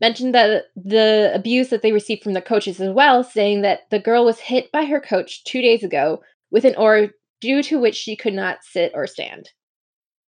mentioned 0.00 0.34
that 0.34 0.64
the 0.76 1.30
abuse 1.34 1.68
that 1.68 1.82
they 1.82 1.92
received 1.92 2.22
from 2.22 2.32
the 2.34 2.42
coaches 2.42 2.80
as 2.80 2.92
well, 2.92 3.22
saying 3.24 3.62
that 3.62 3.80
the 3.90 3.98
girl 3.98 4.24
was 4.24 4.38
hit 4.38 4.70
by 4.72 4.84
her 4.84 5.00
coach 5.00 5.44
two 5.44 5.60
days 5.60 5.82
ago 5.82 6.22
with 6.50 6.64
an 6.64 6.74
oar 6.76 7.08
due 7.40 7.62
to 7.62 7.78
which 7.78 7.94
she 7.94 8.16
could 8.16 8.34
not 8.34 8.58
sit 8.62 8.92
or 8.94 9.06
stand. 9.06 9.50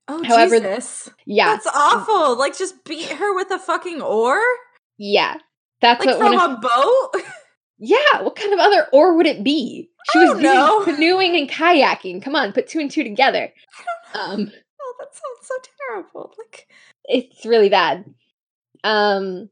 Oh, 0.07 0.23
However- 0.23 0.59
Jesus. 0.59 1.09
Yeah, 1.25 1.47
That's 1.47 1.67
awful. 1.67 2.37
Like, 2.37 2.57
just 2.57 2.83
beat 2.85 3.09
her 3.09 3.35
with 3.35 3.51
a 3.51 3.59
fucking 3.59 4.01
oar? 4.01 4.39
yeah, 4.97 5.35
that's 5.81 6.03
Like 6.05 6.17
what 6.17 6.33
from 6.33 6.39
of, 6.39 6.57
a 6.57 6.61
boat? 6.61 7.21
yeah. 7.77 8.21
What 8.21 8.35
kind 8.35 8.53
of 8.53 8.59
other 8.59 8.87
oar 8.93 9.15
would 9.15 9.27
it 9.27 9.43
be? 9.43 9.89
She 10.11 10.19
was 10.19 10.39
know. 10.39 10.83
canoeing 10.85 11.35
and 11.35 11.49
kayaking. 11.49 12.21
Come 12.23 12.35
on, 12.35 12.53
put 12.53 12.67
two 12.67 12.79
and 12.79 12.89
two 12.89 13.03
together. 13.03 13.51
I 13.53 13.83
don't 14.23 14.39
know. 14.39 14.43
Um, 14.45 14.51
oh, 14.81 14.93
that 14.99 15.13
sounds 15.13 15.41
so 15.41 15.53
terrible. 15.87 16.33
Like, 16.37 16.67
it's 17.05 17.45
really 17.45 17.69
bad. 17.69 18.05
Um, 18.83 19.49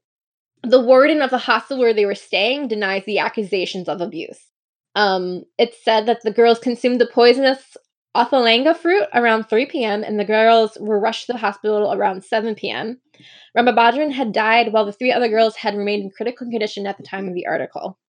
the 0.63 0.79
warden 0.81 1.21
of 1.21 1.29
the 1.29 1.37
hostel 1.37 1.77
where 1.77 1.93
they 1.93 2.05
were 2.05 2.15
staying 2.15 2.69
denies 2.69 3.03
the 3.05 3.19
accusations 3.19 3.87
of 3.89 4.01
abuse. 4.01 4.39
Um, 4.95 5.43
it's 5.57 5.83
said 5.83 6.05
that 6.05 6.21
the 6.23 6.31
girls 6.31 6.57
consumed 6.59 7.01
the 7.01 7.07
poisonous 7.07 7.75
Othalanga 8.15 8.75
fruit 8.77 9.07
around 9.13 9.49
3 9.49 9.65
p.m. 9.65 10.03
and 10.03 10.17
the 10.17 10.25
girls 10.25 10.77
were 10.79 10.99
rushed 10.99 11.27
to 11.27 11.33
the 11.33 11.39
hospital 11.39 11.91
around 11.91 12.23
7 12.23 12.55
p.m. 12.55 13.01
Ramabhadran 13.57 14.13
had 14.13 14.31
died 14.31 14.71
while 14.71 14.85
the 14.85 14.93
three 14.93 15.11
other 15.11 15.27
girls 15.27 15.57
had 15.57 15.75
remained 15.75 16.03
in 16.03 16.09
critical 16.09 16.49
condition 16.49 16.87
at 16.87 16.97
the 16.97 17.03
time 17.03 17.27
of 17.27 17.33
the 17.33 17.45
article. 17.45 17.99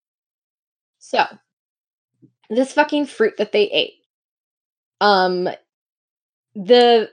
So, 0.98 1.24
this 2.48 2.72
fucking 2.72 3.06
fruit 3.06 3.34
that 3.38 3.52
they 3.52 3.64
ate. 3.64 3.94
Um, 5.00 5.48
the 6.54 7.10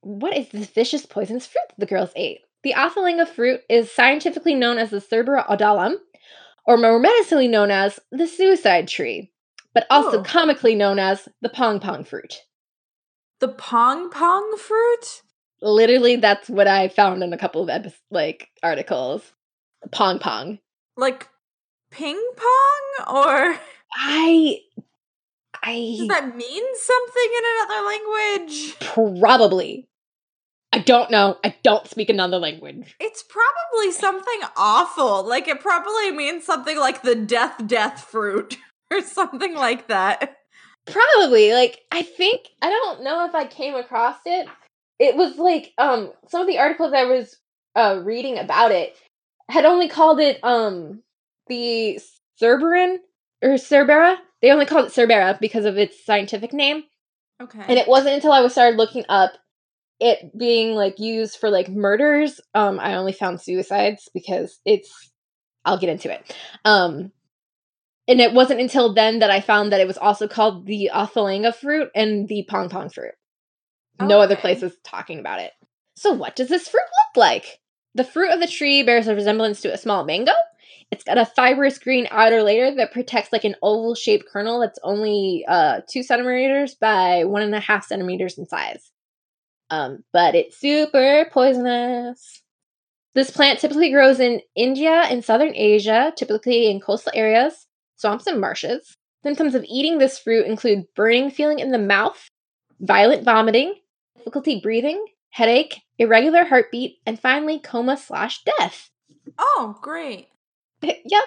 what 0.00 0.36
is 0.36 0.48
this 0.48 0.68
vicious 0.68 1.06
poisonous 1.06 1.46
fruit 1.46 1.64
that 1.68 1.78
the 1.78 1.86
girls 1.86 2.10
ate? 2.16 2.40
The 2.62 2.72
Othalanga 2.72 3.28
fruit 3.28 3.60
is 3.68 3.92
scientifically 3.92 4.54
known 4.54 4.78
as 4.78 4.90
the 4.90 5.00
Cerbera 5.00 5.46
odollam, 5.46 5.96
or 6.66 6.76
more 6.78 6.98
medically 6.98 7.46
known 7.46 7.70
as 7.70 8.00
the 8.10 8.26
suicide 8.26 8.88
tree, 8.88 9.33
but 9.74 9.86
also 9.90 10.20
Oh. 10.20 10.22
comically 10.22 10.74
known 10.74 10.98
as 10.98 11.28
the 11.42 11.48
pong 11.48 11.80
pong 11.80 12.04
fruit. 12.04 12.34
the 13.40 13.48
pong 13.48 14.08
pong 14.10 14.56
fruit? 14.56 15.22
Literally, 15.60 16.16
that's 16.16 16.48
what 16.48 16.66
I 16.68 16.88
found 16.88 17.22
in 17.22 17.32
a 17.32 17.38
couple 17.38 17.62
of 17.62 17.68
epi- 17.68 17.94
like 18.10 18.48
articles. 18.62 19.32
Pong 19.90 20.18
pong. 20.18 20.60
Like, 20.96 21.28
ping 21.90 22.20
pong? 22.36 23.06
Or 23.16 23.58
I, 23.96 24.58
I 25.62 25.96
does 25.98 26.08
that 26.08 26.36
mean 26.36 26.64
something 26.76 27.30
in 27.38 27.44
another 27.58 27.86
language? 27.86 28.78
probably. 29.20 29.88
I 30.72 30.78
don't 30.80 31.10
know. 31.10 31.38
I 31.44 31.54
don't 31.62 31.86
speak 31.88 32.08
another 32.10 32.38
language. 32.38 32.96
It's 32.98 33.22
probably 33.22 33.92
something 33.92 34.40
awful. 34.56 35.22
Like, 35.26 35.46
it 35.48 35.60
probably 35.60 36.10
means 36.12 36.44
something 36.44 36.78
like 36.78 37.02
the 37.02 37.14
death 37.14 37.66
death 37.66 38.00
fruit 38.04 38.56
or 38.90 39.02
something 39.02 39.54
like 39.54 39.88
that. 39.88 40.36
Probably. 40.86 41.52
Like 41.52 41.80
I 41.90 42.02
think 42.02 42.48
I 42.60 42.70
don't 42.70 43.04
know 43.04 43.24
if 43.26 43.34
I 43.34 43.46
came 43.46 43.74
across 43.74 44.18
it. 44.26 44.48
It 44.98 45.16
was 45.16 45.36
like 45.38 45.72
um 45.78 46.12
some 46.28 46.42
of 46.42 46.46
the 46.46 46.58
articles 46.58 46.92
I 46.92 47.04
was 47.04 47.36
uh 47.74 48.00
reading 48.04 48.38
about 48.38 48.70
it 48.70 48.94
had 49.48 49.64
only 49.64 49.88
called 49.88 50.20
it 50.20 50.38
um 50.42 51.02
the 51.48 51.98
Cerberin 52.40 52.98
or 53.42 53.50
Cerbera. 53.50 54.16
They 54.42 54.50
only 54.50 54.66
called 54.66 54.86
it 54.86 54.92
Cerbera 54.92 55.40
because 55.40 55.64
of 55.64 55.78
its 55.78 56.04
scientific 56.04 56.52
name. 56.52 56.84
Okay. 57.42 57.64
And 57.66 57.78
it 57.78 57.88
wasn't 57.88 58.14
until 58.14 58.32
I 58.32 58.40
was 58.40 58.52
started 58.52 58.76
looking 58.76 59.04
up 59.08 59.32
it 60.00 60.36
being 60.36 60.74
like 60.74 60.98
used 60.98 61.38
for 61.38 61.50
like 61.50 61.68
murders, 61.68 62.40
um, 62.54 62.80
I 62.80 62.94
only 62.94 63.12
found 63.12 63.40
suicides 63.40 64.08
because 64.12 64.60
it's 64.64 65.12
I'll 65.64 65.78
get 65.78 65.88
into 65.88 66.12
it. 66.12 66.36
Um 66.64 67.12
and 68.06 68.20
it 68.20 68.32
wasn't 68.32 68.60
until 68.60 68.92
then 68.92 69.20
that 69.20 69.30
I 69.30 69.40
found 69.40 69.72
that 69.72 69.80
it 69.80 69.86
was 69.86 69.98
also 69.98 70.28
called 70.28 70.66
the 70.66 70.90
Athalanga 70.92 71.54
fruit 71.54 71.90
and 71.94 72.28
the 72.28 72.46
pong 72.48 72.68
pong 72.68 72.90
fruit. 72.90 73.14
No 74.00 74.20
other 74.20 74.36
place 74.36 74.60
was 74.60 74.76
talking 74.84 75.20
about 75.20 75.40
it. 75.40 75.52
So 75.96 76.12
what 76.12 76.36
does 76.36 76.48
this 76.48 76.68
fruit 76.68 76.80
look 76.82 77.16
like? 77.16 77.60
The 77.94 78.04
fruit 78.04 78.32
of 78.32 78.40
the 78.40 78.48
tree 78.48 78.82
bears 78.82 79.06
a 79.06 79.14
resemblance 79.14 79.60
to 79.62 79.72
a 79.72 79.78
small 79.78 80.04
mango. 80.04 80.32
It's 80.90 81.04
got 81.04 81.18
a 81.18 81.24
fibrous 81.24 81.78
green 81.78 82.06
outer 82.10 82.42
layer 82.42 82.74
that 82.74 82.92
protects 82.92 83.32
like 83.32 83.44
an 83.44 83.56
oval 83.62 83.94
shaped 83.94 84.26
kernel 84.30 84.60
that's 84.60 84.78
only 84.82 85.44
uh, 85.48 85.80
two 85.88 86.02
centimeters 86.02 86.74
by 86.74 87.24
one 87.24 87.42
and 87.42 87.54
a 87.54 87.60
half 87.60 87.86
centimeters 87.86 88.36
in 88.36 88.46
size. 88.46 88.90
Um, 89.70 90.04
but 90.12 90.34
it's 90.34 90.58
super 90.58 91.26
poisonous. 91.32 92.42
This 93.14 93.30
plant 93.30 93.60
typically 93.60 93.92
grows 93.92 94.18
in 94.20 94.40
India 94.56 94.90
and 94.90 95.24
southern 95.24 95.54
Asia, 95.54 96.12
typically 96.16 96.68
in 96.68 96.80
coastal 96.80 97.12
areas, 97.14 97.66
swamps, 98.04 98.26
and 98.26 98.38
marshes. 98.38 98.98
Symptoms 99.22 99.54
of 99.54 99.64
eating 99.66 99.96
this 99.96 100.18
fruit 100.18 100.44
include 100.44 100.84
burning 100.94 101.30
feeling 101.30 101.58
in 101.58 101.70
the 101.70 101.78
mouth, 101.78 102.28
violent 102.80 103.24
vomiting, 103.24 103.74
difficulty 104.18 104.60
breathing, 104.60 105.02
headache, 105.30 105.80
irregular 105.98 106.44
heartbeat, 106.44 106.98
and 107.06 107.18
finally 107.18 107.58
coma 107.58 107.96
slash 107.96 108.42
death. 108.58 108.90
Oh, 109.38 109.76
great. 109.80 110.28
yep. 110.82 111.24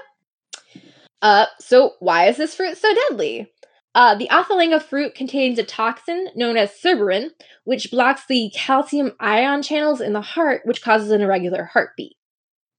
Uh, 1.24 1.48
so 1.60 1.94
why 2.00 2.28
is 2.28 2.38
this 2.38 2.54
fruit 2.54 2.78
so 2.78 2.94
deadly? 3.10 3.52
Uh, 3.96 4.14
the 4.14 4.28
Athalanga 4.28 4.80
fruit 4.80 5.16
contains 5.16 5.58
a 5.58 5.64
toxin 5.64 6.28
known 6.36 6.58
as 6.58 6.70
cerberin, 6.70 7.32
which 7.64 7.90
blocks 7.90 8.28
the 8.28 8.52
calcium 8.54 9.14
ion 9.20 9.64
channels 9.64 10.00
in 10.00 10.14
the 10.14 10.22
heart, 10.22 10.62
which 10.66 10.84
causes 10.84 11.10
an 11.10 11.22
irregular 11.22 11.64
heartbeat. 11.64 12.16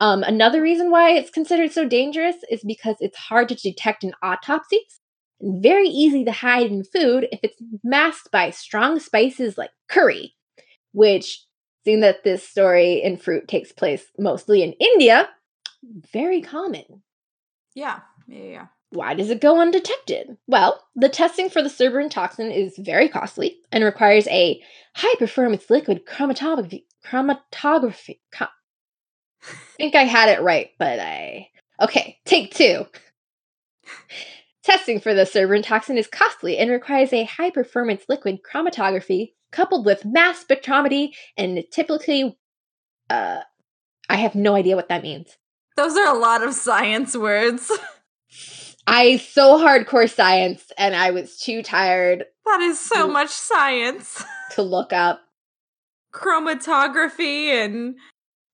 Um, 0.01 0.23
another 0.23 0.63
reason 0.63 0.91
why 0.91 1.13
it's 1.13 1.31
considered 1.31 1.73
so 1.73 1.87
dangerous 1.87 2.37
is 2.51 2.63
because 2.65 2.97
it's 3.01 3.17
hard 3.17 3.49
to 3.49 3.55
detect 3.57 4.05
in 4.05 4.13
autopsies 4.23 5.01
and 5.41 5.63
very 5.63 5.89
easy 5.89 6.25
to 6.25 6.33
hide 6.33 6.71
in 6.71 6.85
food 6.85 7.29
if 7.33 7.41
it's 7.43 7.61
masked 7.83 8.31
by 8.31 8.51
strong 8.51 9.01
spices 9.01 9.59
like 9.59 9.71
curry, 9.89 10.35
which, 10.93 11.45
seeing 11.85 12.01
that 12.01 12.23
this 12.25 12.47
story 12.47 13.03
in 13.03 13.17
fruit 13.17 13.49
takes 13.49 13.73
place 13.73 14.07
mostly 14.19 14.63
in 14.63 14.73
India, 14.75 15.29
very 16.13 16.43
common. 16.43 17.03
Yeah. 17.75 18.01
Yeah. 18.27 18.45
Yeah. 18.45 18.67
Why 18.91 19.15
does 19.15 19.29
it 19.31 19.41
go 19.43 19.61
undetected? 19.61 20.39
Well, 20.47 20.83
the 20.97 21.11
testing 21.11 21.51
for 21.51 21.63
the 21.63 21.69
cerberin 21.69 22.11
toxin 22.11 22.51
is 22.51 22.75
very 22.79 23.09
costly 23.09 23.59
and 23.71 23.85
requires 23.85 24.27
a 24.29 24.63
high 24.95 25.15
performance 25.19 25.69
liquid 25.69 26.07
chromatography. 26.07 26.85
Chromatography. 27.05 28.21
co- 28.33 28.47
I 29.43 29.55
think 29.77 29.95
I 29.95 30.05
had 30.05 30.29
it 30.29 30.43
right, 30.43 30.71
but 30.79 30.99
I. 30.99 31.49
Okay, 31.81 32.19
take 32.25 32.55
two. 32.55 32.87
Testing 34.65 35.01
for 35.01 35.15
the 35.15 35.23
cerberin 35.23 35.63
toxin 35.63 35.97
is 35.97 36.07
costly 36.09 36.59
and 36.59 36.71
requires 36.71 37.13
a 37.13 37.25
high 37.25 37.51
performance 37.51 38.03
liquid 38.09 38.41
chromatography 38.43 39.33
coupled 39.51 39.87
with 39.87 40.05
mass 40.05 40.45
spectrometry 40.45 41.11
and 41.37 41.63
typically. 41.71 42.37
Uh, 43.09 43.41
I 44.11 44.17
have 44.17 44.35
no 44.35 44.55
idea 44.55 44.77
what 44.77 44.89
that 44.89 45.03
means. 45.03 45.37
Those 45.77 45.97
are 45.97 46.15
a 46.15 46.19
lot 46.19 46.43
of 46.43 46.53
science 46.55 47.17
words. 47.17 47.71
I 48.87 49.17
so 49.19 49.59
hardcore 49.59 50.11
science 50.13 50.65
and 50.77 50.95
I 50.97 51.11
was 51.13 51.39
too 51.39 51.63
tired 51.63 52.25
that 52.47 52.61
is 52.61 52.81
so 52.81 53.07
Mm. 53.09 53.13
much 53.13 53.29
science. 53.31 54.25
to 54.53 54.63
look 54.63 54.93
up 54.93 55.21
Chromatography 56.13 57.49
and 57.49 57.97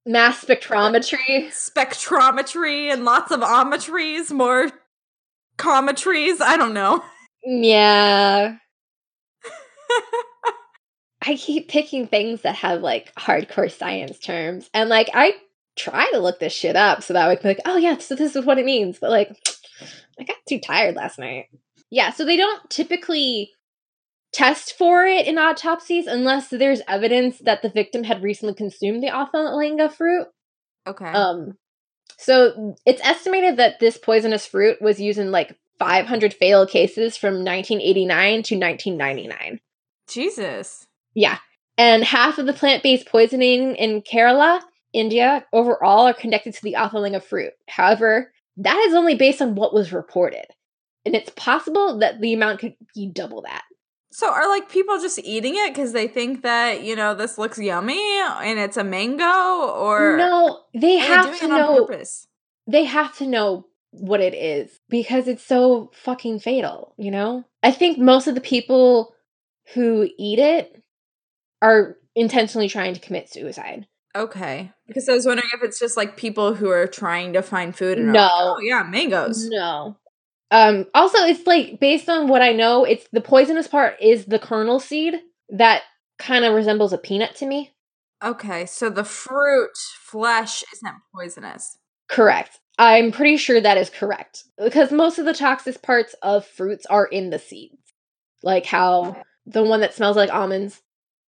mass 0.06 0.44
spectrometry. 0.44 1.48
spectrometry 1.48 2.92
and 2.92 3.04
lots 3.04 3.30
of 3.30 3.40
ometries, 3.40 4.30
more 4.30 4.70
cometries. 5.56 6.40
I 6.40 6.56
don't 6.56 6.74
know. 6.74 7.02
Yeah. 7.44 8.56
I 11.26 11.36
keep 11.36 11.68
picking 11.68 12.06
things 12.06 12.42
that 12.42 12.56
have 12.56 12.82
like 12.82 13.14
hardcore 13.14 13.70
science 13.70 14.18
terms. 14.18 14.68
And 14.74 14.90
like 14.90 15.10
I 15.14 15.34
try 15.76 16.08
to 16.12 16.18
look 16.18 16.38
this 16.38 16.52
shit 16.52 16.76
up 16.76 17.02
so 17.02 17.14
that 17.14 17.28
I 17.28 17.36
can 17.36 17.42
be 17.42 17.48
like, 17.48 17.60
oh 17.64 17.76
yeah, 17.76 17.98
so 17.98 18.14
this 18.14 18.36
is 18.36 18.44
what 18.44 18.58
it 18.58 18.64
means. 18.64 18.98
But 18.98 19.10
like 19.10 19.30
I 20.18 20.24
got 20.24 20.36
too 20.48 20.60
tired 20.60 20.94
last 20.94 21.18
night. 21.18 21.46
Yeah, 21.90 22.10
so 22.10 22.24
they 22.24 22.36
don't 22.36 22.68
typically 22.70 23.52
test 24.34 24.76
for 24.76 25.06
it 25.06 25.26
in 25.26 25.38
autopsies 25.38 26.06
unless 26.06 26.48
there's 26.48 26.82
evidence 26.88 27.38
that 27.38 27.62
the 27.62 27.70
victim 27.70 28.04
had 28.04 28.22
recently 28.22 28.54
consumed 28.54 29.02
the 29.02 29.08
Athalanga 29.08 29.90
fruit. 29.90 30.26
Okay. 30.86 31.06
Um, 31.06 31.56
so 32.18 32.76
it's 32.84 33.04
estimated 33.04 33.56
that 33.58 33.80
this 33.80 33.96
poisonous 33.96 34.46
fruit 34.46 34.82
was 34.82 35.00
used 35.00 35.18
in 35.18 35.30
like 35.30 35.56
500 35.78 36.34
fatal 36.34 36.66
cases 36.66 37.16
from 37.16 37.44
1989 37.44 38.42
to 38.44 38.56
1999. 38.56 39.60
Jesus. 40.08 40.86
Yeah, 41.14 41.38
and 41.78 42.04
half 42.04 42.38
of 42.38 42.46
the 42.46 42.52
plant-based 42.52 43.06
poisoning 43.06 43.76
in 43.76 44.02
Kerala, 44.02 44.60
India, 44.92 45.44
overall 45.52 46.06
are 46.06 46.14
connected 46.14 46.54
to 46.54 46.62
the 46.62 46.74
Athalanga 46.74 47.22
fruit. 47.22 47.52
However, 47.68 48.32
that 48.58 48.76
is 48.86 48.94
only 48.94 49.14
based 49.14 49.42
on 49.42 49.54
what 49.54 49.74
was 49.74 49.92
reported, 49.92 50.46
and 51.04 51.14
it's 51.14 51.30
possible 51.30 51.98
that 51.98 52.20
the 52.20 52.32
amount 52.32 52.60
could 52.60 52.74
be 52.94 53.10
double 53.10 53.42
that. 53.42 53.62
So 54.14 54.30
are 54.32 54.48
like 54.48 54.68
people 54.70 55.00
just 55.00 55.18
eating 55.24 55.54
it 55.56 55.74
because 55.74 55.92
they 55.92 56.06
think 56.06 56.42
that 56.42 56.84
you 56.84 56.94
know 56.94 57.14
this 57.16 57.36
looks 57.36 57.58
yummy 57.58 57.98
and 58.20 58.60
it's 58.60 58.76
a 58.76 58.84
mango, 58.84 59.24
or 59.24 60.16
no, 60.16 60.60
they 60.72 60.98
have 60.98 61.36
to 61.40 61.48
know. 61.48 61.84
purpose? 61.84 62.28
they 62.68 62.84
have 62.84 63.16
to 63.18 63.26
know 63.26 63.66
what 63.90 64.20
it 64.20 64.32
is 64.34 64.78
because 64.88 65.26
it's 65.26 65.44
so 65.44 65.90
fucking 65.94 66.38
fatal, 66.38 66.94
you 66.96 67.10
know? 67.10 67.44
I 67.62 67.72
think 67.72 67.98
most 67.98 68.26
of 68.28 68.36
the 68.36 68.40
people 68.40 69.14
who 69.74 70.08
eat 70.16 70.38
it 70.38 70.80
are 71.60 71.96
intentionally 72.14 72.68
trying 72.68 72.94
to 72.94 73.00
commit 73.00 73.32
suicide. 73.32 73.86
Okay, 74.16 74.70
because 74.86 75.08
I 75.08 75.12
was 75.14 75.26
wondering 75.26 75.50
if 75.52 75.62
it's 75.64 75.80
just 75.80 75.96
like 75.96 76.16
people 76.16 76.54
who 76.54 76.70
are 76.70 76.86
trying 76.86 77.32
to 77.32 77.42
find 77.42 77.76
food 77.76 77.98
and 77.98 78.10
are 78.10 78.12
No. 78.12 78.20
like, 78.20 78.30
oh 78.32 78.60
yeah, 78.60 78.82
mangoes. 78.84 79.48
No. 79.48 79.96
Um 80.50 80.86
also 80.94 81.18
it's 81.18 81.46
like 81.46 81.80
based 81.80 82.08
on 82.08 82.28
what 82.28 82.42
I 82.42 82.52
know, 82.52 82.84
it's 82.84 83.06
the 83.12 83.20
poisonous 83.20 83.68
part 83.68 83.96
is 84.00 84.26
the 84.26 84.38
kernel 84.38 84.80
seed 84.80 85.14
that 85.50 85.82
kind 86.18 86.44
of 86.44 86.54
resembles 86.54 86.92
a 86.92 86.98
peanut 86.98 87.34
to 87.36 87.46
me. 87.46 87.72
Okay, 88.22 88.64
so 88.66 88.88
the 88.88 89.04
fruit 89.04 89.76
flesh 90.00 90.64
isn't 90.72 90.94
poisonous. 91.14 91.78
Correct. 92.08 92.58
I'm 92.78 93.12
pretty 93.12 93.36
sure 93.36 93.60
that 93.60 93.78
is 93.78 93.90
correct 93.90 94.44
because 94.62 94.90
most 94.90 95.18
of 95.18 95.26
the 95.26 95.34
toxic 95.34 95.80
parts 95.82 96.14
of 96.22 96.44
fruits 96.46 96.86
are 96.86 97.06
in 97.06 97.30
the 97.30 97.38
seeds. 97.38 97.76
Like 98.42 98.66
how 98.66 99.22
the 99.46 99.62
one 99.62 99.80
that 99.80 99.94
smells 99.94 100.16
like 100.16 100.32
almonds, 100.32 100.82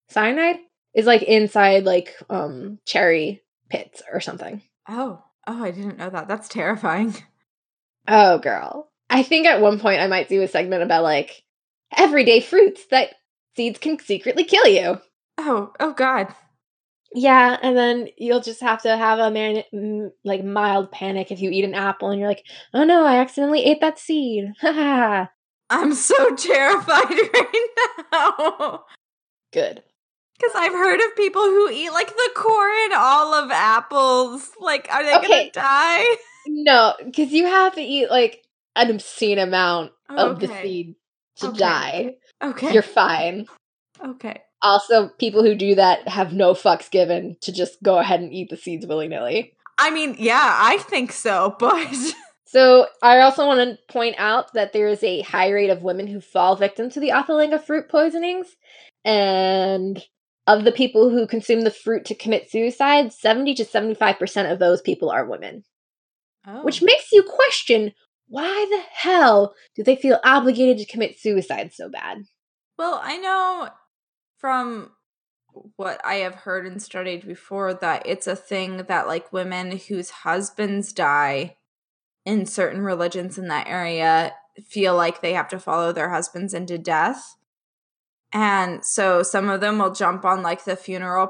cyanide, 0.09 0.57
is 0.95 1.07
like 1.07 1.23
inside 1.23 1.85
like 1.85 2.15
um 2.31 2.79
cherry 2.87 3.43
pits 3.69 4.03
or 4.13 4.21
something. 4.21 4.63
Oh, 4.89 5.23
oh, 5.47 5.65
I 5.65 5.71
didn't 5.71 5.99
know 5.99 6.11
that. 6.11 6.29
That's 6.29 6.49
terrifying. 6.49 7.15
Oh, 8.09 8.39
girl. 8.39 8.89
I 9.11 9.23
think 9.23 9.47
at 9.47 9.61
one 9.61 9.79
point 9.79 10.01
I 10.01 10.07
might 10.07 10.29
do 10.29 10.43
a 10.43 10.49
segment 10.49 10.83
about 10.83 11.03
like 11.03 11.43
everyday 11.97 12.41
fruits 12.41 12.87
that 12.91 13.15
seeds 13.57 13.79
can 13.79 13.99
secretly 13.99 14.45
kill 14.45 14.67
you. 14.67 15.01
Oh, 15.39 15.73
oh 15.81 15.93
God. 15.93 16.35
Yeah, 17.15 17.57
and 17.63 17.77
then 17.77 18.09
you'll 18.19 18.41
just 18.41 18.61
have 18.61 18.83
to 18.83 18.97
have 18.97 19.19
a 19.19 19.31
man 19.31 19.63
like 20.25 20.45
mild 20.45 20.91
panic 20.91 21.31
if 21.31 21.41
you 21.41 21.51
eat 21.51 21.65
an 21.65 21.75
apple 21.75 22.11
and 22.11 22.19
you're 22.21 22.29
like, 22.29 22.45
"Oh 22.75 22.85
no, 22.85 23.07
I 23.07 23.17
accidentally 23.19 23.65
ate 23.65 23.81
that 23.81 23.99
seed." 23.99 24.53
I'm 24.63 25.95
so 25.95 26.35
terrified 26.37 27.11
right 27.35 27.69
now. 28.13 28.85
Good. 29.53 29.83
Because 30.39 30.53
I've 30.55 30.73
heard 30.73 31.01
of 31.01 31.17
people 31.17 31.43
who 31.43 31.71
eat 31.71 31.91
like 31.91 32.09
the 32.09 32.31
core 32.37 32.69
and 32.85 32.93
all 32.93 33.33
of 33.35 33.51
apples. 33.51 34.51
Like, 34.61 34.89
are 34.93 35.03
they 35.03 35.15
Okay. 35.17 35.29
gonna 35.29 35.51
die? 35.53 36.17
No, 36.49 36.95
because 37.03 37.33
you 37.33 37.47
have 37.47 37.75
to 37.77 37.81
eat 37.81 38.11
like 38.11 38.43
an 38.77 38.91
obscene 38.91 39.39
amount 39.39 39.93
oh, 40.09 40.31
of 40.31 40.41
the 40.41 40.49
seed 40.49 40.95
to 41.37 41.49
Okay. 41.49 41.59
die. 41.59 42.15
Okay. 42.43 42.73
You're 42.73 42.83
fine. 42.83 43.47
okay. 44.05 44.43
Also, 44.63 45.09
people 45.19 45.43
who 45.43 45.55
do 45.55 45.75
that 45.75 46.09
have 46.09 46.33
no 46.33 46.55
fucks 46.55 46.91
given 46.91 47.37
to 47.43 47.53
just 47.53 47.83
go 47.83 47.99
ahead 47.99 48.21
and 48.21 48.33
eat 48.33 48.49
the 48.51 48.57
seeds 48.57 48.87
willy 48.87 49.07
nilly. 49.09 49.55
I 49.79 49.91
mean, 49.91 50.17
yeah, 50.19 50.57
I 50.61 50.79
think 50.79 51.13
so, 51.13 51.55
but 51.61 51.95
So, 52.49 52.87
I 53.03 53.19
also 53.21 53.47
want 53.47 53.59
to 53.61 53.93
point 53.93 54.15
out 54.19 54.55
that 54.55 54.73
there 54.73 54.89
is 54.89 55.03
a 55.03 55.21
high 55.23 55.51
rate 55.51 55.69
of 55.69 55.83
women 55.83 56.07
who 56.07 56.21
fall 56.21 56.55
victim 56.57 56.89
to 56.91 57.01
the 57.01 57.11
Athalanga 57.11 57.63
fruit 57.63 57.89
poisonings. 57.89 58.47
And 59.05 60.03
of 60.47 60.65
the 60.65 60.73
people 60.73 61.11
who 61.11 61.27
consume 61.27 61.63
the 61.63 61.71
fruit 61.71 62.05
to 62.07 62.15
commit 62.15 62.51
suicide, 62.51 63.13
70 63.13 63.55
to 63.57 63.65
75% 63.65 64.51
of 64.51 64.59
those 64.59 64.81
people 64.81 65.11
are 65.11 65.27
women. 65.27 65.65
oh. 66.47 66.63
Which 66.63 66.83
makes 66.83 67.13
you 67.13 67.23
question 67.25 67.93
why 68.29 68.67
the 68.71 68.83
hell 68.93 69.55
do 69.75 69.83
they 69.83 69.97
feel 69.97 70.21
obligated 70.25 70.79
to 70.79 70.93
commit 70.93 71.19
suicide 71.19 71.73
so 71.73 71.89
bad? 71.89 72.25
well, 72.79 73.01
I 73.03 73.17
know 73.17 73.69
from 74.39 74.91
what 75.77 76.01
I 76.05 76.17
have 76.17 76.35
heard 76.35 76.67
and 76.67 76.83
studied 76.83 77.27
before 77.27 77.73
that 77.73 78.03
it's 78.07 78.27
a 78.27 78.37
thing 78.37 78.85
that 78.89 79.07
like 79.07 79.33
women 79.33 79.79
whose 79.79 80.11
husbands 80.11 80.93
die 80.93 81.57
in 82.27 82.45
certain 82.45 82.83
religions 82.83 83.39
in 83.39 83.49
that 83.49 83.67
area 83.67 84.35
feel 84.67 84.95
like 84.95 85.21
they 85.21 85.33
have 85.33 85.49
to 85.49 85.59
follow 85.59 85.93
their 85.93 86.11
husbands 86.11 86.53
into 86.53 86.77
death. 86.77 87.37
And 88.33 88.85
so 88.85 89.23
some 89.23 89.49
of 89.49 89.61
them 89.61 89.79
will 89.79 89.93
jump 89.93 90.25
on 90.25 90.43
like 90.43 90.65
the 90.65 90.77
funeral 90.77 91.29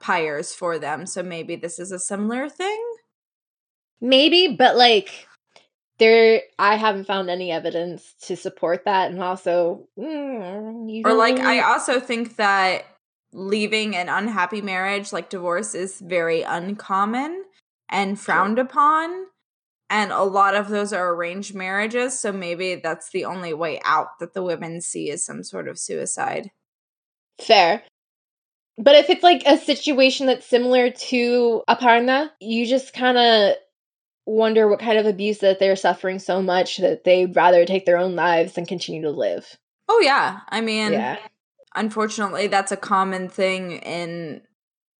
pyres 0.00 0.54
for 0.54 0.78
them. 0.78 1.04
So 1.04 1.22
maybe 1.22 1.56
this 1.56 1.78
is 1.78 1.92
a 1.92 1.98
similar 1.98 2.48
thing. 2.48 2.82
Maybe, 4.00 4.54
but 4.56 4.76
like 4.76 5.26
there 5.98 6.42
I 6.58 6.76
haven't 6.76 7.06
found 7.06 7.30
any 7.30 7.50
evidence 7.50 8.14
to 8.22 8.36
support 8.36 8.84
that 8.84 9.10
and 9.10 9.22
also 9.22 9.88
mm, 9.98 11.02
Or 11.04 11.14
like 11.14 11.38
I 11.38 11.60
also 11.60 12.00
think 12.00 12.36
that 12.36 12.86
leaving 13.32 13.96
an 13.96 14.08
unhappy 14.08 14.62
marriage 14.62 15.12
like 15.12 15.30
divorce 15.30 15.74
is 15.74 16.00
very 16.00 16.42
uncommon 16.42 17.44
and 17.88 18.18
frowned 18.18 18.58
upon 18.58 19.26
and 19.88 20.10
a 20.10 20.22
lot 20.22 20.54
of 20.54 20.68
those 20.68 20.92
are 20.92 21.14
arranged 21.14 21.54
marriages 21.54 22.18
so 22.18 22.32
maybe 22.32 22.76
that's 22.76 23.10
the 23.10 23.24
only 23.24 23.52
way 23.52 23.80
out 23.84 24.18
that 24.20 24.34
the 24.34 24.42
women 24.42 24.80
see 24.80 25.10
is 25.10 25.24
some 25.24 25.42
sort 25.42 25.68
of 25.68 25.78
suicide 25.78 26.50
fair. 27.40 27.82
But 28.78 28.94
if 28.96 29.08
it's 29.08 29.22
like 29.22 29.42
a 29.46 29.56
situation 29.56 30.26
that's 30.26 30.46
similar 30.46 30.90
to 30.90 31.62
Aparna, 31.68 32.30
you 32.40 32.66
just 32.66 32.92
kind 32.92 33.16
of 33.16 33.54
wonder 34.26 34.68
what 34.68 34.80
kind 34.80 34.98
of 34.98 35.06
abuse 35.06 35.38
that 35.38 35.58
they're 35.58 35.76
suffering 35.76 36.18
so 36.18 36.42
much 36.42 36.78
that 36.78 37.04
they'd 37.04 37.34
rather 37.34 37.64
take 37.64 37.86
their 37.86 37.96
own 37.96 38.16
lives 38.16 38.54
than 38.54 38.66
continue 38.66 39.00
to 39.02 39.10
live. 39.10 39.56
oh 39.88 40.00
yeah 40.00 40.40
i 40.48 40.60
mean 40.60 40.92
yeah. 40.92 41.16
unfortunately 41.76 42.48
that's 42.48 42.72
a 42.72 42.76
common 42.76 43.28
thing 43.28 43.72
in 43.72 44.42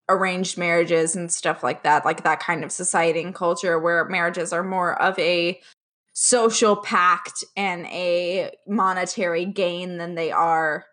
arranged 0.09 0.57
marriages 0.57 1.15
and 1.15 1.31
stuff 1.31 1.61
like 1.61 1.83
that 1.83 2.05
like 2.05 2.23
that 2.23 2.39
kind 2.39 2.63
of 2.63 2.71
society 2.71 3.21
and 3.21 3.35
culture 3.35 3.77
where 3.77 4.05
marriages 4.05 4.53
are 4.53 4.63
more 4.63 4.99
of 5.01 5.19
a 5.19 5.59
social 6.13 6.77
pact 6.77 7.43
and 7.57 7.85
a 7.87 8.49
monetary 8.65 9.45
gain 9.45 9.97
than 9.97 10.15
they 10.15 10.31
are 10.31 10.85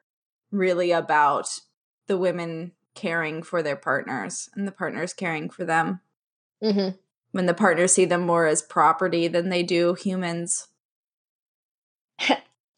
really 0.50 0.90
about 0.90 1.48
the 2.08 2.18
women 2.18 2.72
caring 2.96 3.42
for 3.42 3.62
their 3.62 3.76
partners 3.76 4.50
and 4.56 4.66
the 4.66 4.72
partners 4.72 5.12
caring 5.12 5.48
for 5.48 5.64
them 5.64 6.00
hmm 6.60 6.88
when 7.34 7.46
the 7.46 7.54
partners 7.54 7.92
see 7.92 8.04
them 8.04 8.22
more 8.22 8.46
as 8.46 8.62
property 8.62 9.26
than 9.26 9.48
they 9.48 9.62
do 9.62 9.94
humans 9.94 10.68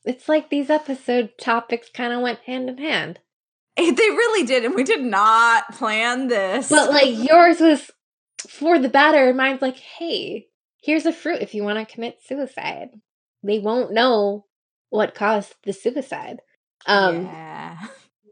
It's 0.05 0.29
like 0.29 0.51
these 0.51 0.71
episode 0.71 1.31
topics 1.37 1.89
kind 1.93 2.13
of 2.13 2.21
went 2.21 2.39
hand 2.47 2.69
in 2.69 2.79
hand. 2.79 3.19
they 3.77 3.85
really 3.85 4.47
did 4.47 4.65
and 4.65 4.77
we 4.77 4.85
did 4.85 5.03
not 5.03 5.73
plan 5.73 6.29
this 6.29 6.69
But 6.69 6.91
like 6.91 7.09
yours 7.29 7.59
was 7.59 7.91
for 8.49 8.79
the 8.79 8.89
better, 8.89 9.27
and 9.27 9.37
mine's 9.37 9.61
like, 9.61 9.79
hey, 9.79 10.47
here's 10.81 11.07
a 11.07 11.13
fruit 11.13 11.43
if 11.43 11.55
you 11.55 11.65
want 11.65 11.81
to 11.81 11.93
commit 11.93 12.21
suicide. 12.25 12.91
They 13.43 13.59
won't 13.59 13.93
know 13.93 14.47
what 14.91 15.17
caused 15.17 15.57
the 15.65 15.73
suicide. 15.73 16.39
Um, 16.87 17.25
yeah 17.25 17.77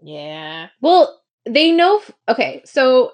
yeah. 0.05 0.69
Well, 0.81 1.21
they 1.47 1.73
know. 1.73 1.97
f- 1.97 2.11
Okay, 2.29 2.63
so 2.67 3.13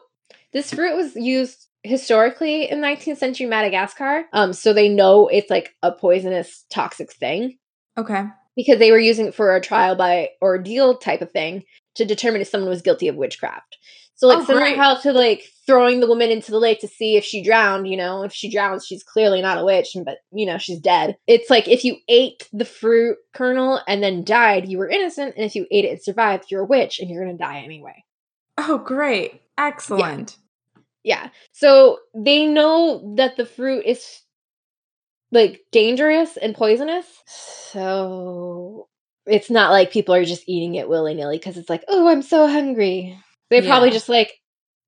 this 0.53 0.75
fruit 0.75 0.97
was 0.97 1.15
used 1.17 1.67
historically 1.83 2.71
in 2.71 2.81
19th 2.81 3.19
century 3.19 3.47
Madagascar. 3.47 4.25
Um, 4.33 4.53
so 4.53 4.73
they 4.73 4.89
know 4.89 5.29
it's 5.29 5.51
like 5.51 5.75
a 5.83 5.93
poisonous, 5.93 6.65
toxic 6.71 7.13
thing 7.13 7.59
okay 7.97 8.25
because 8.57 8.79
they 8.79 8.91
were 8.91 8.99
using 8.99 9.27
it 9.27 9.35
for 9.35 9.55
a 9.55 9.61
trial 9.61 9.97
by 9.97 10.29
ordeal 10.43 10.97
type 10.99 11.23
of 11.23 11.31
thing 11.31 11.63
to 11.95 12.05
determine 12.05 12.41
if 12.41 12.49
someone 12.49 12.69
was 12.71 12.83
guilty 12.83 13.09
of 13.09 13.17
witchcraft. 13.17 13.79
So 14.17 14.27
like 14.27 14.41
Oh, 14.41 14.45
similar 14.45 14.77
how 14.77 14.97
to 14.97 15.13
like 15.13 15.45
throwing 15.67 16.01
the 16.01 16.07
woman 16.07 16.31
into 16.31 16.51
the 16.51 16.59
lake 16.59 16.81
to 16.81 16.89
see 16.89 17.17
if 17.17 17.25
she 17.25 17.43
drowned, 17.43 17.89
you 17.89 17.97
know, 17.97 18.23
if 18.23 18.35
she 18.35 18.51
drowns, 18.51 18.85
she's 18.85 19.03
clearly 19.03 19.41
not 19.41 19.57
a 19.57 19.65
witch, 19.65 19.97
but 20.05 20.19
you 20.31 20.45
know, 20.45 20.59
she's 20.59 20.79
dead. 20.79 21.17
It's 21.27 21.49
like 21.49 21.69
if 21.69 21.85
you 21.85 21.97
ate 22.07 22.47
the 22.53 22.67
fruit 22.67 23.17
kernel 23.33 23.81
and 23.89 24.03
then 24.03 24.25
died, 24.25 24.69
you 24.69 24.77
were 24.77 24.91
innocent, 24.91 25.37
and 25.37 25.45
if 25.47 25.55
you 25.55 25.67
ate 25.71 25.87
it 25.87 25.93
and 25.93 26.03
survived, 26.03 26.51
you're 26.51 26.65
a 26.65 26.67
witch 26.67 27.01
and 27.01 27.09
you're 27.09 27.25
gonna 27.25 27.39
die 27.39 27.61
anyway. 27.61 28.05
Oh, 28.59 28.77
great. 28.77 29.41
Excellent. 29.57 30.37
Yeah. 31.03 31.31
So 31.53 31.99
they 32.15 32.47
know 32.47 33.15
that 33.17 33.37
the 33.37 33.47
fruit 33.47 33.85
is 33.87 34.23
like 35.33 35.61
dangerous 35.73 36.37
and 36.37 36.55
poisonous. 36.55 37.07
So 37.27 38.89
it's 39.27 39.51
not 39.51 39.71
like 39.71 39.93
people 39.93 40.15
are 40.15 40.25
just 40.25 40.49
eating 40.49 40.75
it 40.75 40.89
willy 40.89 41.15
nilly 41.15 41.39
because 41.39 41.57
it's 41.57 41.71
like, 41.71 41.85
oh, 41.89 42.09
I'm 42.09 42.23
so 42.23 42.47
hungry. 42.47 43.19
They're 43.49 43.63
probably 43.63 43.91
just 43.91 44.09
like, 44.09 44.33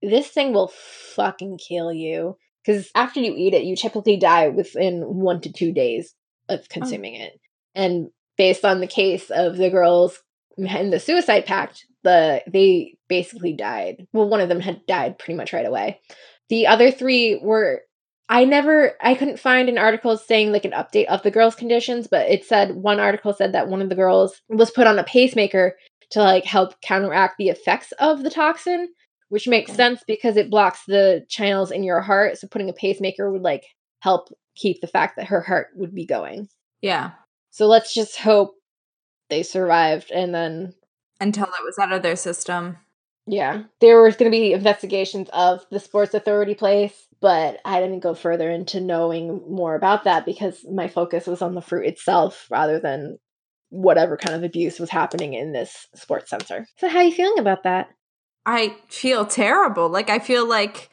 this 0.02 0.28
thing 0.28 0.52
will 0.52 0.72
fucking 1.14 1.58
kill 1.58 1.92
you. 1.92 2.36
Because 2.64 2.90
after 2.94 3.20
you 3.20 3.34
eat 3.36 3.54
it, 3.54 3.64
you 3.64 3.74
typically 3.74 4.16
die 4.16 4.48
within 4.48 5.02
one 5.02 5.40
to 5.40 5.52
two 5.52 5.72
days 5.72 6.14
of 6.48 6.60
oh. 6.60 6.66
consuming 6.70 7.16
it. 7.16 7.32
And 7.74 8.08
based 8.36 8.64
on 8.64 8.80
the 8.80 8.86
case 8.86 9.30
of 9.30 9.56
the 9.56 9.70
girls 9.70 10.20
in 10.56 10.90
the 10.90 11.00
suicide 11.00 11.46
pact, 11.46 11.86
the 12.04 12.42
they 12.46 12.96
basically 13.08 13.52
died. 13.52 14.06
Well, 14.12 14.28
one 14.28 14.40
of 14.40 14.48
them 14.48 14.60
had 14.60 14.86
died 14.86 15.18
pretty 15.18 15.36
much 15.36 15.52
right 15.52 15.66
away. 15.66 16.00
The 16.48 16.66
other 16.66 16.90
three 16.90 17.38
were 17.42 17.82
I 18.28 18.44
never 18.44 18.92
I 19.00 19.14
couldn't 19.14 19.38
find 19.38 19.68
an 19.68 19.78
article 19.78 20.16
saying 20.16 20.52
like 20.52 20.64
an 20.64 20.72
update 20.72 21.06
of 21.06 21.22
the 21.22 21.30
girls' 21.30 21.54
conditions, 21.54 22.06
but 22.06 22.28
it 22.28 22.44
said 22.44 22.74
one 22.74 23.00
article 23.00 23.32
said 23.32 23.52
that 23.52 23.68
one 23.68 23.82
of 23.82 23.88
the 23.88 23.94
girls 23.94 24.40
was 24.48 24.70
put 24.70 24.86
on 24.86 24.98
a 24.98 25.04
pacemaker 25.04 25.76
to 26.10 26.20
like 26.20 26.44
help 26.44 26.80
counteract 26.82 27.36
the 27.38 27.48
effects 27.48 27.92
of 27.98 28.22
the 28.22 28.30
toxin, 28.30 28.88
which 29.28 29.48
makes 29.48 29.72
sense 29.72 30.02
because 30.06 30.36
it 30.36 30.50
blocks 30.50 30.80
the 30.86 31.24
channels 31.28 31.70
in 31.70 31.84
your 31.84 32.00
heart. 32.00 32.38
So 32.38 32.48
putting 32.48 32.68
a 32.68 32.74
pacemaker 32.74 33.30
would 33.30 33.42
like 33.42 33.64
help 34.00 34.28
keep 34.54 34.80
the 34.80 34.86
fact 34.86 35.16
that 35.16 35.26
her 35.26 35.40
heart 35.40 35.68
would 35.74 35.94
be 35.94 36.06
going. 36.06 36.48
Yeah. 36.80 37.12
So 37.50 37.66
let's 37.66 37.94
just 37.94 38.18
hope 38.18 38.54
they 39.32 39.42
survived 39.42 40.10
and 40.12 40.34
then 40.34 40.74
Until 41.20 41.44
it 41.46 41.64
was 41.64 41.78
out 41.80 41.92
of 41.92 42.02
their 42.02 42.16
system. 42.16 42.76
yeah, 43.26 43.62
there 43.80 44.02
was 44.02 44.14
going 44.16 44.30
to 44.30 44.36
be 44.36 44.52
investigations 44.52 45.28
of 45.32 45.64
the 45.70 45.80
sports 45.80 46.12
authority 46.12 46.54
place, 46.54 47.06
but 47.20 47.58
I 47.64 47.80
didn't 47.80 48.00
go 48.00 48.14
further 48.14 48.50
into 48.50 48.80
knowing 48.80 49.40
more 49.48 49.74
about 49.74 50.04
that 50.04 50.26
because 50.26 50.64
my 50.70 50.88
focus 50.88 51.26
was 51.26 51.40
on 51.40 51.54
the 51.54 51.62
fruit 51.62 51.86
itself 51.86 52.46
rather 52.50 52.78
than 52.78 53.18
whatever 53.70 54.18
kind 54.18 54.36
of 54.36 54.42
abuse 54.44 54.78
was 54.78 54.90
happening 54.90 55.32
in 55.32 55.52
this 55.52 55.86
sports 55.94 56.28
center. 56.30 56.66
So 56.76 56.88
how 56.88 56.98
are 56.98 57.04
you 57.04 57.12
feeling 57.12 57.38
about 57.38 57.62
that? 57.62 57.88
I 58.44 58.76
feel 58.88 59.24
terrible. 59.24 59.88
Like 59.88 60.10
I 60.10 60.18
feel 60.18 60.46
like 60.46 60.90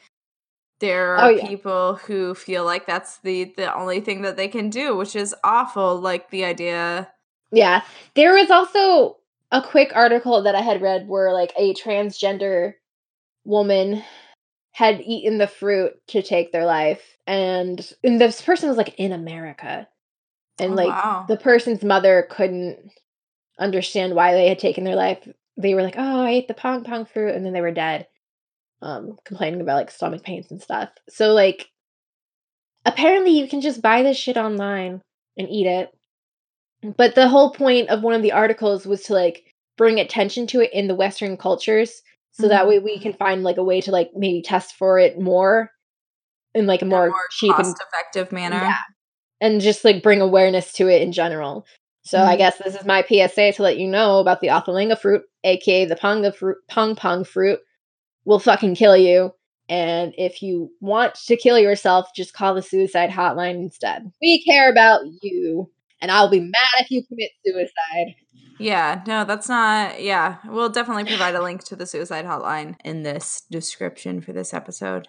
there 0.78 1.16
Oh, 1.18 1.20
are 1.24 1.32
yeah. 1.32 1.46
people 1.46 1.96
who 1.96 2.34
feel 2.34 2.64
like 2.64 2.86
that's 2.86 3.18
the 3.18 3.52
the 3.56 3.74
only 3.74 4.00
thing 4.00 4.22
that 4.22 4.36
they 4.38 4.48
can 4.48 4.70
do, 4.70 4.96
which 4.96 5.14
is 5.14 5.34
awful. 5.44 6.00
Like 6.00 6.30
the 6.30 6.44
idea 6.44 7.10
Yeah, 7.52 7.82
there 8.14 8.34
was 8.34 8.50
also 8.50 9.16
a 9.50 9.62
quick 9.62 9.90
article 9.94 10.42
that 10.42 10.54
I 10.54 10.60
had 10.60 10.82
read 10.82 11.08
where 11.08 11.32
like 11.32 11.52
a 11.56 11.74
transgender 11.74 12.74
woman 13.44 14.02
had 14.72 15.00
eaten 15.00 15.38
the 15.38 15.48
fruit 15.48 15.94
to 16.08 16.22
take 16.22 16.52
their 16.52 16.64
life 16.64 17.16
and, 17.26 17.92
and 18.04 18.20
this 18.20 18.40
person 18.40 18.68
was 18.68 18.78
like 18.78 18.94
in 18.98 19.12
America. 19.12 19.88
And 20.58 20.72
Oh, 20.72 20.76
like 20.76 20.88
wow. 20.88 21.24
the 21.28 21.36
person's 21.36 21.82
mother 21.82 22.26
couldn't 22.30 22.92
understand 23.58 24.14
why 24.14 24.32
they 24.34 24.48
had 24.48 24.58
taken 24.58 24.84
their 24.84 24.96
life. 24.96 25.26
They 25.56 25.74
were 25.74 25.82
like, 25.82 25.96
"Oh, 25.98 26.20
I 26.22 26.30
ate 26.30 26.48
the 26.48 26.54
pong 26.54 26.84
pong 26.84 27.04
fruit," 27.06 27.34
and 27.34 27.44
then 27.44 27.52
they 27.52 27.60
were 27.60 27.72
dead, 27.72 28.06
um, 28.82 29.18
complaining 29.24 29.60
about 29.60 29.76
like 29.76 29.90
stomach 29.90 30.22
pains 30.22 30.50
and 30.50 30.62
stuff. 30.62 30.90
So 31.08 31.32
like, 31.34 31.70
apparently, 32.84 33.32
you 33.38 33.48
can 33.48 33.60
just 33.60 33.82
buy 33.82 34.02
this 34.02 34.16
shit 34.16 34.36
online 34.36 35.02
and 35.36 35.48
eat 35.48 35.66
it. 35.66 35.90
But 36.82 37.14
the 37.14 37.28
whole 37.28 37.50
point 37.50 37.88
of 37.90 38.02
one 38.02 38.14
of 38.14 38.22
the 38.22 38.32
articles 38.32 38.86
was 38.86 39.02
to 39.04 39.14
like 39.14 39.44
bring 39.76 39.98
attention 40.00 40.46
to 40.48 40.60
it 40.60 40.72
in 40.72 40.88
the 40.88 40.94
Western 40.94 41.36
cultures, 41.36 42.02
so 42.32 42.48
that 42.48 42.64
Mhm. 42.64 42.68
way 42.68 42.78
we 42.78 42.98
can 42.98 43.12
find 43.12 43.42
like 43.42 43.56
a 43.56 43.64
way 43.64 43.80
to 43.82 43.90
like 43.90 44.10
maybe 44.14 44.42
test 44.42 44.74
for 44.76 44.98
it 44.98 45.18
more 45.18 45.70
in 46.54 46.66
like 46.66 46.82
a 46.82 46.86
more, 46.86 47.08
more 47.10 47.20
cheap 47.30 47.58
and 47.58 47.74
effective 47.80 48.32
manner. 48.32 48.56
yeah. 48.62 48.78
and 49.42 49.60
just 49.62 49.84
like 49.86 50.02
bring 50.02 50.20
awareness 50.20 50.70
to 50.72 50.86
it 50.88 51.00
in 51.00 51.12
general. 51.12 51.64
So 52.02 52.22
I 52.22 52.34
Mhm. 52.34 52.38
guess 52.38 52.58
this 52.58 52.74
is 52.74 52.84
my 52.84 53.02
PSA 53.02 53.52
to 53.52 53.62
let 53.62 53.78
you 53.78 53.88
know 53.88 54.18
about 54.18 54.40
the 54.40 54.48
Othalinga 54.48 54.98
fruit, 54.98 55.22
aka 55.44 55.84
the 55.86 55.96
Ponga 55.96 56.34
fruit, 56.34 56.58
Pong 56.68 56.94
Pong 56.94 57.24
fruit, 57.24 57.60
will 58.26 58.38
fucking 58.38 58.74
kill 58.74 58.96
you. 58.96 59.32
And 59.68 60.12
if 60.18 60.42
you 60.42 60.72
want 60.80 61.14
to 61.26 61.36
kill 61.36 61.58
yourself, 61.58 62.08
just 62.14 62.34
call 62.34 62.54
the 62.54 62.62
suicide 62.62 63.08
hotline 63.10 63.54
instead. 63.56 64.10
We 64.20 64.42
care 64.44 64.70
about 64.70 65.02
you, 65.22 65.70
and 66.00 66.10
I'll 66.10 66.30
be 66.30 66.40
mad 66.40 66.80
if 66.80 66.90
you 66.90 67.04
commit 67.06 67.30
suicide. 67.44 68.14
Yeah, 68.58 69.02
no, 69.06 69.24
that's 69.24 69.48
not. 69.48 70.02
Yeah, 70.02 70.36
we'll 70.46 70.68
definitely 70.68 71.04
provide 71.04 71.34
a 71.34 71.42
link 71.42 71.64
to 71.64 71.76
the 71.76 71.86
suicide 71.86 72.26
hotline 72.26 72.76
in 72.84 73.02
this 73.02 73.42
description 73.50 74.20
for 74.20 74.32
this 74.32 74.52
episode. 74.52 75.08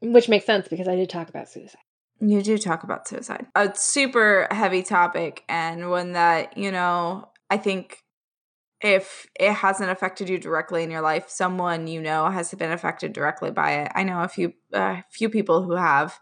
Which 0.00 0.28
makes 0.28 0.46
sense 0.46 0.68
because 0.68 0.86
I 0.86 0.94
did 0.94 1.10
talk 1.10 1.28
about 1.28 1.48
suicide. 1.48 1.80
You 2.20 2.42
do 2.42 2.56
talk 2.56 2.82
about 2.82 3.08
suicide. 3.08 3.46
A 3.54 3.74
super 3.74 4.48
heavy 4.50 4.82
topic 4.82 5.44
and 5.48 5.90
one 5.90 6.12
that, 6.12 6.56
you 6.56 6.70
know, 6.70 7.28
I 7.50 7.58
think 7.58 8.04
if 8.80 9.26
it 9.38 9.52
hasn't 9.52 9.90
affected 9.90 10.28
you 10.28 10.38
directly 10.38 10.82
in 10.82 10.90
your 10.90 11.00
life, 11.00 11.28
someone 11.28 11.86
you 11.86 12.00
know 12.00 12.30
has 12.30 12.52
been 12.54 12.72
affected 12.72 13.12
directly 13.12 13.50
by 13.50 13.72
it. 13.72 13.92
I 13.94 14.04
know 14.04 14.20
a 14.22 14.28
few 14.28 14.52
a 14.72 14.78
uh, 14.78 15.00
few 15.10 15.28
people 15.28 15.62
who 15.62 15.74
have, 15.76 16.18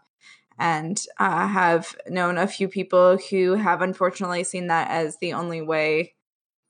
and 0.57 1.01
uh, 1.19 1.47
have 1.47 1.95
known 2.07 2.37
a 2.37 2.47
few 2.47 2.67
people 2.67 3.17
who 3.29 3.55
have 3.55 3.81
unfortunately 3.81 4.43
seen 4.43 4.67
that 4.67 4.89
as 4.89 5.17
the 5.17 5.33
only 5.33 5.61
way 5.61 6.13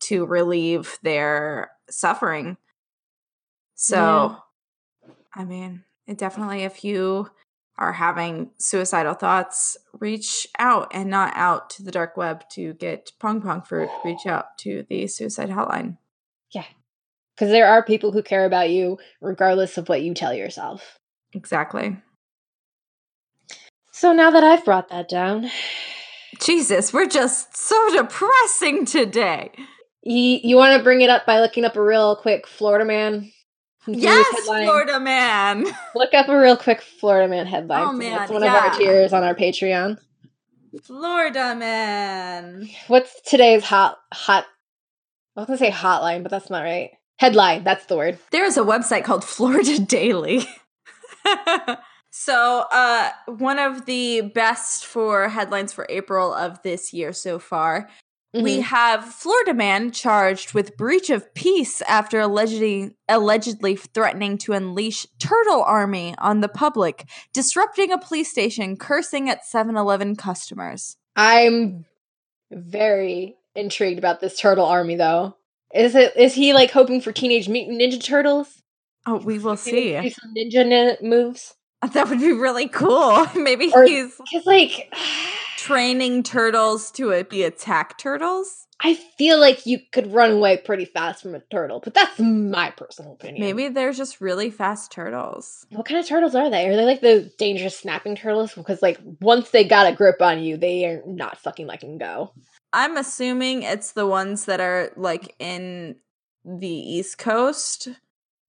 to 0.02 0.26
relieve 0.26 0.98
their 1.04 1.72
suffering. 1.90 2.58
So, 3.76 4.38
yeah. 5.06 5.14
I 5.36 5.46
mean, 5.46 5.84
it 6.08 6.18
definitely 6.18 6.64
if 6.64 6.84
you 6.84 7.30
are 7.78 7.94
having 7.94 8.52
suicidal 8.58 9.14
thoughts, 9.14 9.78
reach 10.00 10.48
out 10.58 10.92
and 10.94 11.10
not 11.10 11.34
out 11.36 11.70
to 11.72 11.84
the 11.84 11.92
dark 11.92 12.16
web 12.16 12.44
to 12.50 12.74
get 12.74 13.12
pong 13.20 13.42
pong 13.42 13.62
fruit. 13.62 13.90
Reach 14.04 14.26
out 14.26 14.58
to 14.60 14.86
the 14.90 15.08
suicide 15.08 15.50
hotline. 15.50 15.98
Yeah. 16.52 16.66
Because 17.36 17.52
there 17.52 17.68
are 17.68 17.84
people 17.84 18.14
who 18.14 18.24
care 18.24 18.46
about 18.46 18.70
you 18.70 18.98
regardless 19.20 19.78
of 19.78 19.90
what 19.90 20.02
you 20.02 20.14
tell 20.14 20.34
yourself. 20.34 21.00
Exactly. 21.34 21.98
So 23.96 24.12
now 24.12 24.30
that 24.30 24.44
I've 24.44 24.66
brought 24.66 24.90
that 24.90 25.08
down. 25.08 25.50
Jesus, 26.42 26.92
we're 26.92 27.08
just 27.08 27.56
so 27.56 27.96
depressing 27.96 28.86
today. 28.86 29.52
You, 30.04 30.40
you 30.44 30.58
want 30.58 30.78
to 30.78 30.84
bring 30.84 31.00
it 31.00 31.10
up 31.10 31.26
by 31.26 31.40
looking 31.40 31.64
up 31.64 31.78
a 31.78 31.82
real 31.82 32.18
quick 32.18 32.46
Florida 32.46 32.84
man 32.84 33.32
Yes, 33.88 34.28
Florida 34.42 35.00
man. 35.00 35.66
Look 35.96 36.14
up 36.14 36.28
a 36.28 36.38
real 36.38 36.58
quick 36.58 36.82
Florida 36.82 37.30
man 37.30 37.46
headline. 37.46 37.84
Oh 37.84 37.94
man, 37.94 38.18
That's 38.18 38.32
one 38.32 38.44
yeah. 38.44 38.58
of 38.58 38.74
our 38.74 38.78
tiers 38.78 39.14
on 39.14 39.24
our 39.24 39.34
Patreon. 39.34 39.98
Florida 40.84 41.56
man. 41.56 42.68
What's 42.90 43.22
today's 43.22 43.64
hot 43.64 43.98
hot? 44.12 44.46
I 45.38 45.40
was 45.40 45.48
gonna 45.48 45.58
say 45.58 45.72
hotline, 45.72 46.22
but 46.22 46.32
that's 46.32 46.50
not 46.50 46.64
right. 46.64 46.92
Headline. 47.18 47.64
That's 47.64 47.86
the 47.86 47.96
word. 47.96 48.20
There 48.32 48.44
is 48.44 48.58
a 48.58 48.62
website 48.62 49.06
called 49.06 49.24
Florida 49.26 49.80
Daily. 49.80 50.46
so, 52.18 52.66
uh, 52.72 53.10
one 53.28 53.60
of 53.60 53.86
the 53.86 54.22
best 54.22 54.86
for 54.86 55.28
headlines 55.30 55.74
for 55.74 55.86
April 55.90 56.34
of 56.34 56.62
this 56.64 56.94
year 56.94 57.14
so 57.14 57.40
far 57.40 57.90
Mm-hmm. 58.36 58.44
We 58.44 58.60
have 58.62 59.06
Florida 59.06 59.54
man 59.54 59.92
charged 59.92 60.54
with 60.54 60.76
breach 60.76 61.10
of 61.10 61.34
peace 61.36 61.82
after 61.84 62.20
allegedly 62.20 62.94
allegedly 63.08 63.78
threatening 63.78 64.38
to 64.40 64.52
unleash 64.52 65.08
turtle 65.20 65.64
army 65.64 66.16
on 66.18 66.42
the 66.42 66.50
public, 66.50 67.08
disrupting 67.32 67.94
a 67.94 67.98
police 67.98 68.30
station, 68.30 68.76
cursing 68.76 69.30
at 69.30 69.46
7-Eleven 69.46 70.18
customers. 70.18 70.98
I'm 71.16 71.86
very 72.52 73.38
intrigued 73.56 74.00
about 74.00 74.20
this 74.20 74.38
turtle 74.38 74.66
army 74.66 74.98
though. 74.98 75.38
Is 75.74 75.96
it 75.96 76.18
is 76.18 76.34
he 76.34 76.54
like 76.54 76.72
hoping 76.72 77.00
for 77.00 77.14
teenage 77.14 77.48
mutant 77.48 77.80
ninja 77.80 78.04
turtles? 78.04 78.64
Oh, 79.06 79.16
we 79.16 79.40
will 79.40 79.56
see. 79.56 79.94
Do 79.98 80.10
some 80.10 80.34
ninja 80.36 81.02
moves. 81.02 81.56
That 81.94 82.10
would 82.10 82.20
be 82.20 82.32
really 82.32 82.68
cool. 82.68 83.28
Maybe 83.36 83.72
or, 83.74 83.86
he's 83.86 84.20
like 84.46 84.94
training 85.58 86.24
turtles 86.24 86.92
to 86.92 87.14
uh, 87.14 87.24
be 87.24 87.44
attack 87.44 87.98
turtles. 87.98 88.66
I 88.82 88.96
feel 89.18 89.40
like 89.40 89.66
you 89.66 89.80
could 89.94 90.12
run 90.12 90.32
away 90.32 90.58
pretty 90.58 90.86
fast 90.86 91.22
from 91.22 91.34
a 91.34 91.40
turtle, 91.40 91.80
but 91.82 91.94
that's 91.94 92.20
my 92.20 92.72
personal 92.72 93.14
opinion. 93.14 93.42
Maybe 93.42 93.70
they're 93.70 93.94
just 93.94 94.20
really 94.20 94.50
fast 94.50 94.92
turtles. 94.92 95.66
What 95.70 95.86
kind 95.86 96.00
of 96.00 96.06
turtles 96.06 96.36
are 96.36 96.50
they? 96.50 96.68
Are 96.68 96.76
they 96.76 96.84
like 96.84 97.00
the 97.00 97.32
dangerous 97.38 97.78
snapping 97.78 98.18
turtles? 98.18 98.54
Because 98.54 98.82
like 98.82 99.00
once 99.22 99.52
they 99.52 99.64
got 99.64 99.92
a 99.92 99.96
grip 99.96 100.22
on 100.22 100.44
you, 100.44 100.58
they 100.58 100.86
are 100.86 101.02
not 101.06 101.38
fucking 101.38 101.68
letting 101.68 101.98
go. 101.98 102.34
I'm 102.74 102.98
assuming 102.98 103.64
it's 103.64 103.94
the 103.94 104.06
ones 104.06 104.46
that 104.46 104.60
are 104.60 104.92
like 104.98 105.34
in 105.40 105.96
the 106.44 106.68
East 106.68 107.18
Coast, 107.18 107.88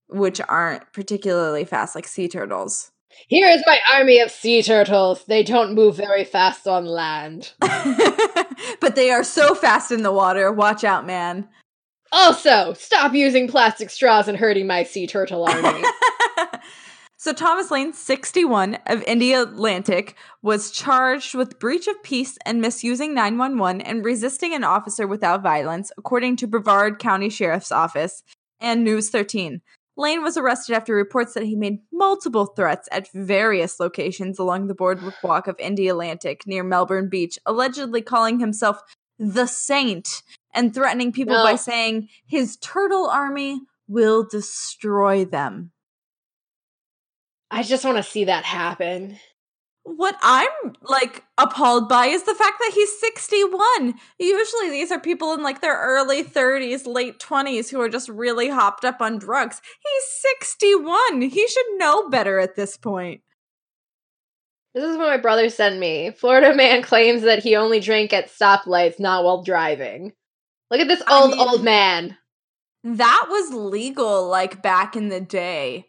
which 0.09 0.41
aren't 0.49 0.91
particularly 0.91 1.63
fast, 1.63 1.95
like 1.95 2.07
sea 2.07 2.27
turtles. 2.27 2.91
Here 3.27 3.49
is 3.49 3.63
my 3.65 3.79
army 3.93 4.19
of 4.19 4.31
sea 4.31 4.61
turtles. 4.63 5.25
They 5.25 5.43
don't 5.43 5.73
move 5.73 5.95
very 5.95 6.23
fast 6.23 6.67
on 6.67 6.85
land. 6.85 7.53
but 7.59 8.95
they 8.95 9.11
are 9.11 9.23
so 9.23 9.55
fast 9.55 9.91
in 9.91 10.03
the 10.03 10.11
water. 10.11 10.51
Watch 10.51 10.83
out, 10.83 11.05
man. 11.05 11.47
Also, 12.11 12.73
stop 12.73 13.13
using 13.13 13.47
plastic 13.47 13.89
straws 13.89 14.27
and 14.27 14.37
hurting 14.37 14.67
my 14.67 14.83
sea 14.83 15.07
turtle 15.07 15.45
army. 15.45 15.83
so, 17.17 17.33
Thomas 17.33 17.69
Lane, 17.69 17.91
61 17.91 18.75
of 18.85 19.01
Indialantic, 19.01 20.13
was 20.41 20.71
charged 20.71 21.35
with 21.35 21.59
breach 21.59 21.87
of 21.87 22.01
peace 22.03 22.37
and 22.45 22.61
misusing 22.61 23.13
911 23.13 23.81
and 23.81 24.05
resisting 24.05 24.53
an 24.53 24.63
officer 24.63 25.05
without 25.05 25.43
violence, 25.43 25.91
according 25.97 26.37
to 26.37 26.47
Brevard 26.47 26.97
County 26.97 27.29
Sheriff's 27.29 27.71
Office 27.71 28.23
and 28.61 28.83
News 28.83 29.09
13. 29.09 29.61
Lane 29.97 30.21
was 30.21 30.37
arrested 30.37 30.75
after 30.75 30.93
reports 30.93 31.33
that 31.33 31.43
he 31.43 31.55
made 31.55 31.79
multiple 31.91 32.45
threats 32.45 32.87
at 32.91 33.11
various 33.11 33.79
locations 33.79 34.37
along 34.37 34.67
the 34.67 34.75
boardwalk 34.75 35.47
of 35.47 35.57
Indialantic 35.57 36.45
near 36.45 36.63
Melbourne 36.63 37.09
Beach, 37.09 37.39
allegedly 37.47 38.03
calling 38.03 38.39
himself 38.39 38.79
the 39.17 39.47
Saint 39.47 40.21
and 40.53 40.73
threatening 40.73 41.11
people 41.11 41.35
no. 41.35 41.43
by 41.43 41.55
saying 41.55 42.09
his 42.27 42.57
turtle 42.57 43.09
army 43.09 43.61
will 43.87 44.23
destroy 44.23 45.25
them. 45.25 45.71
I 47.49 47.63
just 47.63 47.83
want 47.83 47.97
to 47.97 48.03
see 48.03 48.25
that 48.25 48.43
happen 48.43 49.17
what 49.87 50.17
I'm 50.21 50.49
like 50.81 51.23
appalled 51.37 51.87
by 51.87 52.07
is 52.07 52.23
the 52.23 52.35
fact 52.35 52.59
that 52.59 52.71
he's 52.73 52.99
61. 52.99 53.93
Usually 54.19 54.69
these 54.69 54.91
are 54.91 54.99
people 54.99 55.33
in 55.33 55.41
like 55.41 55.61
their 55.61 55.79
early 55.79 56.23
30s, 56.23 56.85
late 56.85 57.19
20s 57.19 57.69
who 57.69 57.79
are 57.79 57.87
just 57.87 58.09
really 58.09 58.49
hopped 58.49 58.83
up 58.83 58.99
on 58.99 59.17
drugs. 59.17 59.61
He's 59.81 60.35
61. 60.41 61.21
He 61.21 61.47
should 61.47 61.65
know 61.77 62.09
better 62.09 62.37
at 62.37 62.55
this 62.55 62.75
point. 62.75 63.21
This 64.73 64.83
is 64.83 64.97
what 64.97 65.07
my 65.07 65.17
brother 65.17 65.49
sent 65.49 65.79
me. 65.79 66.11
Florida 66.11 66.53
man 66.53 66.83
claims 66.83 67.21
that 67.21 67.41
he 67.41 67.55
only 67.55 67.79
drank 67.79 68.11
at 68.11 68.29
stoplights, 68.29 68.99
not 68.99 69.23
while 69.23 69.41
driving. 69.41 70.11
Look 70.69 70.81
at 70.81 70.89
this 70.89 71.01
old, 71.09 71.33
I 71.33 71.37
mean, 71.37 71.47
old 71.47 71.63
man. 71.63 72.17
That 72.83 73.27
was 73.29 73.53
legal 73.53 74.27
like 74.27 74.61
back 74.61 74.97
in 74.97 75.07
the 75.07 75.21
day. 75.21 75.87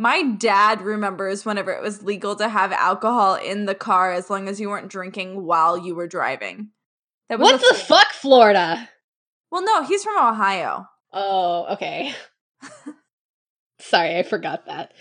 My 0.00 0.22
dad 0.22 0.80
remembers 0.80 1.44
whenever 1.44 1.72
it 1.72 1.82
was 1.82 2.04
legal 2.04 2.36
to 2.36 2.48
have 2.48 2.70
alcohol 2.70 3.34
in 3.34 3.66
the 3.66 3.74
car 3.74 4.12
as 4.12 4.30
long 4.30 4.48
as 4.48 4.60
you 4.60 4.68
weren't 4.68 4.88
drinking 4.88 5.44
while 5.44 5.76
you 5.76 5.96
were 5.96 6.06
driving. 6.06 6.70
That 7.28 7.40
was 7.40 7.50
what 7.50 7.60
the 7.60 7.74
fuck, 7.74 8.12
Florida? 8.12 8.88
Well, 9.50 9.64
no, 9.64 9.82
he's 9.82 10.04
from 10.04 10.16
Ohio. 10.16 10.86
Oh, 11.12 11.66
okay. 11.72 12.14
Sorry, 13.80 14.16
I 14.16 14.22
forgot 14.22 14.66
that. 14.66 14.92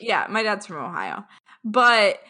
Yeah, 0.00 0.26
my 0.28 0.42
dad's 0.42 0.66
from 0.66 0.84
Ohio. 0.84 1.24
But 1.64 2.20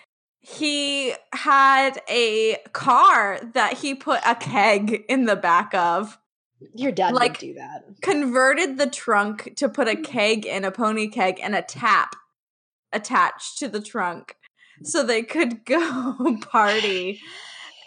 he 0.40 1.14
had 1.32 2.02
a 2.10 2.58
car 2.72 3.40
that 3.54 3.78
he 3.78 3.94
put 3.94 4.20
a 4.26 4.34
keg 4.34 5.04
in 5.08 5.24
the 5.24 5.36
back 5.36 5.72
of 5.74 6.18
your 6.74 6.92
dad 6.92 7.14
like, 7.14 7.38
do 7.38 7.54
that. 7.54 7.84
Converted 8.00 8.78
the 8.78 8.88
trunk 8.88 9.54
to 9.56 9.68
put 9.68 9.88
a 9.88 9.96
keg 9.96 10.46
in 10.46 10.64
a 10.64 10.70
pony 10.70 11.08
keg 11.08 11.40
and 11.42 11.54
a 11.54 11.62
tap 11.62 12.16
attached 12.92 13.58
to 13.58 13.68
the 13.68 13.80
trunk 13.80 14.36
so 14.82 15.02
they 15.02 15.22
could 15.22 15.64
go 15.64 16.38
party. 16.50 17.20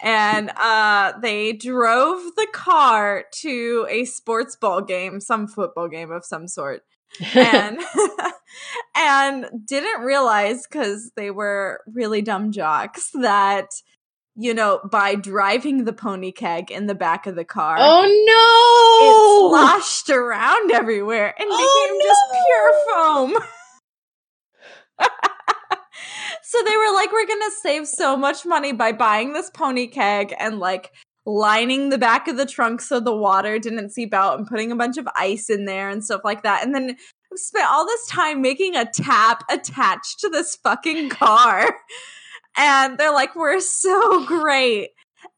and 0.02 0.50
uh 0.56 1.12
they 1.22 1.52
drove 1.52 2.20
the 2.36 2.46
car 2.52 3.24
to 3.32 3.86
a 3.88 4.04
sports 4.04 4.56
ball 4.56 4.82
game, 4.82 5.20
some 5.20 5.46
football 5.46 5.88
game 5.88 6.10
of 6.10 6.24
some 6.24 6.48
sort. 6.48 6.82
and 7.34 7.78
and 8.96 9.46
didn't 9.64 10.02
realize 10.02 10.66
cuz 10.66 11.12
they 11.16 11.30
were 11.30 11.80
really 11.86 12.20
dumb 12.20 12.52
jocks 12.52 13.10
that 13.14 13.68
you 14.36 14.52
know, 14.52 14.80
by 14.90 15.14
driving 15.14 15.84
the 15.84 15.92
pony 15.92 16.30
keg 16.30 16.70
in 16.70 16.86
the 16.86 16.94
back 16.94 17.26
of 17.26 17.34
the 17.34 17.44
car. 17.44 17.76
Oh 17.78 18.04
no! 18.26 19.06
It 19.06 19.12
sloshed 19.50 20.10
around 20.10 20.70
everywhere 20.70 21.34
and 21.38 21.48
oh, 21.50 21.56
became 21.56 21.98
no! 21.98 22.04
just 22.04 22.20
pure 22.46 22.72
foam. 22.94 23.34
so 26.42 26.62
they 26.64 26.76
were 26.76 26.92
like, 26.94 27.12
we're 27.12 27.26
gonna 27.26 27.50
save 27.62 27.88
so 27.88 28.16
much 28.16 28.44
money 28.44 28.72
by 28.72 28.92
buying 28.92 29.32
this 29.32 29.50
pony 29.50 29.86
keg 29.86 30.34
and 30.38 30.58
like 30.58 30.92
lining 31.24 31.88
the 31.88 31.98
back 31.98 32.28
of 32.28 32.36
the 32.36 32.46
trunk 32.46 32.80
so 32.80 33.00
the 33.00 33.16
water 33.16 33.58
didn't 33.58 33.90
seep 33.90 34.14
out 34.14 34.38
and 34.38 34.46
putting 34.46 34.70
a 34.70 34.76
bunch 34.76 34.96
of 34.96 35.08
ice 35.16 35.50
in 35.50 35.64
there 35.64 35.88
and 35.88 36.04
stuff 36.04 36.20
like 36.24 36.42
that. 36.42 36.62
And 36.64 36.74
then 36.74 36.96
spent 37.34 37.68
all 37.70 37.84
this 37.86 38.06
time 38.06 38.40
making 38.40 38.76
a 38.76 38.86
tap 38.90 39.44
attached 39.50 40.20
to 40.20 40.28
this 40.28 40.56
fucking 40.56 41.10
car 41.10 41.76
and 42.56 42.98
they're 42.98 43.12
like, 43.12 43.36
we're 43.36 43.60
so 43.60 44.24
great. 44.26 44.90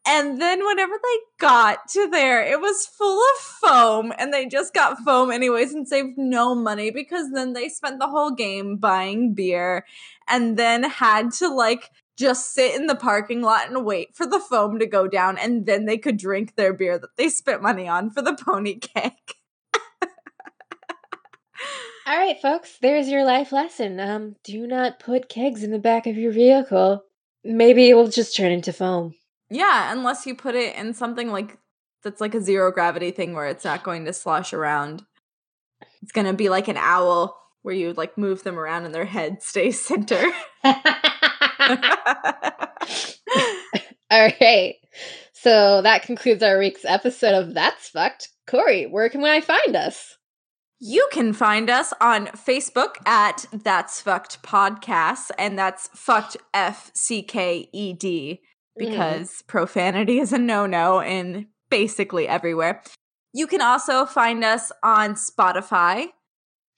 And 0.07 0.41
then 0.41 0.65
whenever 0.67 0.95
they 0.95 1.19
got 1.39 1.89
to 1.91 2.09
there, 2.11 2.43
it 2.43 2.61
was 2.61 2.87
full 2.87 3.21
of 3.21 3.41
foam, 3.41 4.13
and 4.19 4.33
they 4.33 4.47
just 4.47 4.75
got 4.75 4.99
foam 5.01 5.31
anyways 5.31 5.73
and 5.73 5.87
saved 5.87 6.17
no 6.17 6.55
money 6.55 6.91
because 6.91 7.31
then 7.33 7.53
they 7.53 7.69
spent 7.69 7.99
the 7.99 8.09
whole 8.09 8.31
game 8.31 8.77
buying 8.77 9.35
beer 9.35 9.85
and 10.29 10.57
then 10.57 10.83
had 10.83 11.33
to 11.33 11.49
like 11.49 11.91
just 12.17 12.53
sit 12.53 12.75
in 12.75 12.87
the 12.87 12.97
parking 12.97 13.43
lot 13.43 13.69
and 13.69 13.85
wait 13.85 14.15
for 14.15 14.27
the 14.27 14.41
foam 14.41 14.79
to 14.79 14.87
go 14.87 15.07
down, 15.07 15.39
and 15.39 15.67
then 15.67 15.85
they 15.85 15.99
could 15.99 16.17
drink 16.17 16.57
their 16.57 16.73
beer 16.73 16.99
that 16.99 17.17
they 17.17 17.29
spent 17.29 17.63
money 17.63 17.87
on 17.87 18.11
for 18.11 18.23
the 18.23 18.35
pony 18.45 18.79
cake. 18.79 19.35
All 22.07 22.17
right, 22.17 22.41
folks, 22.41 22.79
there's 22.81 23.11
your 23.11 23.27
life 23.27 23.53
lesson. 23.53 24.01
Um, 24.01 24.37
do 24.43 24.67
not 24.67 24.99
put 24.99 25.29
kegs 25.29 25.63
in 25.63 25.71
the 25.71 25.79
back 25.79 26.07
of 26.07 26.17
your 26.17 26.33
vehicle. 26.33 27.05
Maybe 27.45 27.89
it 27.89 27.95
will 27.95 28.09
just 28.09 28.37
turn 28.37 28.53
into 28.53 28.73
foam. 28.73 29.15
Yeah, 29.51 29.93
unless 29.93 30.27
you 30.27 30.35
put 30.35 30.55
it 30.55 30.77
in 30.77 30.93
something 30.95 31.31
like 31.31 31.59
that's 32.03 32.21
like 32.21 32.35
a 32.35 32.41
zero 32.41 32.71
gravity 32.71 33.11
thing 33.11 33.35
where 33.35 33.47
it's 33.47 33.65
not 33.65 33.83
going 33.83 34.05
to 34.05 34.13
slosh 34.13 34.53
around. 34.53 35.05
It's 36.03 36.13
gonna 36.13 36.35
be 36.35 36.49
like 36.49 36.69
an 36.69 36.77
owl 36.77 37.37
where 37.63 37.75
you 37.75 37.93
like 37.93 38.19
move 38.19 38.45
them 38.45 38.59
around 38.59 38.85
and 38.85 38.95
their 38.95 39.05
head 39.05 39.43
stays 39.43 39.81
center. 39.85 40.23
All 44.11 44.31
right. 44.41 44.75
So 45.33 45.83
that 45.83 46.03
concludes 46.03 46.43
our 46.43 46.59
week's 46.59 46.85
episode 46.85 47.35
of 47.35 47.55
That's 47.55 47.89
Fucked. 47.89 48.29
Cori, 48.47 48.87
where 48.87 49.09
can 49.09 49.25
I 49.25 49.41
find 49.41 49.77
us? 49.77 50.18
You 50.81 51.09
can 51.13 51.33
find 51.33 51.69
us 51.69 51.93
on 52.01 52.27
Facebook 52.29 52.95
at 53.05 53.47
That's 53.53 54.01
Fucked 54.01 54.43
Podcasts, 54.43 55.31
and 55.37 55.59
that's 55.59 55.89
fucked 55.93 56.37
F 56.55 56.93
C 56.95 57.23
K 57.23 57.69
E 57.73 57.93
D 57.93 58.41
mm. 58.41 58.79
because 58.79 59.43
profanity 59.49 60.21
is 60.21 60.33
a 60.33 60.39
no 60.39 60.67
no 60.67 61.01
in 61.01 61.49
basically 61.69 62.29
everywhere. 62.29 62.83
You 63.33 63.49
can 63.49 63.61
also 63.61 64.07
find 64.07 64.45
us 64.45 64.71
on 64.83 65.15
Spotify 65.15 66.09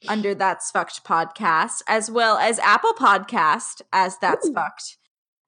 under 0.09 0.34
That's 0.34 0.70
Fucked 0.70 1.05
Podcast, 1.05 1.82
as 1.86 2.11
well 2.11 2.38
as 2.38 2.59
Apple 2.61 2.94
Podcast 2.94 3.82
as 3.92 4.16
That's 4.18 4.48
Ooh. 4.48 4.55
Fucked. 4.55 4.96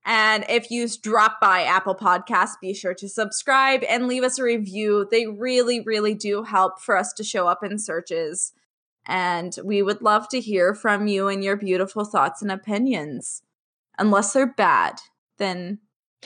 And 0.05 0.45
if 0.49 0.71
you 0.71 0.89
drop 1.01 1.41
by 1.41 1.63
Apple 1.63 1.95
Podcasts, 1.95 2.61
be 2.61 2.75
sure 2.75 2.95
to 2.95 3.09
subscribe 3.09 3.85
and 3.85 4.09
leave 4.09 4.25
us 4.25 4.39
a 4.39 4.43
review. 4.43 5.07
They 5.11 5.27
really, 5.27 5.81
really 5.81 6.15
do 6.15 6.43
help 6.43 6.81
for 6.81 6.97
us 6.97 7.13
to 7.15 7.25
show 7.25 7.47
up 7.47 7.63
in 7.63 7.79
searches. 7.79 8.53
And 9.07 9.57
we 9.65 9.83
would 9.83 10.03
love 10.03 10.29
to 10.31 10.41
hear 10.41 10.75
from 10.75 11.07
you 11.07 11.29
and 11.29 11.43
your 11.43 11.57
beautiful 11.57 12.05
thoughts 12.05 12.43
and 12.43 12.51
opinions. 12.51 13.43
Unless 13.99 14.33
they're 14.33 14.47
bad, 14.47 15.01
then, 15.39 15.79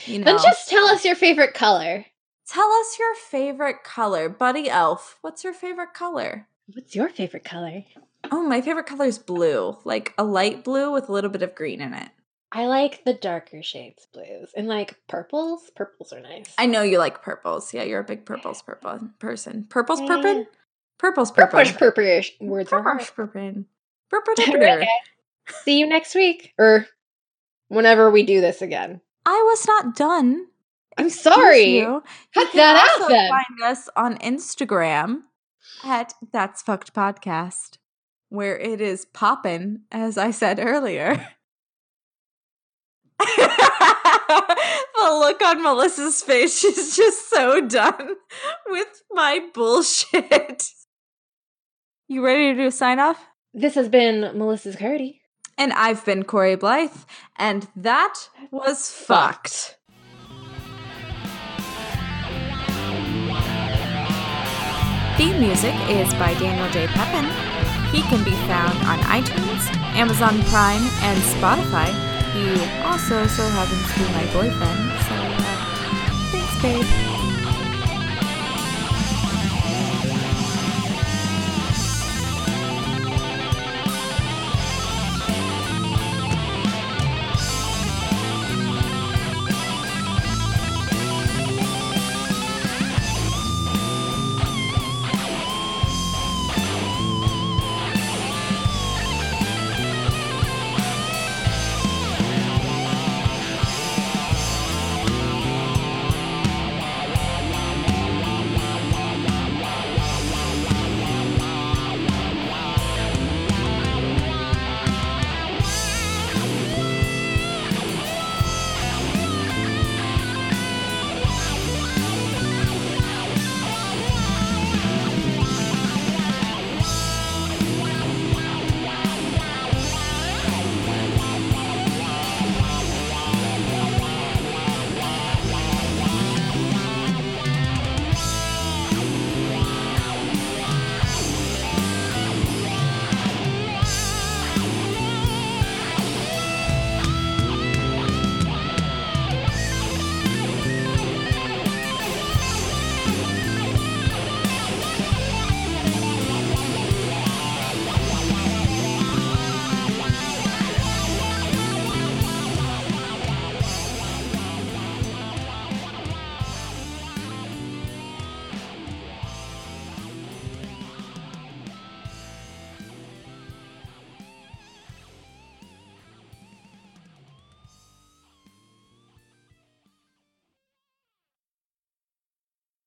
you 0.05 0.19
know. 0.19 0.25
Then 0.25 0.37
just 0.41 0.69
tell 0.69 0.85
us 0.85 1.05
your 1.05 1.15
favorite 1.15 1.53
color. 1.53 2.05
Tell 2.47 2.71
us 2.71 2.97
your 2.97 3.13
favorite 3.15 3.83
color. 3.83 4.29
Buddy 4.29 4.69
Elf, 4.69 5.17
what's 5.21 5.43
your 5.43 5.53
favorite 5.53 5.93
color? 5.93 6.47
What's 6.73 6.95
your 6.95 7.09
favorite 7.09 7.43
color? 7.43 7.83
Oh, 8.31 8.41
my 8.41 8.61
favorite 8.61 8.85
color 8.85 9.05
is 9.05 9.19
blue, 9.19 9.77
like 9.83 10.13
a 10.17 10.23
light 10.23 10.63
blue 10.63 10.91
with 10.91 11.09
a 11.09 11.11
little 11.11 11.29
bit 11.29 11.41
of 11.41 11.55
green 11.55 11.81
in 11.81 11.93
it. 11.93 12.09
I 12.51 12.67
like 12.67 13.03
the 13.03 13.13
darker 13.13 13.61
shades 13.61 14.07
blues 14.13 14.51
and 14.55 14.67
like 14.67 14.95
purples. 15.07 15.69
Purples 15.75 16.13
are 16.13 16.21
nice. 16.21 16.53
I 16.57 16.65
know 16.65 16.81
you 16.81 16.97
like 16.97 17.21
purples. 17.21 17.73
Yeah, 17.73 17.83
you're 17.83 17.99
a 17.99 18.05
big 18.05 18.25
purples 18.25 18.61
purple 18.61 18.89
uh, 18.91 18.99
person. 19.19 19.65
Purples 19.69 19.99
purple? 20.01 20.45
Purples 20.97 21.31
purple. 21.31 21.59
purplish 21.59 21.77
purplish 21.77 22.33
words 22.39 22.71
are. 22.71 22.81
Purplish 22.83 23.13
purple. 23.13 23.65
Purple 24.09 24.33
All 24.39 24.45
purple. 24.45 24.59
right. 24.77 24.87
See 25.63 25.79
you 25.79 25.87
next 25.87 26.15
week 26.15 26.53
or 26.57 26.87
whenever 27.67 28.09
we 28.09 28.23
do 28.23 28.39
this 28.41 28.61
again. 28.61 29.01
I 29.25 29.41
was 29.45 29.67
not 29.67 29.95
done. 29.95 30.47
I'm 30.97 31.07
Excuse 31.07 31.21
sorry. 31.35 31.77
you. 31.77 32.01
Cut 32.33 32.53
You 32.53 32.59
that 32.59 32.89
out 33.01 33.09
then. 33.09 33.29
Find 33.29 33.71
us 33.71 33.89
on 33.95 34.17
Instagram 34.19 35.23
at 35.83 36.13
That's 36.31 36.61
Fucked 36.61 36.93
Podcast, 36.93 37.77
where 38.29 38.57
it 38.57 38.81
is 38.81 39.05
poppin', 39.05 39.81
as 39.91 40.17
I 40.17 40.31
said 40.31 40.59
earlier. 40.59 41.27
the 43.19 45.17
look 45.19 45.41
on 45.41 45.63
Melissa's 45.63 46.21
face, 46.21 46.59
she's 46.59 46.95
just 46.95 47.29
so 47.29 47.61
done 47.61 48.15
with 48.67 49.01
my 49.11 49.41
bullshit. 49.53 50.71
You 52.07 52.23
ready 52.23 52.53
to 52.53 52.61
do 52.61 52.67
a 52.67 52.71
sign 52.71 52.99
off? 52.99 53.25
This 53.53 53.75
has 53.75 53.89
been 53.89 54.37
Melissa's 54.37 54.75
Cardi. 54.75 55.21
And 55.57 55.73
I've 55.73 56.05
been 56.05 56.23
Cori 56.23 56.55
Blythe, 56.55 56.95
and 57.35 57.67
that 57.75 58.29
was 58.51 58.91
fucked. 58.91 59.77
Theme 65.17 65.39
music 65.39 65.73
is 65.89 66.13
by 66.13 66.35
Daniel 66.35 66.69
J. 66.69 66.85
Pepin. 66.85 67.25
He 67.91 68.03
can 68.03 68.23
be 68.23 68.35
found 68.45 68.77
on 68.85 68.99
iTunes, 68.99 69.75
Amazon 69.95 70.43
Prime, 70.43 70.83
and 71.01 71.19
Spotify. 71.23 72.16
He 72.37 72.53
also 72.83 73.25
so 73.25 73.49
happens 73.49 73.91
to 73.93 73.99
be 73.99 74.05
my 74.13 74.25
boyfriend, 74.31 74.79
so 75.07 75.15
uh, 75.15 76.11
thanks, 76.29 76.61
babe. 76.61 77.06